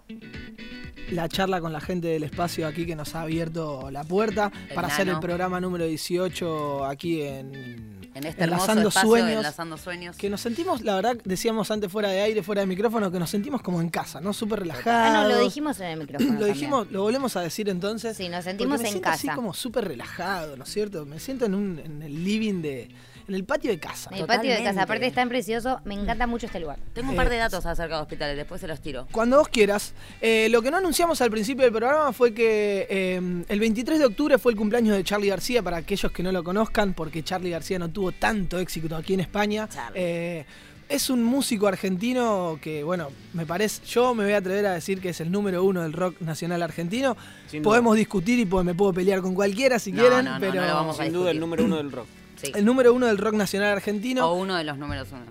[1.12, 4.74] la charla con la gente del espacio aquí que nos ha abierto la puerta El
[4.74, 9.30] para hacer el programa número 18 aquí en, En este Enlazando espacio, Sueños.
[9.30, 10.18] Enlazando Sueños.
[10.18, 13.30] Que nos sentimos, la verdad, decíamos antes fuera de aire, fuera de micrófono, que nos
[13.30, 14.34] sentimos como en casa, ¿no?
[14.34, 15.16] Súper relajados.
[15.16, 16.32] Ah, no, lo dijimos en el micrófono.
[16.32, 16.54] Lo también.
[16.56, 18.18] dijimos, lo volvemos a decir entonces.
[18.18, 19.36] Sí, nos sentimos me en siento así casa.
[19.36, 21.06] como súper relajado, ¿no es cierto?
[21.06, 22.90] Me siento en, un, en el living de.
[23.28, 24.10] En el patio de casa.
[24.12, 26.80] En el patio de casa, aparte es tan precioso, me encanta mucho este lugar.
[26.94, 29.08] Tengo un Eh, par de datos acerca de hospitales, después se los tiro.
[29.12, 29.94] Cuando vos quieras.
[30.22, 34.06] Eh, lo que no anunciamos al principio del programa fue que eh, el 23 de
[34.06, 37.50] octubre fue el cumpleaños de Charlie García, para aquellos que no lo conozcan, porque Charlie
[37.52, 39.68] García no tuvo tanto éxito aquí en España.
[39.94, 40.46] Eh,
[40.90, 45.00] es un músico argentino que, bueno, me parece, yo me voy a atrever a decir
[45.00, 47.16] que es el número uno del rock nacional argentino.
[47.48, 47.70] Sin duda.
[47.72, 50.56] Podemos discutir y pues, me puedo pelear con cualquiera si No, quieren, no, no, pero
[50.56, 52.08] no lo vamos a Sin duda el número uno del rock.
[52.42, 52.52] Sí.
[52.56, 54.30] el número uno del rock nacional argentino.
[54.30, 55.24] O uno de los números uno.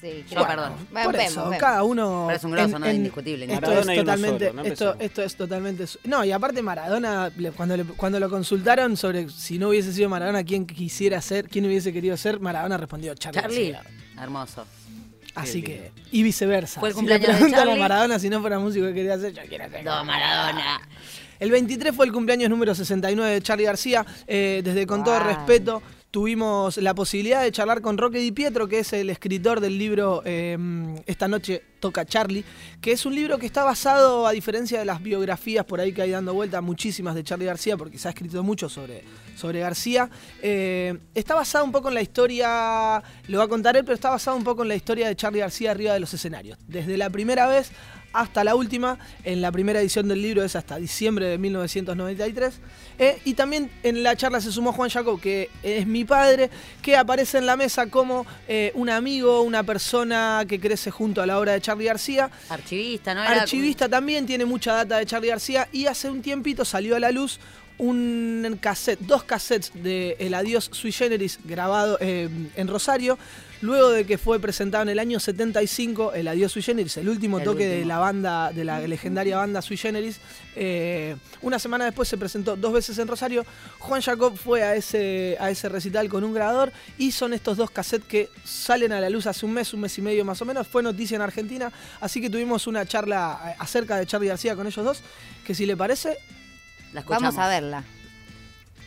[0.00, 0.74] Sí, Yo, perdón.
[0.92, 1.56] Por vemos, eso, vemos.
[1.58, 2.24] cada uno.
[2.26, 2.90] Pero es un grosso, ¿no?
[2.92, 4.46] Indiscutible, Esto Maradona es totalmente.
[4.48, 5.84] solo, no esto, esto es totalmente.
[6.04, 10.44] No, y aparte Maradona, cuando, le- cuando lo consultaron sobre si no hubiese sido Maradona,
[10.44, 13.40] quién quisiera ser, quién hubiese querido ser, Maradona respondió Charlie.
[13.40, 14.22] Charlie, García.
[14.22, 14.66] hermoso.
[15.36, 15.90] Así que.
[16.12, 16.80] Y viceversa.
[16.80, 17.76] Fue el si cumpleaños le de a.
[17.76, 19.84] Maradona si no fuera músico que quería ser, yo quiero ser.
[19.84, 20.80] No, Maradona.
[21.40, 24.04] El 23 fue el cumpleaños número 69 de Charlie García.
[24.26, 25.82] Eh, desde Con todo respeto,
[26.14, 30.22] tuvimos la posibilidad de charlar con Roque Di Pietro, que es el escritor del libro
[30.24, 30.56] eh,
[31.06, 32.44] Esta noche toca Charlie,
[32.80, 36.02] que es un libro que está basado, a diferencia de las biografías por ahí que
[36.02, 39.02] hay dando vuelta, muchísimas de Charlie García, porque se ha escrito mucho sobre,
[39.34, 40.08] sobre García.
[40.40, 44.10] eh, está basado un poco en la historia, lo va a contar él, pero está
[44.10, 46.58] basado un poco en la historia de Charlie García arriba de los escenarios.
[46.68, 47.72] Desde la primera vez
[48.14, 48.98] hasta la última.
[49.24, 52.54] En la primera edición del libro es hasta diciembre de 1993.
[52.98, 56.48] Eh, y también en la charla se sumó Juan Jacob, que es mi padre,
[56.80, 61.26] que aparece en la mesa como eh, un amigo, una persona que crece junto a
[61.26, 62.30] la obra de Charlie García.
[62.48, 63.22] Archivista, ¿no?
[63.24, 67.00] Era- Archivista también, tiene mucha data de Charlie García y hace un tiempito salió a
[67.00, 67.40] la luz
[67.78, 73.18] un cassette, dos cassettes de El Adiós Sui Generis grabado eh, en Rosario,
[73.62, 77.38] luego de que fue presentado en el año 75 El Adiós Sui Generis, el último
[77.38, 80.20] El toque de la banda, de la legendaria banda Sui Generis.
[80.54, 83.44] Eh, una semana después se presentó dos veces en Rosario.
[83.80, 87.70] Juan Jacob fue a ese, a ese recital con un grabador y son estos dos
[87.70, 90.44] cassettes que salen a la luz hace un mes, un mes y medio más o
[90.44, 90.68] menos.
[90.68, 94.66] Fue noticia en Argentina, así que tuvimos una charla eh, acerca de Charlie García con
[94.66, 95.02] ellos dos,
[95.44, 96.18] que si le parece,
[96.94, 97.34] La escuchamos.
[97.34, 97.84] Vamos a verla.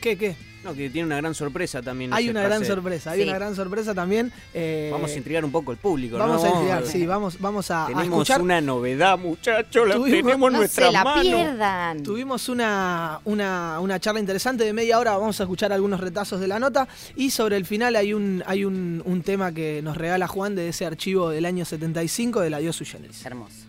[0.01, 0.35] ¿qué, qué?
[0.63, 2.13] No, que tiene una gran sorpresa también.
[2.13, 3.27] Hay una gran sorpresa, hay Sí.
[3.29, 4.33] una gran sorpresa también.
[4.53, 6.47] eh, Vamos a intrigar un poco el público, Vamos ¿no?
[6.47, 8.41] a intrigar, sí, vamos, vamos a, a Tenemos escuchar.
[8.41, 11.21] una novedad, muchachos, la Tuvimos- tenemos en No nuestra se la mano.
[11.21, 12.03] pierdan.
[12.03, 16.47] Tuvimos una, una, una charla interesante de media hora, vamos a escuchar algunos retazos de
[16.47, 20.27] la nota y sobre el final hay un, hay un, un tema que nos regala
[20.27, 23.25] Juan de ese archivo del año 75 de la Dios Generis.
[23.25, 23.66] Hermoso.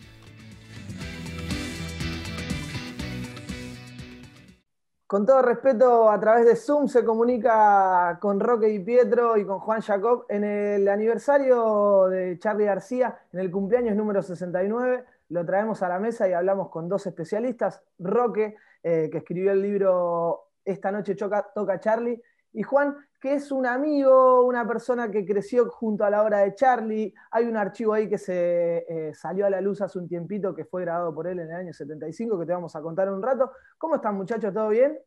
[5.09, 9.59] Con todo respeto, a través de Zoom se comunica con Roque y Pietro y con
[9.59, 15.07] Juan Jacob en el aniversario de Charlie García, en el cumpleaños número 69.
[15.31, 19.63] Lo traemos a la mesa y hablamos con dos especialistas, Roque, eh, que escribió el
[19.63, 22.23] libro Esta noche toca Charlie,
[22.53, 26.55] y Juan, que es un amigo, una persona que creció junto a la obra de
[26.55, 27.13] Charlie.
[27.33, 30.65] Hay un archivo ahí que se eh, salió a la luz hace un tiempito, que
[30.65, 33.23] fue grabado por él en el año 75, que te vamos a contar en un
[33.23, 33.51] rato.
[33.77, 34.55] ¿Cómo están muchachos?
[34.55, 34.99] ¿Todo bien?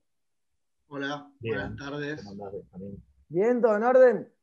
[0.88, 2.22] Hola, buenas tardes.
[3.30, 3.62] ¿Bien?
[3.62, 4.34] ¿Todo en orden?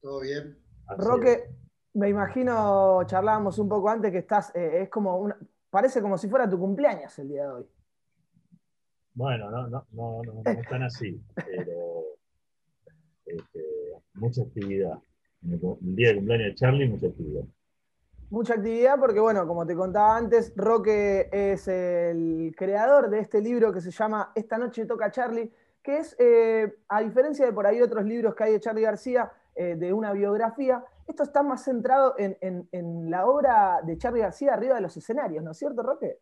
[0.00, 0.58] ¿Todo bien?
[0.96, 1.50] Roque,
[1.94, 5.38] me imagino, charlábamos un poco antes, que estás, eh, es como una,
[5.70, 7.66] parece como si fuera tu cumpleaños el día de hoy.
[9.14, 11.97] Bueno, no, no, no, no, no están así, pero
[13.28, 13.64] este,
[14.14, 14.98] mucha actividad.
[15.42, 15.60] En El,
[15.96, 17.44] día de cumpleaños de Charlie, mucha actividad.
[18.30, 23.72] Mucha actividad porque, bueno, como te contaba antes, Roque es el creador de este libro
[23.72, 25.50] que se llama Esta noche toca Charlie,
[25.82, 29.32] que es, eh, a diferencia de por ahí otros libros que hay de Charlie García,
[29.54, 34.20] eh, de una biografía, esto está más centrado en, en- en la obra de Charlie
[34.20, 36.18] García arriba de los escenarios, ¿no es cierto, Roque?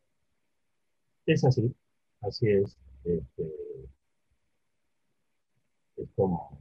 [1.26, 1.74] Es así,
[2.20, 2.78] así es.
[3.04, 3.52] Este,
[5.96, 6.55] es como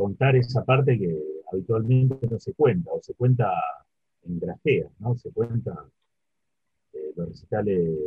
[0.00, 1.14] contar esa parte que
[1.52, 3.52] habitualmente no se cuenta, o se cuenta
[4.22, 5.14] en grajeas, ¿no?
[5.14, 5.74] Se cuenta
[6.94, 7.98] eh, los recitales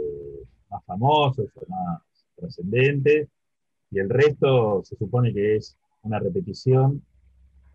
[0.71, 2.01] más famosos o más
[2.35, 3.29] trascendentes,
[3.91, 7.03] y el resto se supone que es una repetición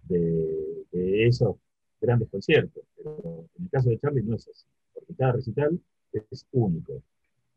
[0.09, 1.55] de, esos
[2.01, 2.83] grandes conciertos.
[2.97, 5.79] Pero en el caso de Charlie no es así, porque cada recital
[6.13, 7.05] es único.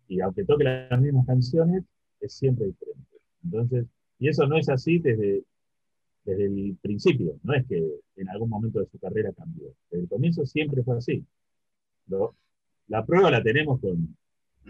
[0.07, 1.83] Y aunque toque las mismas canciones,
[2.19, 3.17] es siempre diferente.
[3.43, 3.88] Entonces,
[4.19, 5.43] y eso no es así desde,
[6.23, 7.84] desde el principio, no es que
[8.15, 9.73] en algún momento de su carrera cambió.
[9.89, 11.26] Desde el comienzo siempre fue así.
[12.88, 14.15] La prueba la tenemos con,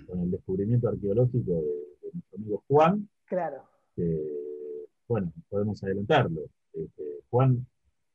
[0.07, 3.64] con el descubrimiento arqueológico de, de nuestro amigo Juan, Claro.
[3.95, 6.41] que, bueno, podemos adelantarlo.
[6.73, 7.65] Este, Juan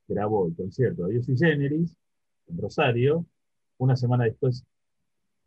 [0.08, 1.96] grabó el concierto de Dios y Generis
[2.48, 3.26] en Rosario,
[3.78, 4.64] una semana después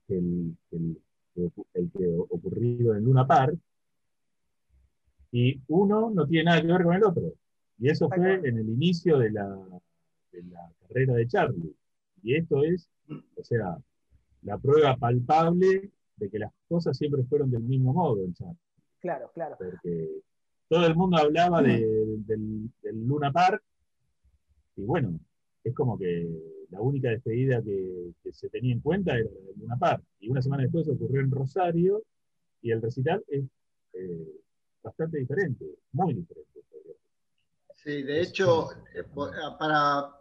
[0.07, 3.57] que el, el que ocurrido en Luna Park,
[5.32, 7.34] y uno no tiene nada que ver con el otro.
[7.80, 9.47] Y eso fue en el inicio de la,
[10.31, 11.76] de la carrera de Charlie.
[12.23, 12.89] Y esto es,
[13.35, 13.77] o sea,
[14.43, 18.57] la prueba palpable de que las cosas siempre fueron del mismo modo en Charlie
[18.99, 19.56] Claro, claro.
[19.57, 20.10] porque
[20.68, 23.64] todo el mundo hablaba de- del, del Luna Park,
[24.76, 25.18] y bueno,
[25.64, 26.27] es como que
[26.69, 30.03] la única despedida que, que se tenía en cuenta era la del Luna Park.
[30.19, 32.03] Y una semana después ocurrió en Rosario,
[32.61, 33.45] y el recital es
[33.93, 34.27] eh,
[34.84, 36.59] bastante diferente, muy diferente.
[37.90, 39.03] Sí, de hecho, eh,
[39.41, 40.11] ah, para,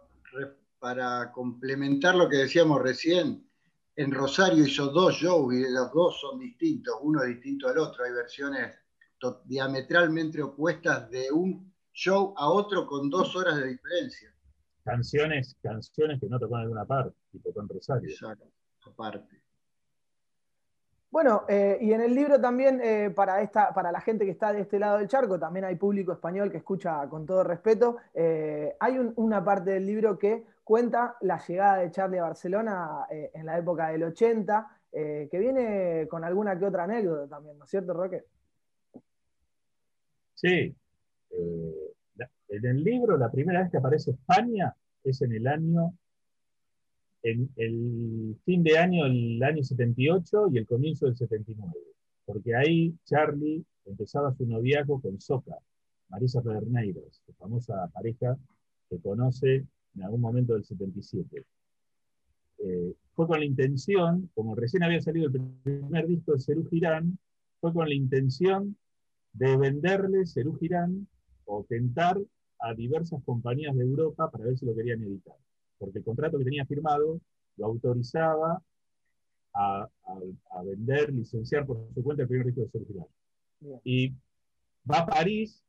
[0.79, 3.47] para complementar lo que decíamos recién,
[3.95, 8.05] en Rosario hizo dos shows y los dos son distintos, uno es distinto al otro.
[8.05, 8.75] Hay versiones
[9.45, 14.33] diametralmente opuestas de un show a otro con dos horas de diferencia.
[14.83, 18.09] Canciones, canciones que no tocó en Luna Park, y tocó en Rosario.
[18.09, 18.51] Exacto,
[18.87, 19.38] aparte.
[21.11, 24.53] Bueno, eh, y en el libro también, eh, para, esta, para la gente que está
[24.53, 27.97] de este lado del charco, también hay público español que escucha con todo respeto.
[28.13, 33.07] eh, hay un- una parte del libro que cuenta la llegada de Charlie a Barcelona
[33.09, 37.63] en la época del 80, eh, que viene con alguna que otra anécdota también, ¿no
[37.65, 38.25] es cierto, Roque?
[40.35, 40.75] Sí.
[42.51, 44.73] en el libro, la primera vez que aparece España
[45.03, 45.93] es en el año,
[47.23, 51.73] en el fin de año, el año 78 y el comienzo del 79.
[52.25, 55.57] Porque ahí Charlie empezaba su noviazgo con Soca,
[56.09, 58.37] Marisa Pederneiras, la famosa pareja
[58.89, 59.65] que conoce
[59.95, 61.45] en algún momento del 77.
[62.59, 67.17] Eh, fue con la intención, como recién había salido el primer disco de Cerú Girán,
[67.59, 68.77] fue con la intención
[69.33, 71.07] de venderle Cerú Girán
[71.45, 72.19] o tentar
[72.59, 75.35] a diversas compañías de Europa para ver si lo querían editar.
[75.79, 77.19] Porque el contrato que tenía firmado
[77.57, 78.61] lo autorizaba
[79.53, 79.89] a, a-
[80.59, 83.05] a vender, licenciar por su cuenta el primer disco de.
[83.61, 83.81] Bien.
[83.83, 84.09] Y
[84.89, 85.63] va a París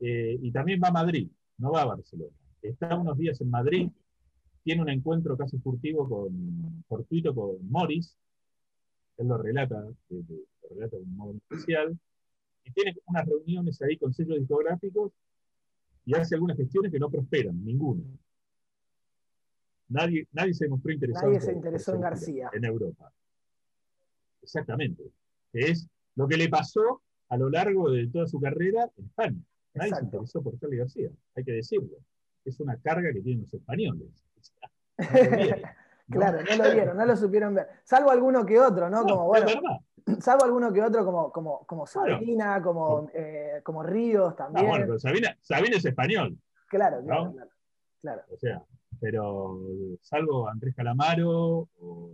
[0.00, 1.28] eh, y también va a Madrid,
[1.58, 2.32] no va a Barcelona.
[2.62, 3.90] Está unos días en Madrid,
[4.64, 8.16] tiene un encuentro casi furtivo con, fortuito con Morris,
[9.18, 11.98] él lo relata, eh, eh, lo relata de un modo especial,
[12.64, 15.12] y tiene unas reuniones ahí con sellos discográficos
[16.04, 18.02] y hace algunas gestiones que no prosperan, ninguna.
[19.90, 22.50] Nadie, nadie se mostró interesado Nadie se interesó en García.
[22.52, 23.12] en Europa.
[24.42, 25.02] Exactamente.
[25.52, 25.86] Que es
[26.16, 29.38] lo que le pasó a lo largo de toda su carrera en España.
[29.74, 31.96] Nadie se interesó por Charlie García, hay que decirlo.
[32.44, 34.08] Es una carga que tienen los españoles.
[34.36, 34.42] O
[35.02, 36.16] sea, no lo vieron, ¿no?
[36.18, 37.68] Claro, no lo vieron, no lo supieron ver.
[37.84, 39.02] Salvo alguno que otro, ¿no?
[39.02, 39.46] No, Como, bueno,
[40.20, 41.86] Salvo alguno que otro como, como, como.
[41.86, 44.66] Sabina, como, eh, como Ríos Ah, también.
[44.66, 46.36] bueno, pero Sabina, Sabina es español,
[46.68, 47.50] claro, claro, claro,
[48.00, 48.22] claro.
[48.32, 48.62] o sea,
[49.00, 49.58] pero
[50.02, 52.10] salvo Andrés Calamaro, o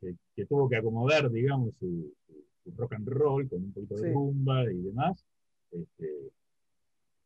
[0.00, 3.96] que, que tuvo que acomodar, digamos, su, su- su rock and roll con un poquito
[3.96, 4.14] de Sí.
[4.14, 5.24] rumba y demás,
[5.70, 6.30] este,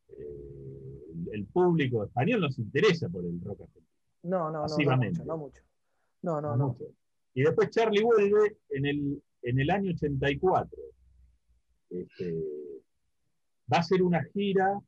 [0.09, 3.87] eh, el- público español no se interesa por el rock argentino.
[4.25, 5.63] No, no, no, no mucho, no mucho.
[6.23, 6.85] No, no, no mucho.
[7.35, 10.71] Y después Charlie vuelve en el, en el año 84.
[11.91, 12.35] Este,
[13.73, 14.81] va a hacer una gira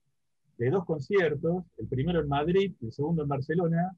[0.60, 3.96] de dos conciertos, el primero en Madrid y el segundo en Barcelona,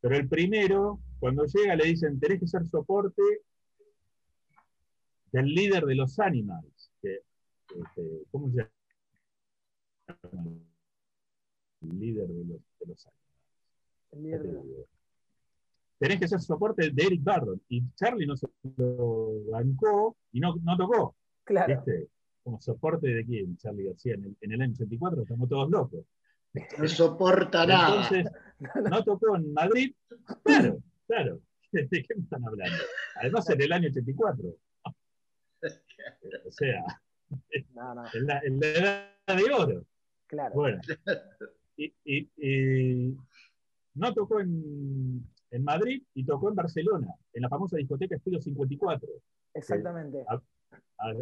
[0.00, 3.22] pero el primero, cuando llega, le dicen, tenés que ser soporte
[5.30, 7.20] del líder de los Animals, que,
[7.68, 8.70] este, ¿cómo se llama?
[11.82, 14.12] El líder de los, de los Animals.
[14.12, 14.86] El líder de los-
[15.98, 17.60] Tenés que ser soporte de Eric Burdon.
[17.68, 21.16] Y Charlie no se lo bancó y no, no tocó.
[21.44, 21.82] Claro.
[21.84, 22.08] ¿Viste?
[22.48, 26.06] Como soporte de quién, Charlie García, en el, en el año 84, estamos todos locos.
[26.78, 28.08] No soporta nada.
[28.10, 28.32] Entonces,
[28.90, 29.94] no tocó en Madrid.
[30.44, 31.40] Claro, claro.
[31.72, 32.74] ¿De qué me están hablando?
[33.16, 34.48] Además, en el año 84.
[36.46, 36.82] O sea,
[37.74, 39.84] No, no, en la, en la edad de oro.
[40.26, 40.54] claro.
[40.54, 40.80] Bueno,
[41.76, 43.14] y, y- y
[43.94, 49.06] no tocó en, en Madrid y tocó en Barcelona, en la famosa discoteca Estilo 54.
[49.52, 50.24] Exactamente.
[50.28, 50.40] A-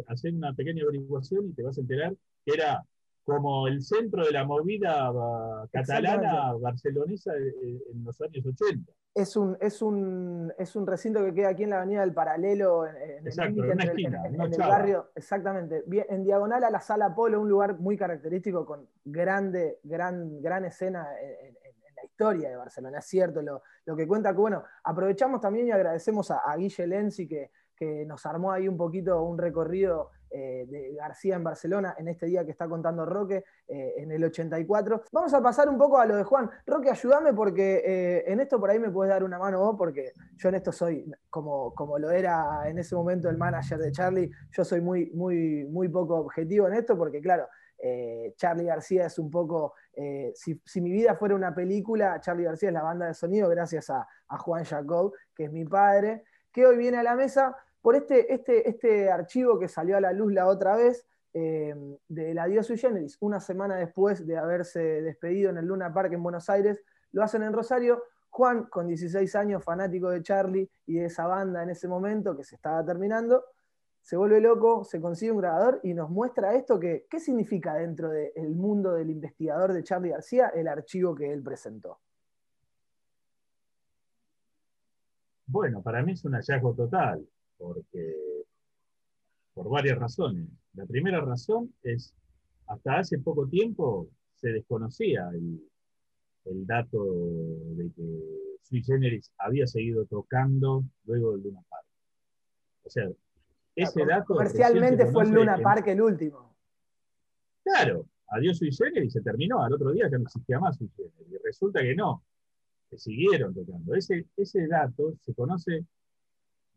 [0.07, 2.13] hacer una pequeña averiguación y te vas a enterar
[2.45, 2.83] que era
[3.23, 8.91] como el centro de la movida ah, catalana barcelonesa eh, eh, en los años 80.
[9.13, 12.85] Es un, es, un, es un recinto que queda aquí en la Avenida del Paralelo,
[12.87, 14.69] en, el en el- esquina, en- una en el chava.
[14.69, 19.79] barrio, exactamente, bien- en diagonal a la Sala Polo, un lugar muy característico con grande,
[19.83, 22.99] gran, gran escena en, en- en la historia de Barcelona.
[22.99, 26.85] Es cierto lo, lo que cuenta, que bueno, aprovechamos también y agradecemos a, a Guille
[26.87, 31.95] Lenzi que, que nos armó ahí un poquito un recorrido eh, de García en Barcelona
[31.97, 35.03] en este día que está contando Roque eh, en el 84.
[35.11, 36.49] Vamos a pasar un poco a lo de Juan.
[36.65, 40.11] Roque, ayúdame porque eh, en esto por ahí me puedes dar una mano vos, porque
[40.35, 44.31] yo en esto soy, como, como lo era en ese momento el manager de Charlie,
[44.51, 47.47] yo soy muy, muy, muy poco objetivo en esto, porque claro,
[48.37, 49.75] Charlie García es un poco,
[50.33, 53.91] si, si mi vida fuera una película, Charlie García es la banda de sonido, gracias
[53.91, 57.55] a, a Juan Jacob, que es mi padre, que hoy viene a la mesa
[57.87, 61.73] por este, este, este archivo que salió a la luz la otra vez, eh,
[62.09, 66.21] del Adiós Sui Generis, una semana después de haberse despedido en el Luna Park en
[66.21, 66.83] Buenos Aires,
[67.13, 68.03] lo hacen en Rosario.
[68.29, 72.43] Juan, con 16 años, fanático de Charlie y de esa banda en ese momento que
[72.43, 73.45] se estaba terminando,
[74.01, 78.09] se vuelve loco, se consigue un grabador y nos muestra esto que, ¿qué significa dentro
[78.09, 82.01] del mundo del investigador de Charlie García el archivo que él presentó?
[85.45, 87.25] Bueno, para mí es un hallazgo total,
[87.57, 88.15] porque
[89.53, 90.47] por varias razones.
[90.75, 92.13] La primera razón es,
[92.67, 95.59] hasta hace poco tiempo se desconocía el,
[96.45, 97.03] el dato
[97.75, 101.85] de que Sui Generis había seguido tocando luego del Luna Park.
[102.83, 103.09] O sea,
[103.75, 104.35] ese dato...
[104.35, 106.55] Comercialmente fue el Luna Park el último.
[107.63, 111.31] Claro, adiós Sui Generis se terminó, al otro día ya no existía más Sui Generis.
[111.31, 112.23] Y resulta que no,
[112.91, 113.95] que siguieron tocando.
[113.95, 115.83] Ese, ese dato se conoce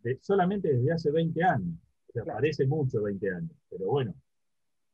[0.02, 1.77] de- solamente desde hace 20 años.
[2.09, 4.14] O sea, parece mucho 20 años, pero bueno.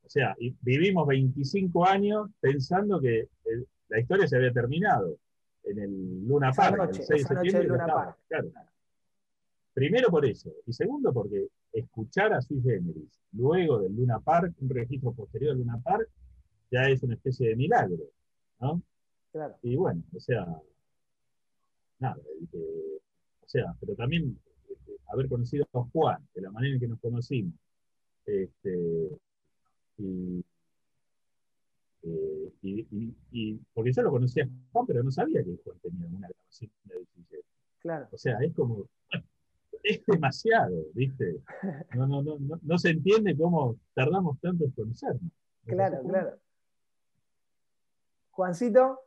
[0.05, 5.19] O sea, y vivimos 25 años pensando que el- la historia se había terminado
[5.65, 7.69] en el Luna Park, noche, el 6 de septiembre.
[7.69, 8.19] Luna Park.
[8.29, 8.53] claro.
[9.75, 14.71] Primero por eso, y segundo porque escuchar a Sui Generis luego del Luna Park, un
[14.71, 16.09] registro posterior al Luna Park,
[16.71, 18.05] ya es una especie de milagro,
[18.61, 18.83] ¿no?
[19.33, 19.55] Claro.
[19.63, 20.47] Y bueno, o sea,
[21.99, 22.17] nada,
[22.51, 24.39] que- o sea, pero también
[25.09, 27.55] haber conocido a Juan, de la manera en que nos conocimos,
[28.25, 29.11] este,
[29.99, 30.45] y,
[32.03, 35.79] eh, y- y- y- porque yo lo conocía a Juan, pero no sabía que Juan
[35.81, 37.45] tenía una grabación de Generis.
[37.81, 38.09] Claro.
[38.13, 38.89] O sea, es como,
[39.83, 41.41] es demasiado, ¿viste?
[41.95, 45.33] No, no, no, no, no se entiende cómo tardamos tanto en conocernos.
[45.67, 46.39] Claro, claro.
[48.31, 49.01] Juancito,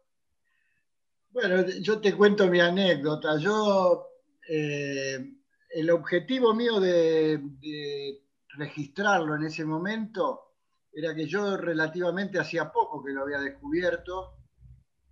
[1.32, 3.38] Bueno, yo te cuento mi anécdota.
[3.38, 4.08] Yo,
[4.50, 5.36] eh,
[5.70, 8.24] el objetivo mío de, de
[8.58, 10.56] registrarlo en ese momento
[10.92, 14.36] era que yo relativamente hacía poco que lo había descubierto.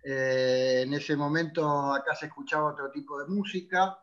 [0.02, 3.98] Eh, en ese momento acá se escuchaba otro tipo de música.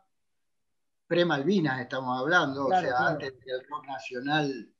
[1.07, 3.11] Pre-Malvinas estamos hablando, Claro, o sea, claro.
[3.11, 4.73] antes que el rock nacional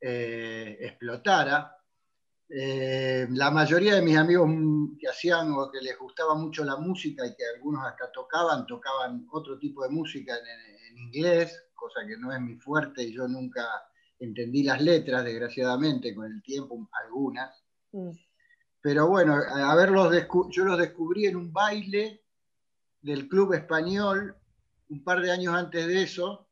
[0.00, 1.76] eh, explotara.
[2.48, 4.48] Eh, la mayoría de mis amigos
[5.00, 9.26] que hacían o que les gustaba mucho la música y que algunos hasta tocaban, tocaban
[9.32, 13.12] otro tipo de música en, en- en inglés, cosa que no es mi fuerte y
[13.12, 13.66] yo nunca
[14.18, 17.62] entendí las letras, desgraciadamente, con el tiempo, algunas.
[17.92, 18.10] Mm.
[18.80, 22.22] Pero bueno, a a verlos descu- yo los descubrí en un baile
[23.00, 24.36] del Club Español,
[24.88, 26.46] un par de años antes de eso,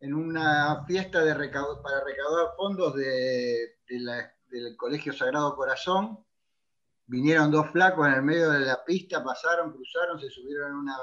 [0.00, 6.18] en una fiesta de para recaudar fondos de- de la- del Colegio Sagrado Corazón.
[7.06, 10.96] Vinieron dos flacos en el medio de la pista, pasaron, cruzaron, se subieron en una,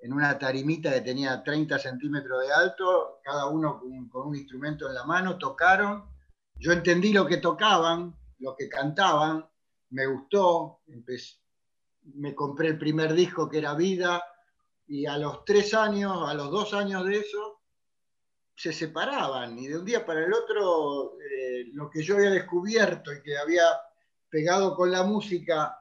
[0.00, 4.94] en una tarimita que tenía 30 centímetros de alto, cada uno con, un instrumento en
[4.94, 6.04] la mano, tocaron.
[6.54, 9.48] Yo entendí lo que tocaban, lo que cantaban,
[9.90, 11.38] me gustó, empecé-
[12.14, 14.22] me compré el primer disco que era Vida,
[14.86, 17.60] y a los tres años, a los dos años de eso,
[18.54, 23.12] se separaban, y de un día para el otro, eh, lo que yo había descubierto
[23.12, 23.64] y que había
[24.28, 25.78] pegado con la música,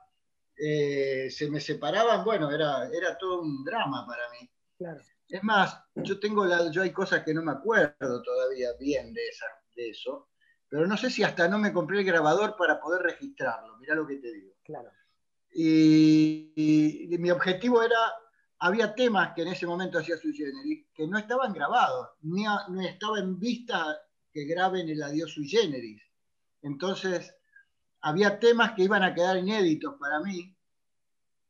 [0.57, 4.49] eh, se me separaban, bueno, era, era todo un drama para mí.
[4.77, 5.01] Claro.
[5.29, 9.27] Es más, yo tengo la, yo hay cosas que no me acuerdo todavía bien de,
[9.27, 10.29] esa, de eso,
[10.69, 14.07] pero no sé si hasta no me compré el grabador para poder registrarlo, mirá lo
[14.07, 14.53] que te digo.
[14.63, 14.89] Claro.
[15.53, 17.97] Y, y- y mi objetivo era,
[18.59, 22.67] había temas que en ese momento hacía Sui Generis que no estaban grabados, ni a-
[22.69, 23.97] no estaba en vista
[24.31, 26.01] que graben el Adiós Sui Generis.
[26.61, 27.34] Entonces,
[28.01, 30.55] había temas que iban a quedar inéditos para mí.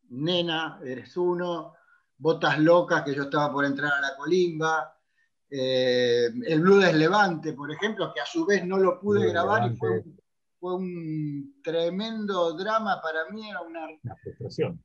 [0.10, 1.74] Nena, eres uno,
[2.18, 4.98] Botas Locas, que yo estaba por entrar a la colimba,
[5.50, 9.72] eh, el Blues Levante, por ejemplo, que a su vez no lo pude Blues grabar
[9.72, 10.20] y fue un,
[10.60, 13.86] fue un tremendo drama para mí, era una...
[14.04, 14.84] Una frustración.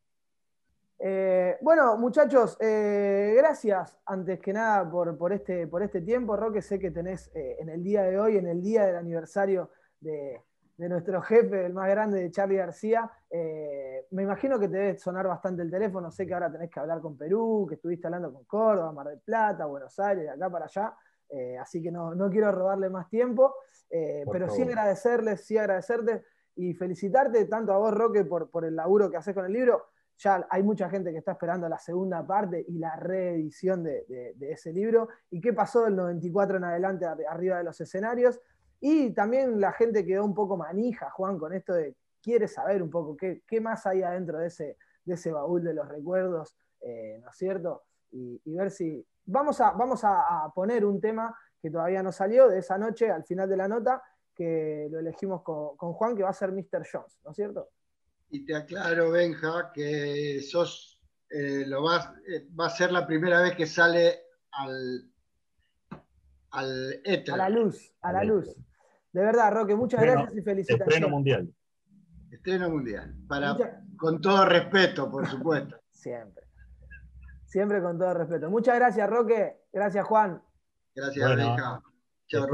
[1.05, 6.37] Eh, bueno, muchachos, eh, gracias antes que nada por, por este, por este tiempo.
[6.37, 9.71] Roque, sé que tenés eh, en el día de hoy, en el día del aniversario
[9.99, 10.41] de,
[10.83, 14.99] de nuestro jefe, el más grande de Charlie García, eh, me imagino que te debe
[14.99, 16.11] sonar bastante el teléfono.
[16.11, 19.21] Sé que ahora tenés que hablar con Perú, que estuviste hablando con Córdoba, Mar del
[19.21, 20.93] Plata, Buenos Aires, de acá para allá.
[21.29, 23.55] Eh, así que no, no quiero robarle más tiempo,
[23.91, 26.25] eh, pero sí agradecerles, sí agradecerte
[26.57, 29.85] y felicitarte tanto a vos, Roque, por, por el laburo que haces con el libro.
[30.19, 34.35] Ya hay mucha gente que está esperando la segunda parte y la reedición de, de-
[34.37, 35.09] de ese libro.
[35.31, 38.39] ¿Y qué pasó del 94 en adelante ar- arriba de los escenarios?
[38.85, 42.91] Y también la gente quedó un poco manija, Juan, con esto de quiere saber un
[42.91, 47.21] poco qué, qué más hay adentro de ese, de ese baúl de los recuerdos, eh,
[47.23, 47.85] ¿no es cierto?
[48.11, 49.07] Y, y ver si.
[49.25, 53.09] Vamos, a, vamos a, a poner un tema que todavía no salió de esa noche
[53.09, 54.03] al final de la nota,
[54.35, 56.85] que lo elegimos con, con Juan, que va a ser Mr.
[56.91, 57.71] Jones, ¿no es cierto?
[58.31, 61.01] Y te aclaro, Benja, que sos,
[61.31, 65.09] eh, lo vas, eh, va a ser la primera vez que sale al,
[66.51, 67.35] al éter.
[67.35, 68.57] A la luz, a la luz.
[69.13, 70.89] De verdad, Roque, muchas Estreno- gracias y felicitaciones.
[70.95, 71.55] Estreno mundial.
[72.31, 73.15] Estreno mundial.
[73.29, 75.77] Para, Mucha- Con todo respeto, por supuesto.
[75.91, 76.45] Siempre.
[77.47, 78.49] Siempre con todo respeto.
[78.51, 79.59] Muchas gracias, Roque.
[79.73, 80.43] Gracias, Juan.
[80.95, 81.83] Gracias, Bueno,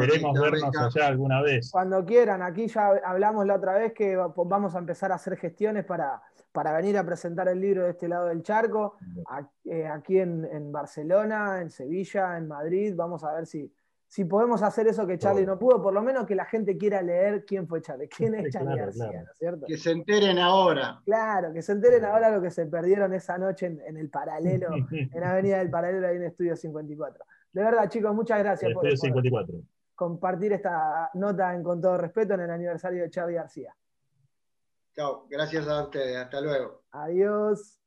[0.02, 1.70] Esperemos Roquita, vernos allá alguna vez.
[1.70, 5.36] Cuando quieran, aquí ya hablamos la otra vez que va- vamos a empezar a hacer
[5.36, 6.20] gestiones para,
[6.50, 8.96] para venir a presentar el libro de este lado del charco,
[9.28, 12.94] a- eh, aquí en, en Barcelona, en Sevilla, en Madrid.
[12.96, 13.72] Vamos a ver si,
[14.08, 17.02] si podemos hacer eso que Charlie no pudo, por lo menos que la gente quiera
[17.02, 19.24] leer quién fue Charlie, quién es Charlie claro, García, claro.
[19.24, 19.66] ¿no es cierto?
[19.66, 21.02] Que se enteren ahora.
[21.04, 24.68] Claro, que se enteren ahora lo que se perdieron esa noche en, en el paralelo,
[24.90, 27.24] en Avenida del Paralelo, ahí en Estudio 54.
[27.52, 29.62] De verdad, chicos, muchas gracias por, estudio por 54.
[29.94, 33.74] compartir esta nota en Con todo respeto en el aniversario de Charlie García.
[34.94, 36.16] Chao, gracias a ustedes.
[36.16, 36.82] Hasta luego.
[36.92, 37.78] Adiós.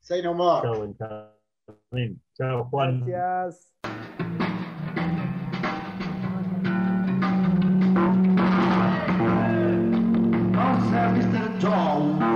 [0.00, 0.62] Say no more.
[0.62, 2.22] Chao, Benjamín.
[2.34, 3.04] Chao, Juan.
[3.04, 4.09] Gracias.
[11.60, 12.29] Mr.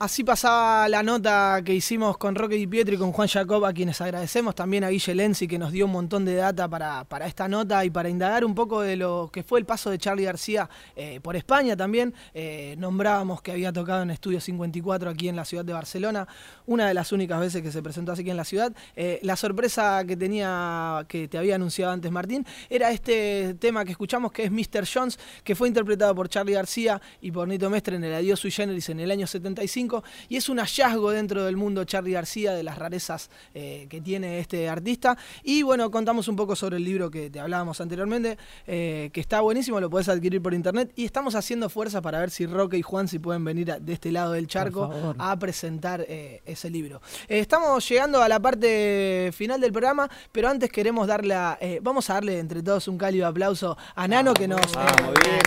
[0.00, 3.74] Así pasaba la nota que hicimos con Roque Di Pietro y con Juan Jacob, a
[3.74, 7.26] quienes agradecemos también a Guille Lenzi que nos dio un montón de data para, para
[7.26, 10.24] esta nota y para indagar un poco de lo que fue el paso de Charlie
[10.24, 12.14] García eh, por España también.
[12.32, 16.26] Eh, nombrábamos que había tocado en Estudio 54 aquí en la ciudad de Barcelona,
[16.64, 18.72] una de las únicas veces que se presentó así aquí en la ciudad.
[18.96, 23.90] Eh, la sorpresa que tenía, que te había anunciado antes Martín, era este tema que
[23.90, 24.88] escuchamos que es Mr.
[24.90, 28.50] Jones, que fue interpretado por Charlie García y por Nito Mestre en el Adiós Sui
[28.50, 29.89] Generis en el año 75
[30.28, 34.38] y es un hallazgo dentro del mundo Charlie García de las rarezas eh, que tiene
[34.38, 35.16] este artista.
[35.42, 39.40] Y bueno, contamos un poco sobre el libro que te hablábamos anteriormente, eh, que está
[39.40, 42.82] buenísimo, lo podés adquirir por internet y estamos haciendo fuerza para ver si Roque y
[42.82, 47.00] Juan si pueden venir a- de este lado del charco a presentar eh, ese libro.
[47.28, 51.80] Eh, estamos llegando a la parte final del programa, pero antes queremos darle a, eh,
[51.82, 54.60] vamos a darle entre todos un cálido aplauso a Nano que nos...
[54.74, 55.40] Vamos, eh.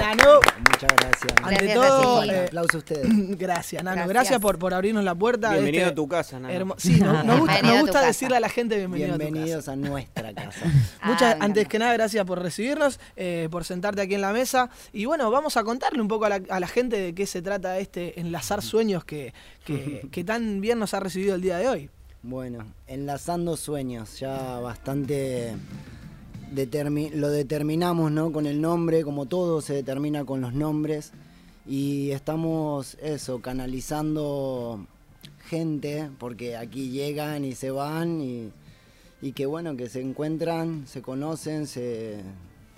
[0.00, 1.32] Nano, Muchas gracias.
[1.42, 3.08] ante Gracias, todo, eh, aplauso a ustedes.
[3.38, 4.08] Gracias, Nano.
[4.08, 4.40] Gracias, Gracias.
[4.40, 5.50] por, por abrirnos la puerta.
[5.52, 6.54] Bienvenido este a tu casa, Nano.
[6.54, 8.06] hermo- Sí, nos, nos gusta, nos casa.
[8.06, 10.50] decirle a la gente bienvenido a tu Bienvenidos a nuestra casa.
[10.60, 10.66] casa.
[11.04, 14.70] Muchas, Ah, antes que nada, gracias por recibirnos, eh, por sentarte aquí en la mesa.
[14.92, 17.42] Y bueno, vamos a contarle un poco a la, a la gente de qué se
[17.42, 19.32] trata este enlazar sueños que,
[19.64, 21.90] que, que tan bien nos ha recibido el día de hoy.
[22.22, 25.54] Bueno, enlazando sueños, ya bastante
[26.54, 28.32] determi- lo determinamos, ¿no?
[28.32, 31.12] Con el nombre, como todo se determina con los nombres.
[31.68, 34.86] Y estamos, eso, canalizando
[35.48, 38.50] gente, porque aquí llegan y se van y,
[39.20, 42.20] y que bueno, que se encuentran, se conocen, se,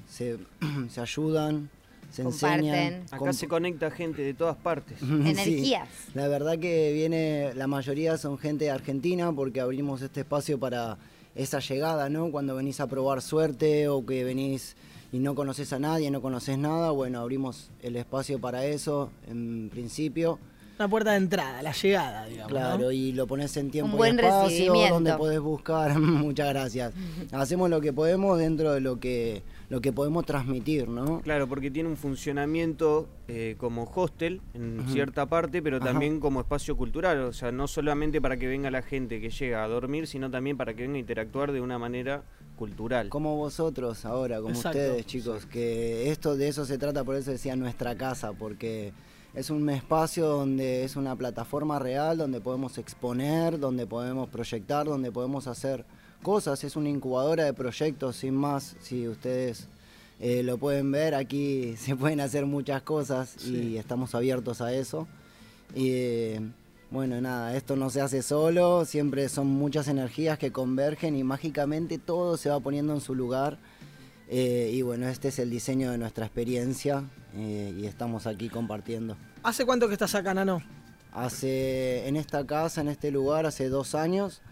[0.08, 0.38] se,
[0.90, 1.70] se ayudan,
[2.10, 3.04] se enseñan.
[3.12, 4.98] Acá comp- se conecta gente de todas partes.
[5.00, 5.06] Sí.
[5.06, 5.88] Energías.
[6.14, 10.98] La verdad que viene, la mayoría son gente de Argentina porque abrimos este espacio para
[11.36, 12.30] esa llegada, ¿no?
[12.32, 14.74] Cuando venís a probar suerte o que venís
[15.12, 19.68] y no conoces a nadie, no conoces nada, bueno, abrimos el espacio para eso en
[19.70, 20.38] principio.
[20.78, 22.52] Una puerta de entrada, la llegada, digamos.
[22.52, 22.90] Claro, ¿no?
[22.90, 24.94] y lo pones en tiempo Un buen y espacio, recibimiento.
[24.94, 26.94] donde podés buscar, muchas gracias.
[27.32, 31.20] Hacemos lo que podemos dentro de lo que, lo que podemos transmitir, ¿no?
[31.20, 35.86] Claro, porque tiene un funcionamiento eh, como hostel en cierta parte, pero Ajá.
[35.86, 37.20] también como espacio cultural.
[37.20, 40.56] O sea, no solamente para que venga la gente que llega a dormir, sino también
[40.56, 42.24] para que venga a interactuar de una manera
[42.56, 43.10] cultural.
[43.10, 44.76] Como vosotros ahora, como Exacto.
[44.78, 48.92] ustedes, chicos, que esto de eso se trata, por eso decía nuestra casa, porque
[49.34, 55.12] es un espacio donde es una plataforma real, donde podemos exponer, donde podemos proyectar, donde
[55.12, 55.84] podemos hacer
[56.20, 59.68] cosas, es una incubadora de proyectos sin más, si ustedes
[60.20, 65.08] eh, lo pueden ver, aquí se pueden hacer muchas cosas y estamos abiertos a eso.
[65.74, 66.40] Y eh,
[66.90, 71.98] bueno, nada, esto no se hace solo, siempre son muchas energías que convergen y mágicamente
[71.98, 73.58] todo se va poniendo en su lugar.
[74.28, 77.04] Eh, y bueno, este es el diseño de nuestra experiencia
[77.36, 79.16] eh, y estamos aquí compartiendo.
[79.44, 80.62] ¿Hace cuánto que estás acá, Nano?
[81.12, 84.42] Hace, en esta casa, en este lugar, hace dos años,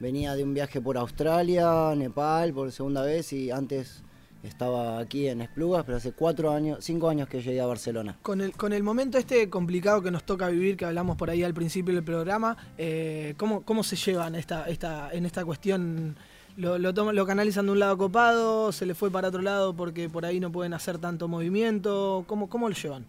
[0.00, 4.02] venía de un viaje por Australia, Nepal, por segunda vez y antes
[4.42, 8.16] estaba aquí en Esplugas, pero hace cuatro años, cinco años que llegué a Barcelona.
[8.22, 11.42] Con el, con el momento este complicado que nos toca vivir, que hablamos por ahí
[11.42, 16.16] al principio del programa, eh, ¿cómo, ¿cómo se llevan esta, esta, en esta cuestión?
[16.56, 18.70] ¿Lo, lo, toman- ¿Lo canalizan de un lado copado?
[18.72, 22.24] ¿Se le fue para otro lado porque por ahí no pueden hacer tanto movimiento?
[22.28, 23.06] ¿Cómo, cómo lo llevan?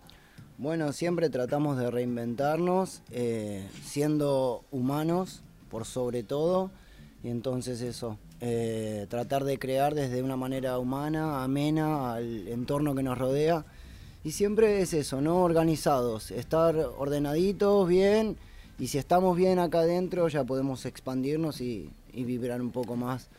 [0.57, 6.71] Bueno, siempre tratamos de reinventarnos, eh, siendo humanos por sobre todo,
[7.23, 13.03] y entonces eso, eh, tratar de crear desde una manera humana, amena al entorno que
[13.03, 13.65] nos rodea,
[14.23, 15.43] y siempre es eso, ¿no?
[15.43, 18.37] Organizados, estar ordenaditos, bien,
[18.77, 23.29] y si estamos bien acá adentro ya podemos expandirnos y, y vibrar un poco más.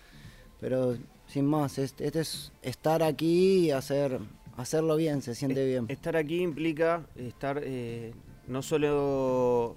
[0.61, 0.97] Pero
[1.27, 4.19] sin más, este, este es estar aquí y hacer,
[4.57, 5.87] hacerlo bien, se siente bien.
[5.89, 8.13] Estar aquí implica estar eh,
[8.47, 9.77] no solo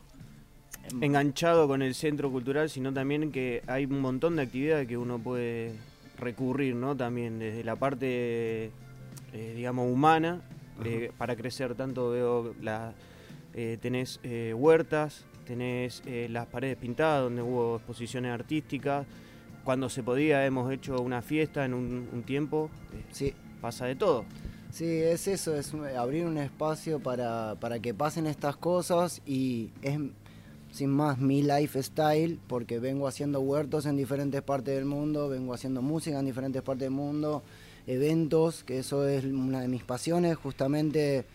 [1.02, 5.20] enganchado con el centro cultural, sino también que hay un montón de actividades que uno
[5.20, 5.74] puede
[6.18, 6.96] recurrir, ¿no?
[6.96, 8.72] También desde la parte,
[9.34, 10.42] eh, digamos, humana,
[10.84, 12.94] eh, para crecer tanto veo la,
[13.54, 14.20] eh, tenés
[14.54, 19.06] huertas, tenés las paredes pintadas donde hubo exposiciones artísticas.
[19.64, 22.70] Cuando se podía hemos hecho una fiesta en un, un tiempo.
[23.12, 23.34] Sí.
[23.62, 24.26] Pasa de todo.
[24.72, 29.98] Sí, es eso, es abrir un espacio para, para que pasen estas cosas y es
[30.74, 35.84] sin más mi lifestyle porque vengo haciendo huertos en diferentes partes del mundo, vengo haciendo
[35.84, 37.44] música en diferentes partes del mundo,
[37.86, 41.26] eventos, que eso es una de mis pasiones, justamente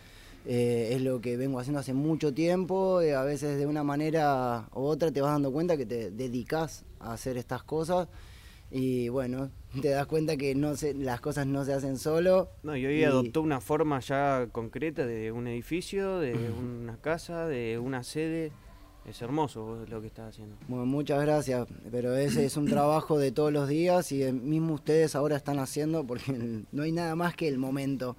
[0.45, 4.67] eh, es lo que vengo haciendo hace mucho tiempo, eh, a veces de una manera
[4.75, 8.09] u otra te vas dando cuenta que te dedicas a hacer estas cosas
[8.71, 9.51] y bueno,
[9.81, 12.49] te das cuenta que no se, las cosas no se hacen solo.
[12.63, 17.79] No, y hoy adoptó una forma ya concreta de un edificio, de una casa, de
[17.79, 18.51] una sede.
[19.09, 20.55] Es hermoso lo que estás haciendo.
[20.67, 25.15] Bueno, muchas gracias, pero ese es un trabajo de todos los días y mismo ustedes
[25.15, 26.31] ahora están haciendo porque
[26.71, 28.15] no hay nada más que el momento.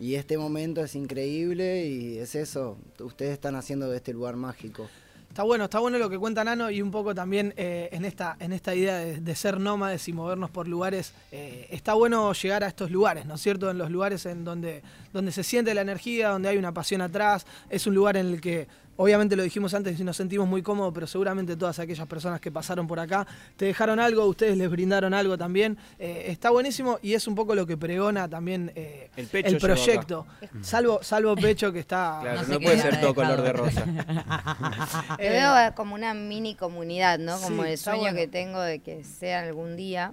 [0.00, 4.88] Y este momento es increíble y es eso, ustedes están haciendo de este lugar mágico.
[5.28, 8.36] Está bueno, está bueno lo que cuenta Nano y un poco también eh, en, esta,
[8.38, 11.14] en esta idea de, de ser nómades y movernos por lugares.
[11.30, 13.70] eh, está bueno llegar a estos lugares, ¿no es cierto?
[13.70, 14.82] En los lugares en donde,
[15.12, 17.46] donde se siente la energía, donde hay una pasión atrás.
[17.70, 20.92] Es un lugar en el que, obviamente lo dijimos antes y nos sentimos muy cómodos,
[20.94, 25.14] pero seguramente todas aquellas personas que pasaron por acá te dejaron algo, ustedes les brindaron
[25.14, 25.76] algo también.
[25.98, 30.26] Eh, está buenísimo y es un poco lo que pregona también eh, El pecho proyecto.
[30.60, 32.18] Salvo, salvo Pecho que está...
[32.22, 33.84] Claro, No puede ser todo color de rosa.
[35.10, 37.38] Lo veo como una mini comunidad, ¿no?
[37.40, 38.16] Como Sí, el sueño bueno.
[38.16, 40.12] que tengo de que sea algún día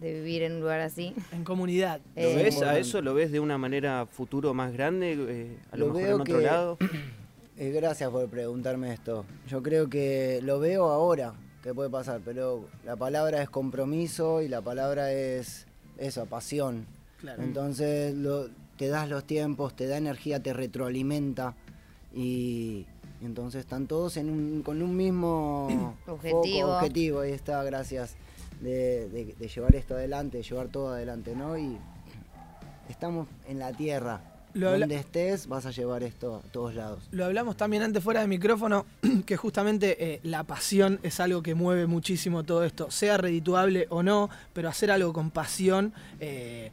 [0.00, 1.14] de vivir en un lugar así.
[1.32, 2.00] En comunidad.
[2.16, 3.00] ¿Lo Eh, ves a eso?
[3.00, 5.12] ¿Lo ves de una manera futuro más grande?
[5.18, 6.78] eh, a lo, Lo mejor veo en otro que- lado.
[7.56, 9.24] Eh, gracias por preguntarme esto.
[9.48, 14.48] Yo creo que lo veo ahora que puede pasar, pero la palabra es compromiso y
[14.48, 15.66] la palabra es
[15.96, 16.86] eso, pasión.
[17.20, 17.42] Claro.
[17.42, 21.54] Entonces lo- te das los tiempos, te da energía, te retroalimenta
[22.12, 22.86] y
[23.22, 26.74] entonces están todos en un- con un mismo foco, Objetivo.
[26.76, 27.20] objetivo.
[27.20, 28.16] Ahí está, gracias,
[28.60, 31.56] de, de- de llevar esto adelante, de llevar todo adelante, ¿no?
[31.56, 31.78] Y
[32.88, 34.20] estamos en la tierra.
[34.54, 37.08] Lo Donde estés vas a llevar esto a todos lados.
[37.10, 38.86] Lo hablamos también antes fuera de micrófono,
[39.26, 44.02] que justamente eh, la pasión es algo que mueve muchísimo todo esto, sea redituable o
[44.02, 45.92] no, pero hacer algo con pasión.
[46.20, 46.70] eh,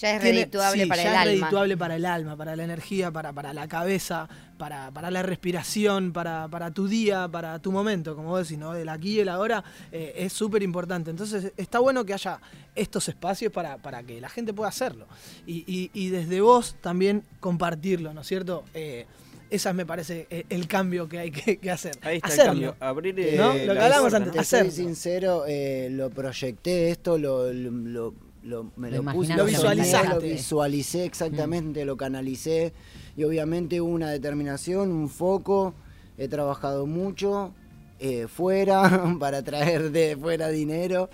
[0.00, 1.30] Ya es tiene- redituable sí, para ya el es alma.
[1.46, 6.12] redituable para el alma, para la energía, para, para la cabeza, para, para la respiración,
[6.12, 8.72] para, para tu día, para tu momento, como vos decís, ¿no?
[8.72, 9.62] Del aquí y el ahora
[9.92, 11.10] eh, es súper importante.
[11.10, 12.40] Entonces está bueno que haya
[12.74, 15.06] estos espacios para, para que la gente pueda hacerlo.
[15.46, 18.64] Y, y- y desde vos también compartirlo, ¿no es cierto?
[18.72, 19.06] Eh,
[19.50, 21.98] esa me parece eh, el cambio que hay que, que hacer.
[22.00, 22.52] Ahí está el Hacerlo.
[22.52, 22.76] cambio.
[22.80, 23.48] Abrir eh, ¿No?
[23.52, 24.40] Lo que hablábamos puerta, antes, ¿no?
[24.40, 24.72] Te soy hacerlo.
[24.72, 29.44] sincero, eh, lo proyecté esto, lo, lo, lo- lo- me Lo lo, puse, Lo lo
[29.46, 30.08] visualizaste.
[30.14, 32.72] Lo visualicé exactamente, lo canalicé
[33.16, 35.74] y obviamente hubo una determinación, un foco.
[36.18, 37.52] He trabajado mucho
[38.00, 41.08] eh, fuera para traer de fuera dinero,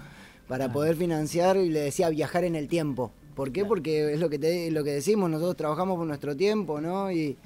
[0.49, 3.13] para poder financiar y le decía viajar en el tiempo.
[3.35, 3.65] ¿Por qué?
[3.65, 7.13] Porque es lo que, te, lo que decimos, nosotros trabajamos por nuestro tiempo, ¿no?
[7.13, 7.37] Y,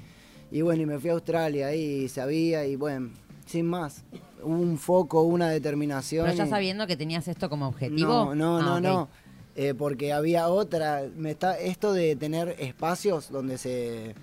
[0.51, 3.09] y bueno, y me fui a Australia ahí, sabía, y bueno,
[3.45, 4.03] sin más.
[4.41, 6.25] Hubo un foco, una determinación.
[6.25, 8.33] Pero ya y- sabiendo que tenías esto como objetivo.
[8.33, 8.81] no, no, Ah, no, ok.
[8.81, 9.09] no.
[9.55, 11.03] Eh, porque había otra.
[11.15, 14.15] Me está, esto de tener espacios donde se,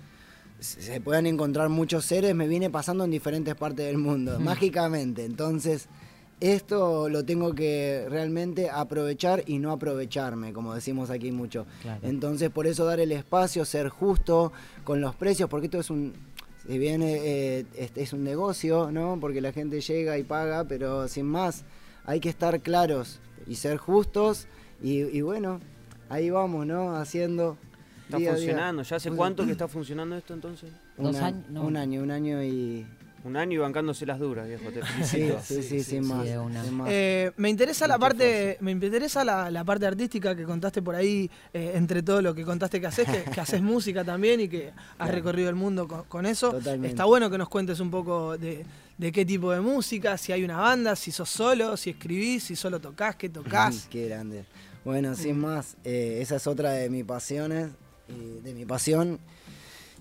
[0.59, 5.23] se puedan encontrar muchos seres me viene pasando en diferentes partes del mundo, mágicamente.
[5.25, 5.87] Entonces,
[6.41, 11.65] esto lo tengo que realmente aprovechar y no aprovecharme, como decimos aquí mucho.
[11.81, 12.01] Claro.
[12.03, 14.51] Entonces, por eso dar el espacio, ser justo
[14.83, 16.13] con los precios, porque esto es un.
[16.67, 19.17] Si bien eh, es, es un negocio, ¿no?
[19.19, 21.63] Porque la gente llega y paga, pero sin más,
[22.05, 24.47] hay que estar claros y ser justos.
[24.81, 25.59] Y, y bueno,
[26.09, 26.95] ahí vamos, ¿no?
[26.95, 27.57] Haciendo.
[28.05, 28.45] Está día a día.
[28.47, 28.83] funcionando.
[28.83, 30.69] ¿Ya hace cuánto que está funcionando esto entonces?
[30.97, 31.63] Un, Dos años, no.
[31.63, 32.85] un año, un año y.
[33.23, 34.71] Un año y bancándose las duras, viejo.
[34.71, 36.25] Te Sí, sí, sí, sin más.
[36.25, 36.63] de una.
[36.65, 36.87] sin más.
[36.91, 41.29] Eh, me interesa la parte, me interesa la, la parte artística que contaste por ahí,
[41.53, 44.69] eh, entre todo lo que contaste que haces, que, que haces música también y que
[44.69, 45.11] has Claro.
[45.13, 46.49] recorrido el mundo con, con eso.
[46.51, 46.87] Totalmente.
[46.87, 48.65] Está bueno que nos cuentes un poco de,
[48.97, 52.55] de qué tipo de música, si hay una banda, si sos solo, si escribís, si
[52.55, 53.87] solo tocas, qué tocas.
[53.91, 54.45] Qué grande.
[54.83, 57.69] Bueno, sin más, eh, esa es otra de mis pasiones,
[58.09, 59.19] y de mi pasión.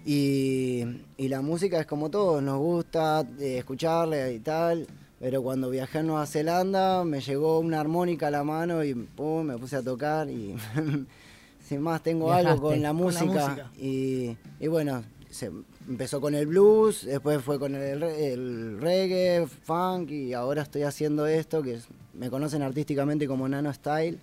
[0.07, 0.85] Y,
[1.19, 4.87] y la música es como todo, nos gusta eh, escucharla y tal.
[5.19, 9.45] Pero cuando viajé a Nueva Zelanda me llegó una armónica a la mano y pum,
[9.45, 10.57] me puse a tocar y
[11.69, 13.71] sin más tengo Viajaste algo con la con la música.
[13.79, 15.51] Y, y bueno, se
[15.87, 21.27] empezó con el blues, después fue con el, el reggae, funk y ahora estoy haciendo
[21.27, 21.79] esto que
[22.15, 24.19] me conocen artísticamente como Nano Style.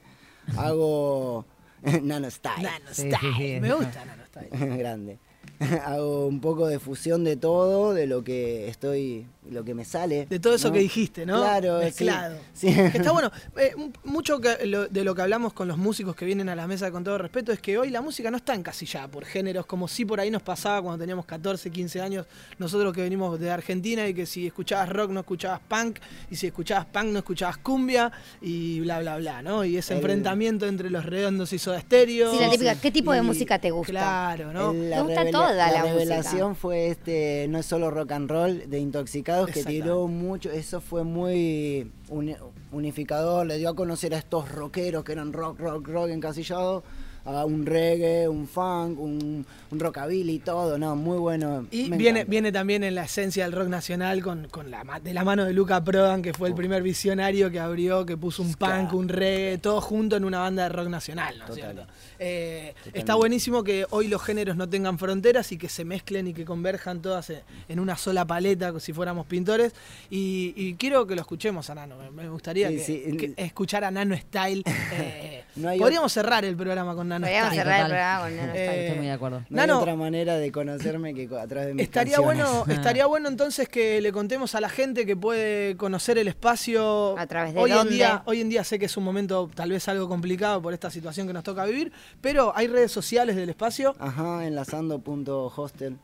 [0.56, 1.46] Hago
[2.04, 2.64] Nano Style.
[2.64, 3.18] Nano Sí, Style.
[3.20, 3.60] sí, sí.
[3.60, 4.78] Me gusta Nano Style.
[4.78, 5.20] Grande.
[5.86, 10.26] hago un poco de fusión de todo, de lo que estoy, lo que me sale.
[10.28, 10.74] De todo eso ¿no?
[10.74, 11.38] que dijiste, ¿no?
[11.38, 12.38] Claro, Mezclado.
[12.54, 12.68] sí.
[12.68, 13.32] Está bueno.
[13.58, 13.74] Eh,
[14.04, 16.92] mucho que lo- de lo que hablamos con los músicos que vienen a la mesa
[16.92, 20.06] con todo respeto es que hoy la música no está encasillada por géneros, como si
[20.06, 22.26] por ahí nos pasaba cuando teníamos 14, 15 años,
[22.60, 25.98] nosotros que venimos de Argentina y que si escuchabas rock no escuchabas punk,
[26.30, 28.12] y si escuchabas punk no escuchabas cumbia,
[28.42, 29.66] y bla, bla, bla, ¿no?
[29.66, 32.32] Y ese El- enfrentamiento entre los redondos y Soda Stereo.
[32.32, 33.92] Sí, la típica, ¿qué tipo de Y- música te gusta?
[33.92, 34.74] Claro, ¿no?
[34.74, 39.48] Me gusta toda la revelación fue este, no es solo rock and roll de Intoxicados,
[39.48, 42.36] que tiró mucho, eso fue muy uni-
[42.72, 46.84] unificador, le dio a conocer a estos rockeros que eran rock, rock, rock encasillados,
[47.28, 51.68] a un reggae, un funk, un, un rockabilly, todo, no, muy bueno.
[51.72, 55.24] Y viene, viene también en la esencia del rock nacional con, con la, de la
[55.26, 58.94] mano de Luca Prodan, que fue el primer visionario que abrió, que puso un punk,
[58.94, 61.86] un reggae, todo junto en una banda de rock nacional, ¿no es cierto?
[62.20, 66.34] Eh, está buenísimo que hoy los géneros no tengan fronteras y que se mezclen y
[66.34, 67.32] que converjan todas
[67.68, 69.74] en- una sola paleta, como si fuéramos pintores.
[70.10, 71.98] Y, y quiero que lo escuchemos a Nano.
[71.98, 73.18] Me- Me gustaría Sí, que, sí.
[73.18, 74.64] que escuchar a Nano Style.
[74.94, 78.50] eh, No hay podríamos cerrar el programa con Nano Podríamos cerrar el programa con Nano
[78.52, 78.68] Style.
[78.70, 79.38] Eh, Estoy muy de acuerdo.
[79.40, 82.48] No hay Nano, otra manera de conocerme que a través de mis Estaría canciones.
[82.50, 87.18] bueno, estaría bueno entonces que le contemos a la gente que puede conocer el espacio.
[87.18, 87.94] A través de hoy en dónde.
[87.96, 90.90] día, hoy en día sé que es un momento tal vez algo complicado por esta
[90.92, 91.92] situación que nos toca vivir,
[92.22, 93.96] pero hay redes sociales del espacio.
[94.00, 95.98] Ajá, enlazando.hostel.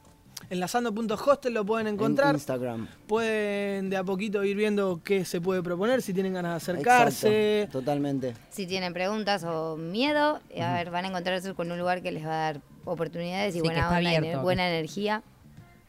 [0.49, 2.35] Enlazando.hostel lo pueden En encontrar.
[2.35, 2.87] Instagram.
[3.07, 7.61] Pueden de a poquito ir viendo qué se puede proponer, si tienen ganas de acercarse.
[7.61, 8.33] Exacto, totalmente.
[8.49, 12.25] Si tienen preguntas o miedo, a ver, van a encontrarse con un lugar que les
[12.25, 14.41] va a dar oportunidades y Sí, buena onda, y abierto.
[14.41, 15.23] buena energía.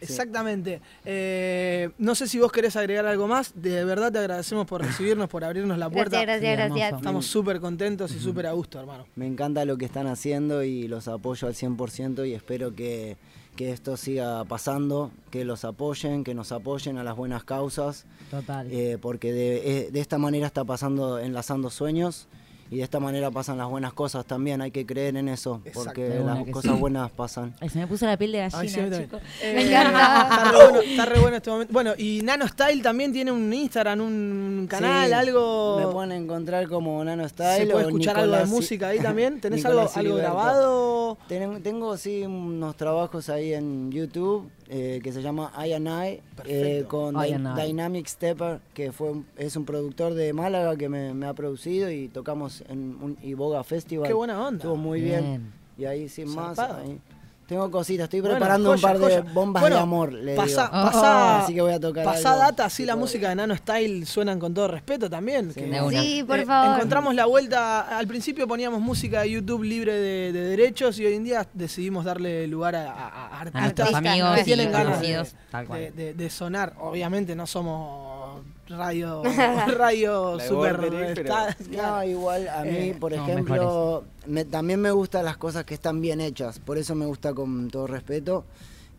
[0.01, 0.83] Exactamente.
[1.07, 3.53] Eh, no sé si vos querés agregar algo más.
[3.55, 6.21] De verdad te agradecemos por recibirnos, por abrirnos la puerta.
[6.21, 6.99] Gracias, gracias, gracias.
[7.01, 9.07] Estamos súper contentos y súper a gusto, hermano.
[9.17, 13.17] Me encanta lo que están haciendo y los apoyo al 100% y espero que,
[13.57, 18.67] que esto siga pasando, que los apoyen, que nos apoyen a las buenas causas, Total.
[18.71, 22.27] eh, porque de, eh, de esta manera está pasando, enlazando sueños
[22.75, 26.21] y de esta manera pasan las buenas cosas también, hay que creer en eso, porque
[26.25, 26.79] las cosas sí.
[26.81, 27.55] buenas pasan.
[27.61, 29.11] Ay, se me puso la piel de Ay, gallina, sí, a mí también.
[29.11, 29.23] chicos.
[29.43, 30.25] Eh, Me encanta.
[30.35, 31.73] Está re, bueno, está re bueno este momento.
[31.73, 35.79] Bueno, y Nano Style también tiene un Instagram, un canal, Sí, algo.
[35.79, 37.67] Me pueden encontrar como Nano Style.
[37.67, 39.41] ¿Se puede o escuchar algo de música ahí también?
[39.41, 40.35] ¿Tenés algo, Nicolás algo Siliberto.
[40.37, 41.19] grabado?
[41.29, 46.21] Tengo, tengo sí unos trabajos ahí en YouTube eh, que se llama I and I,
[46.47, 47.67] eh, con I and I.
[47.67, 51.91] Dynamic Stepper, que fue un- es un productor de Málaga que me, me ha producido
[51.91, 54.07] y tocamos en un Iboga Festival.
[54.09, 54.59] Qué buena onda.
[54.59, 55.21] Estuvo muy bien.
[55.25, 55.53] Bien.
[55.77, 56.57] Y ahí sin más.
[56.57, 56.83] Zarpado.
[56.83, 56.99] ahí.
[57.47, 59.33] Tengo cositas, estoy Bueno, preparando un joya, par de joya.
[59.35, 60.13] bombas Bueno, de amor.
[60.15, 60.85] Le Pasá, digo.
[60.91, 62.43] pasá, Así que voy a tocar pasá algo.
[62.43, 65.53] data, así la música de Nano Style suenan con todo respeto también.
[65.53, 66.01] que- De una.
[66.01, 66.77] Sí, por Eh, favor.
[66.77, 71.15] Encontramos la vuelta, al principio poníamos música de YouTube libre de, de derechos y hoy
[71.17, 75.67] en día decidimos darle lugar a, a- artistas amigos que tienen ganas de, conocidos, tal
[75.67, 75.81] cual.
[75.81, 76.73] de- de- de sonar.
[76.81, 78.24] Obviamente no somos
[78.69, 79.23] radio,
[79.77, 80.77] radio super...
[81.15, 81.35] Pero-
[81.71, 85.75] No, igual a mí, Eh, por no, ejemplo, me- también me gustan las cosas que
[85.75, 88.45] están bien hechas, por eso me gusta con todo respeto.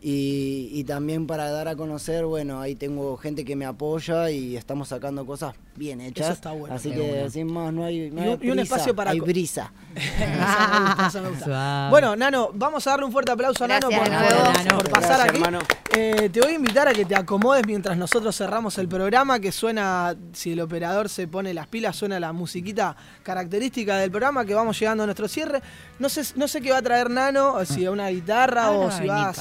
[0.08, 4.56] Y, y también para dar a conocer, bueno, ahí tengo gente que me apoya y
[4.56, 6.26] estamos sacando cosas bien hechas.
[6.26, 6.72] Eso está bueno.
[6.76, 9.10] Así que sin más, no hay, no Y hay un- y un prisa, espacio para
[9.10, 9.72] hay brisa.
[9.96, 11.44] Eso me gusta, eso me gusta.
[11.46, 11.90] Suave.
[11.90, 14.36] Bueno, Nano, vamos a darle un fuerte aplauso a Nano Gracias, por, Nano.
[14.44, 14.78] por- Nano.
[14.78, 15.36] por pasar Gracias, aquí.
[15.38, 15.58] hermano.
[15.96, 19.50] Eh, te voy a invitar a que te acomodes mientras nosotros cerramos el programa, que
[19.50, 24.54] suena, si el operador se pone las pilas, suena la musiquita característica del programa, que
[24.54, 25.62] vamos llegando a nuestro cierre.
[25.98, 28.90] No sé, no sé qué va a traer Nano, si a una guitarra Ahora o
[28.92, 29.34] si va a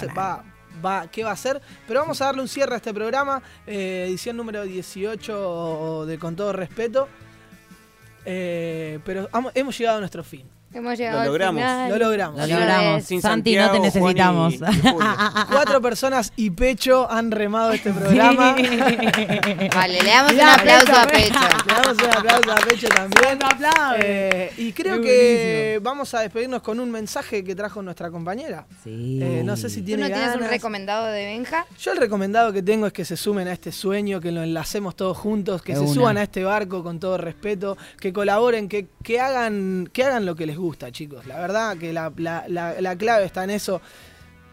[0.83, 4.05] va, qué va a hacer, pero vamos a darle un cierre a este programa, eh,
[4.07, 7.07] edición número 18 de Con todo respeto.
[8.25, 10.49] Eh, pero hemos llegado a nuestro fin.
[10.75, 11.61] Hemos llegado al logramos.
[11.61, 11.89] final.
[11.89, 12.39] Lo logramos.
[12.41, 13.03] Lo logramos.
[13.05, 15.45] Sin Santi, no te Santiago, Juan y- necesitamos.
[15.47, 15.51] y.
[15.53, 18.55] Cuatro personas y Pecho han remado este programa.
[19.75, 21.39] Vale, le damos un aplauso a Pecho.
[21.67, 23.39] Le damos un aplauso a Pecho también.
[24.03, 28.65] Eh, y creo que vamos a despedirnos con un mensaje que trajo nuestra compañera.
[28.83, 29.19] Sí.
[29.21, 30.49] Eh, no sé si ¿Tú tiene no tienes un ganas.
[30.49, 31.65] recomendado de Benja?
[31.79, 34.95] Yo el recomendado que tengo es que se sumen a este sueño, que lo enlacemos
[34.95, 35.93] todos juntos, que De se una.
[35.93, 40.35] suban a este barco con todo respeto, que colaboren, que, que hagan, que hagan lo
[40.35, 41.25] que les gusta, chicos.
[41.25, 43.81] La verdad que la, la- la- la clave está en eso.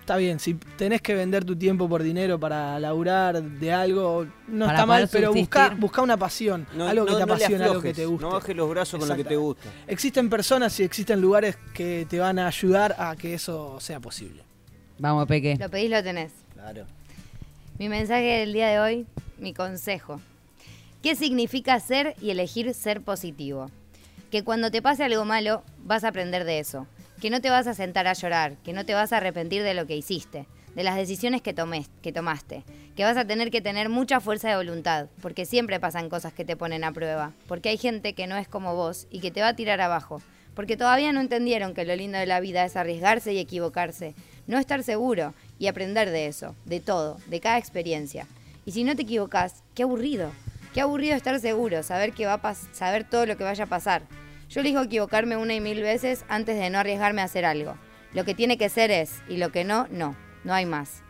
[0.01, 4.67] Está bien, si tenés que vender tu tiempo por dinero para laburar de algo, no
[4.67, 5.81] Para está mal, poder pero busca, subsistir.
[5.81, 8.25] busca una pasión, No, algo que no- te no le algo que aflojes, te guste.
[8.25, 9.69] No bajes los brazos con lo que te gusta.
[9.87, 14.43] Existen personas y existen lugares que te van a ayudar a que eso sea posible.
[14.99, 15.57] Vamos, Peque.
[15.59, 16.33] Lo pedís, lo tenés.
[16.55, 16.85] Claro.
[17.79, 19.07] Mi mensaje del día de hoy,
[19.39, 20.21] mi consejo.
[21.01, 23.71] ¿Qué significa ser y elegir ser positivo?
[24.33, 26.87] Que cuando te pase algo malo, vas a aprender de eso.
[27.21, 29.75] que no te vas a sentar a llorar, que no te vas a arrepentir de
[29.75, 31.55] lo que hiciste, de las decisiones que,
[32.01, 32.65] que tomaste,
[32.97, 36.47] que vas a tener que tener mucha fuerza de voluntad, porque siempre pasan cosas que
[36.47, 39.43] te ponen a prueba, porque hay gente que no es como vos y que te
[39.43, 40.21] va a tirar abajo,
[40.55, 44.15] porque todavía no entendieron que lo lindo de la vida es arriesgarse y equivocarse,
[44.47, 48.27] no estar seguro y aprender de eso, de todo, de cada experiencia.
[48.65, 50.33] Y si no te equivocas, qué aburrido.
[50.75, 54.03] Qué aburrido estar seguro, saber va a saber todo lo que vaya a pasar.
[54.53, 57.75] Yo elijo equivocarme una y mil veces antes de no arriesgarme a hacer algo.
[58.13, 60.15] Lo que tiene que ser es, y lo que no, no.
[60.45, 61.03] No hay más.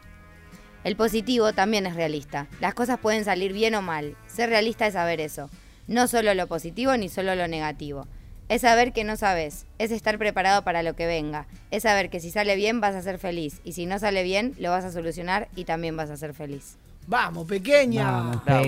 [0.85, 2.47] El positivo también es realista.
[2.60, 4.16] Las cosas pueden salir bien o mal.
[4.28, 5.51] Ser realista es saber eso.
[5.89, 8.06] No solo lo positivo ni solo lo negativo.
[8.48, 9.66] Es saber que no sabes.
[9.78, 11.48] Es estar preparado para lo que venga.
[11.73, 13.60] Es saber que si sale bien vas a ser feliz.
[13.64, 16.78] Y si no sale bien, lo vas a solucionar y también vas a ser feliz.
[17.06, 18.10] Vamos, pequeña.
[18.10, 18.62] Vamos, la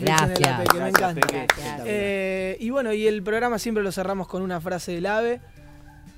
[0.00, 0.60] Gracias.
[0.60, 1.26] Peque, me Gracias, encanta.
[1.26, 1.46] Peque.
[1.84, 5.40] Eh, y bueno, y el programa siempre lo cerramos con una frase del ave.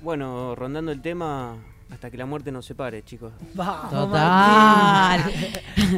[0.01, 1.57] Bueno, rondando el tema
[1.91, 3.33] hasta que la muerte nos separe, chicos.
[3.53, 5.23] Vamos, Total.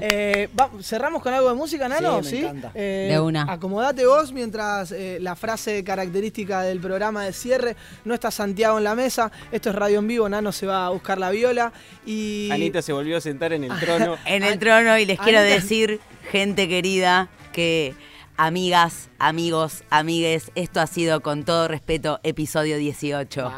[0.03, 2.23] Eh, va- ¿Cerramos con algo de música, Nano?
[2.23, 2.71] Sí, me encanta.
[2.75, 3.43] Eh, De una.
[3.43, 7.75] Acomodate vos mientras eh, la frase característica del programa de cierre.
[8.05, 9.31] No está Santiago en la mesa.
[9.51, 10.29] Esto es radio en vivo.
[10.29, 11.73] Nano se va a buscar la viola.
[12.05, 12.47] Y.
[12.51, 14.15] Anita se volvió a sentar en el trono.
[14.25, 15.99] En el trono y les quiero Anita- decir,
[16.31, 17.93] gente querida, que
[18.37, 23.51] amigas, amigos, amigues, esto ha sido con todo respeto episodio 18.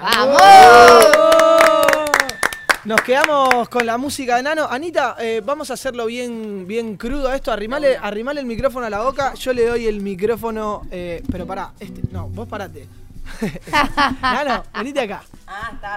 [2.86, 4.68] Nos quedamos con la música de Nano.
[4.70, 7.50] Anita, eh, vamos a hacerlo bien, bien crudo a esto.
[7.50, 9.34] Arrimale, arrimale el micrófono a la boca.
[9.36, 10.82] Yo le doy el micrófono.
[10.92, 12.86] eh, pero pará, este, no, vos parate.
[14.22, 15.24] Nano, venite acá.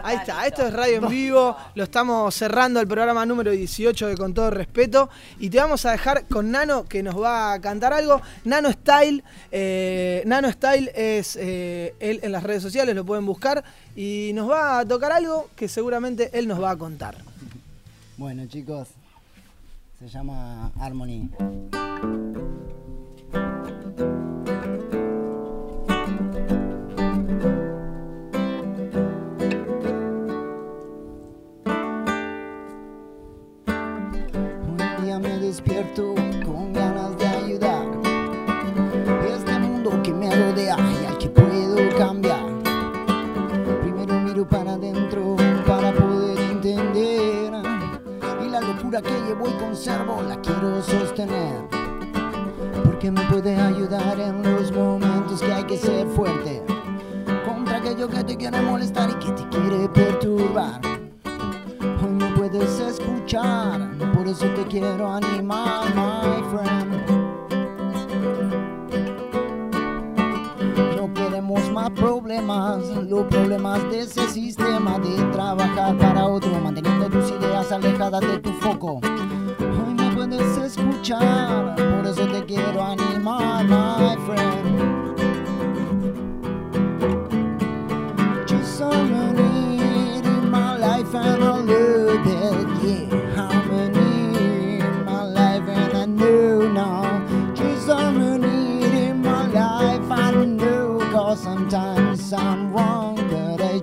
[0.02, 1.56] Ahí está, esto es radio en vivo.
[1.74, 5.08] Lo estamos cerrando el programa número 18 de Con todo respeto.
[5.38, 8.20] Y te vamos a dejar con Nano que nos va a cantar algo.
[8.44, 9.22] Nano Style.
[9.50, 13.64] eh, Nano Style es eh, él en las redes sociales, lo pueden buscar.
[13.94, 17.16] Y nos va a tocar algo que seguramente él nos va a contar.
[18.16, 18.88] Bueno, chicos,
[19.98, 21.30] se llama Harmony.
[35.46, 36.12] Despierto
[36.44, 37.86] con ganas de ayudar.
[39.32, 42.46] Este mundo que me rodea y al que puedo cambiar.
[43.80, 47.52] Primero miro para adentro para poder entender.
[48.44, 51.60] Y la locura que llevo y conservo la quiero sostener.
[52.84, 56.60] Porque me puede ayudar en los momentos que hay que ser fuerte.
[57.46, 60.80] Contra aquello que te quiere molestar y que te quiere perturbar.
[62.02, 63.95] Hoy me puedes escuchar,
[64.26, 66.90] por eso te quiero animar, my friend.
[70.96, 77.30] No queremos más problemas, los problemas de ese sistema de trabajar para otro, manteniendo tus
[77.30, 78.98] ideas alejadas de tu foco.
[79.60, 85.14] Hoy me puedes escuchar, por eso te quiero animar, my friend.
[88.48, 91.75] Just harmony in my life and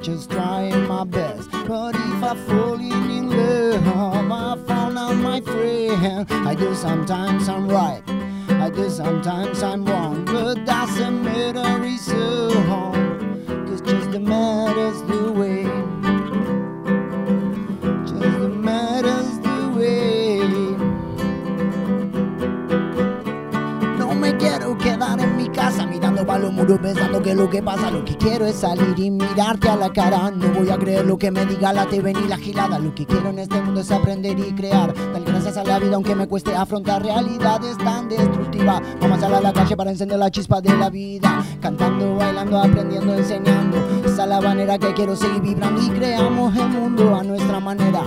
[0.04, 1.50] just trying my best.
[1.66, 6.30] But if I fall in love, I found out my friend.
[6.30, 8.04] I do sometimes I'm right.
[8.50, 12.50] I do sometimes I'm wrong, but doesn't matter, it's so
[13.66, 15.64] Cause just the matters the way.
[18.04, 20.40] Just the matters the way.
[23.98, 27.62] No me quiero quedar en mi casa mirando para los muros pensando que lo que
[27.62, 27.90] pasa.
[27.90, 30.32] Lo que quiero es salir y mirarte a la cara.
[30.32, 32.80] No voy a creer lo que me diga la TV ni la gilada.
[32.80, 34.94] Lo que quiero en este mundo es aprender y crear.
[34.94, 38.82] Dar gracias a la vida aunque me cueste afrontar realidades tan destructivas.
[39.02, 41.44] Vamos a salir a la calle para encender la chispa de la vida.
[41.62, 43.78] Cantando, bailando, aprendiendo, enseñando.
[44.06, 48.04] Esa es la manera que quiero seguir vibrando y creamos el mundo a nuestra manera.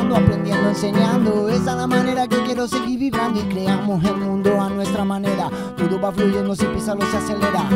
[0.00, 1.48] Aprendiendo, enseñando.
[1.50, 5.50] Esa es la manera que quiero seguir vibrando y creamos el mundo a nuestra manera.
[5.76, 7.68] Todo va fluyendo, sin pisarlo se acelera.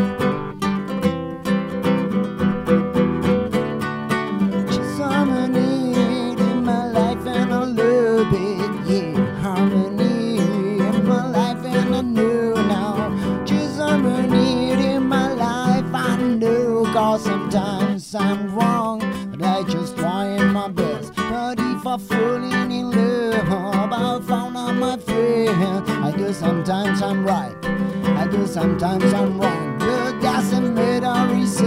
[26.05, 27.57] I do sometimes I'm right.
[27.65, 31.59] I do sometimes I'm wrong, but doesn't matter, it's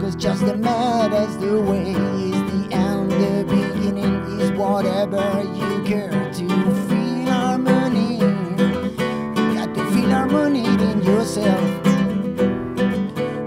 [0.00, 6.10] Cause just the matters the way is the end, the beginning is whatever you care
[6.10, 6.48] to
[6.86, 8.18] feel harmony.
[8.20, 11.60] You got to feel harmony in yourself.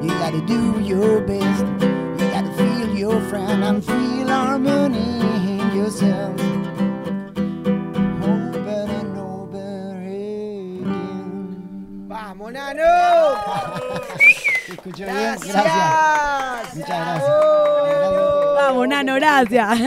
[0.03, 1.63] You gotta do your best.
[2.19, 6.44] You gotta feel your friend and feel harmony in yourself.
[12.55, 12.83] Nano!
[14.65, 15.15] ¿Se escuchó bien?
[15.17, 15.53] Gracias.
[15.53, 16.75] Gracias.
[16.75, 17.29] Muchas gracias.
[18.55, 19.79] Vamos, Nano, gracias.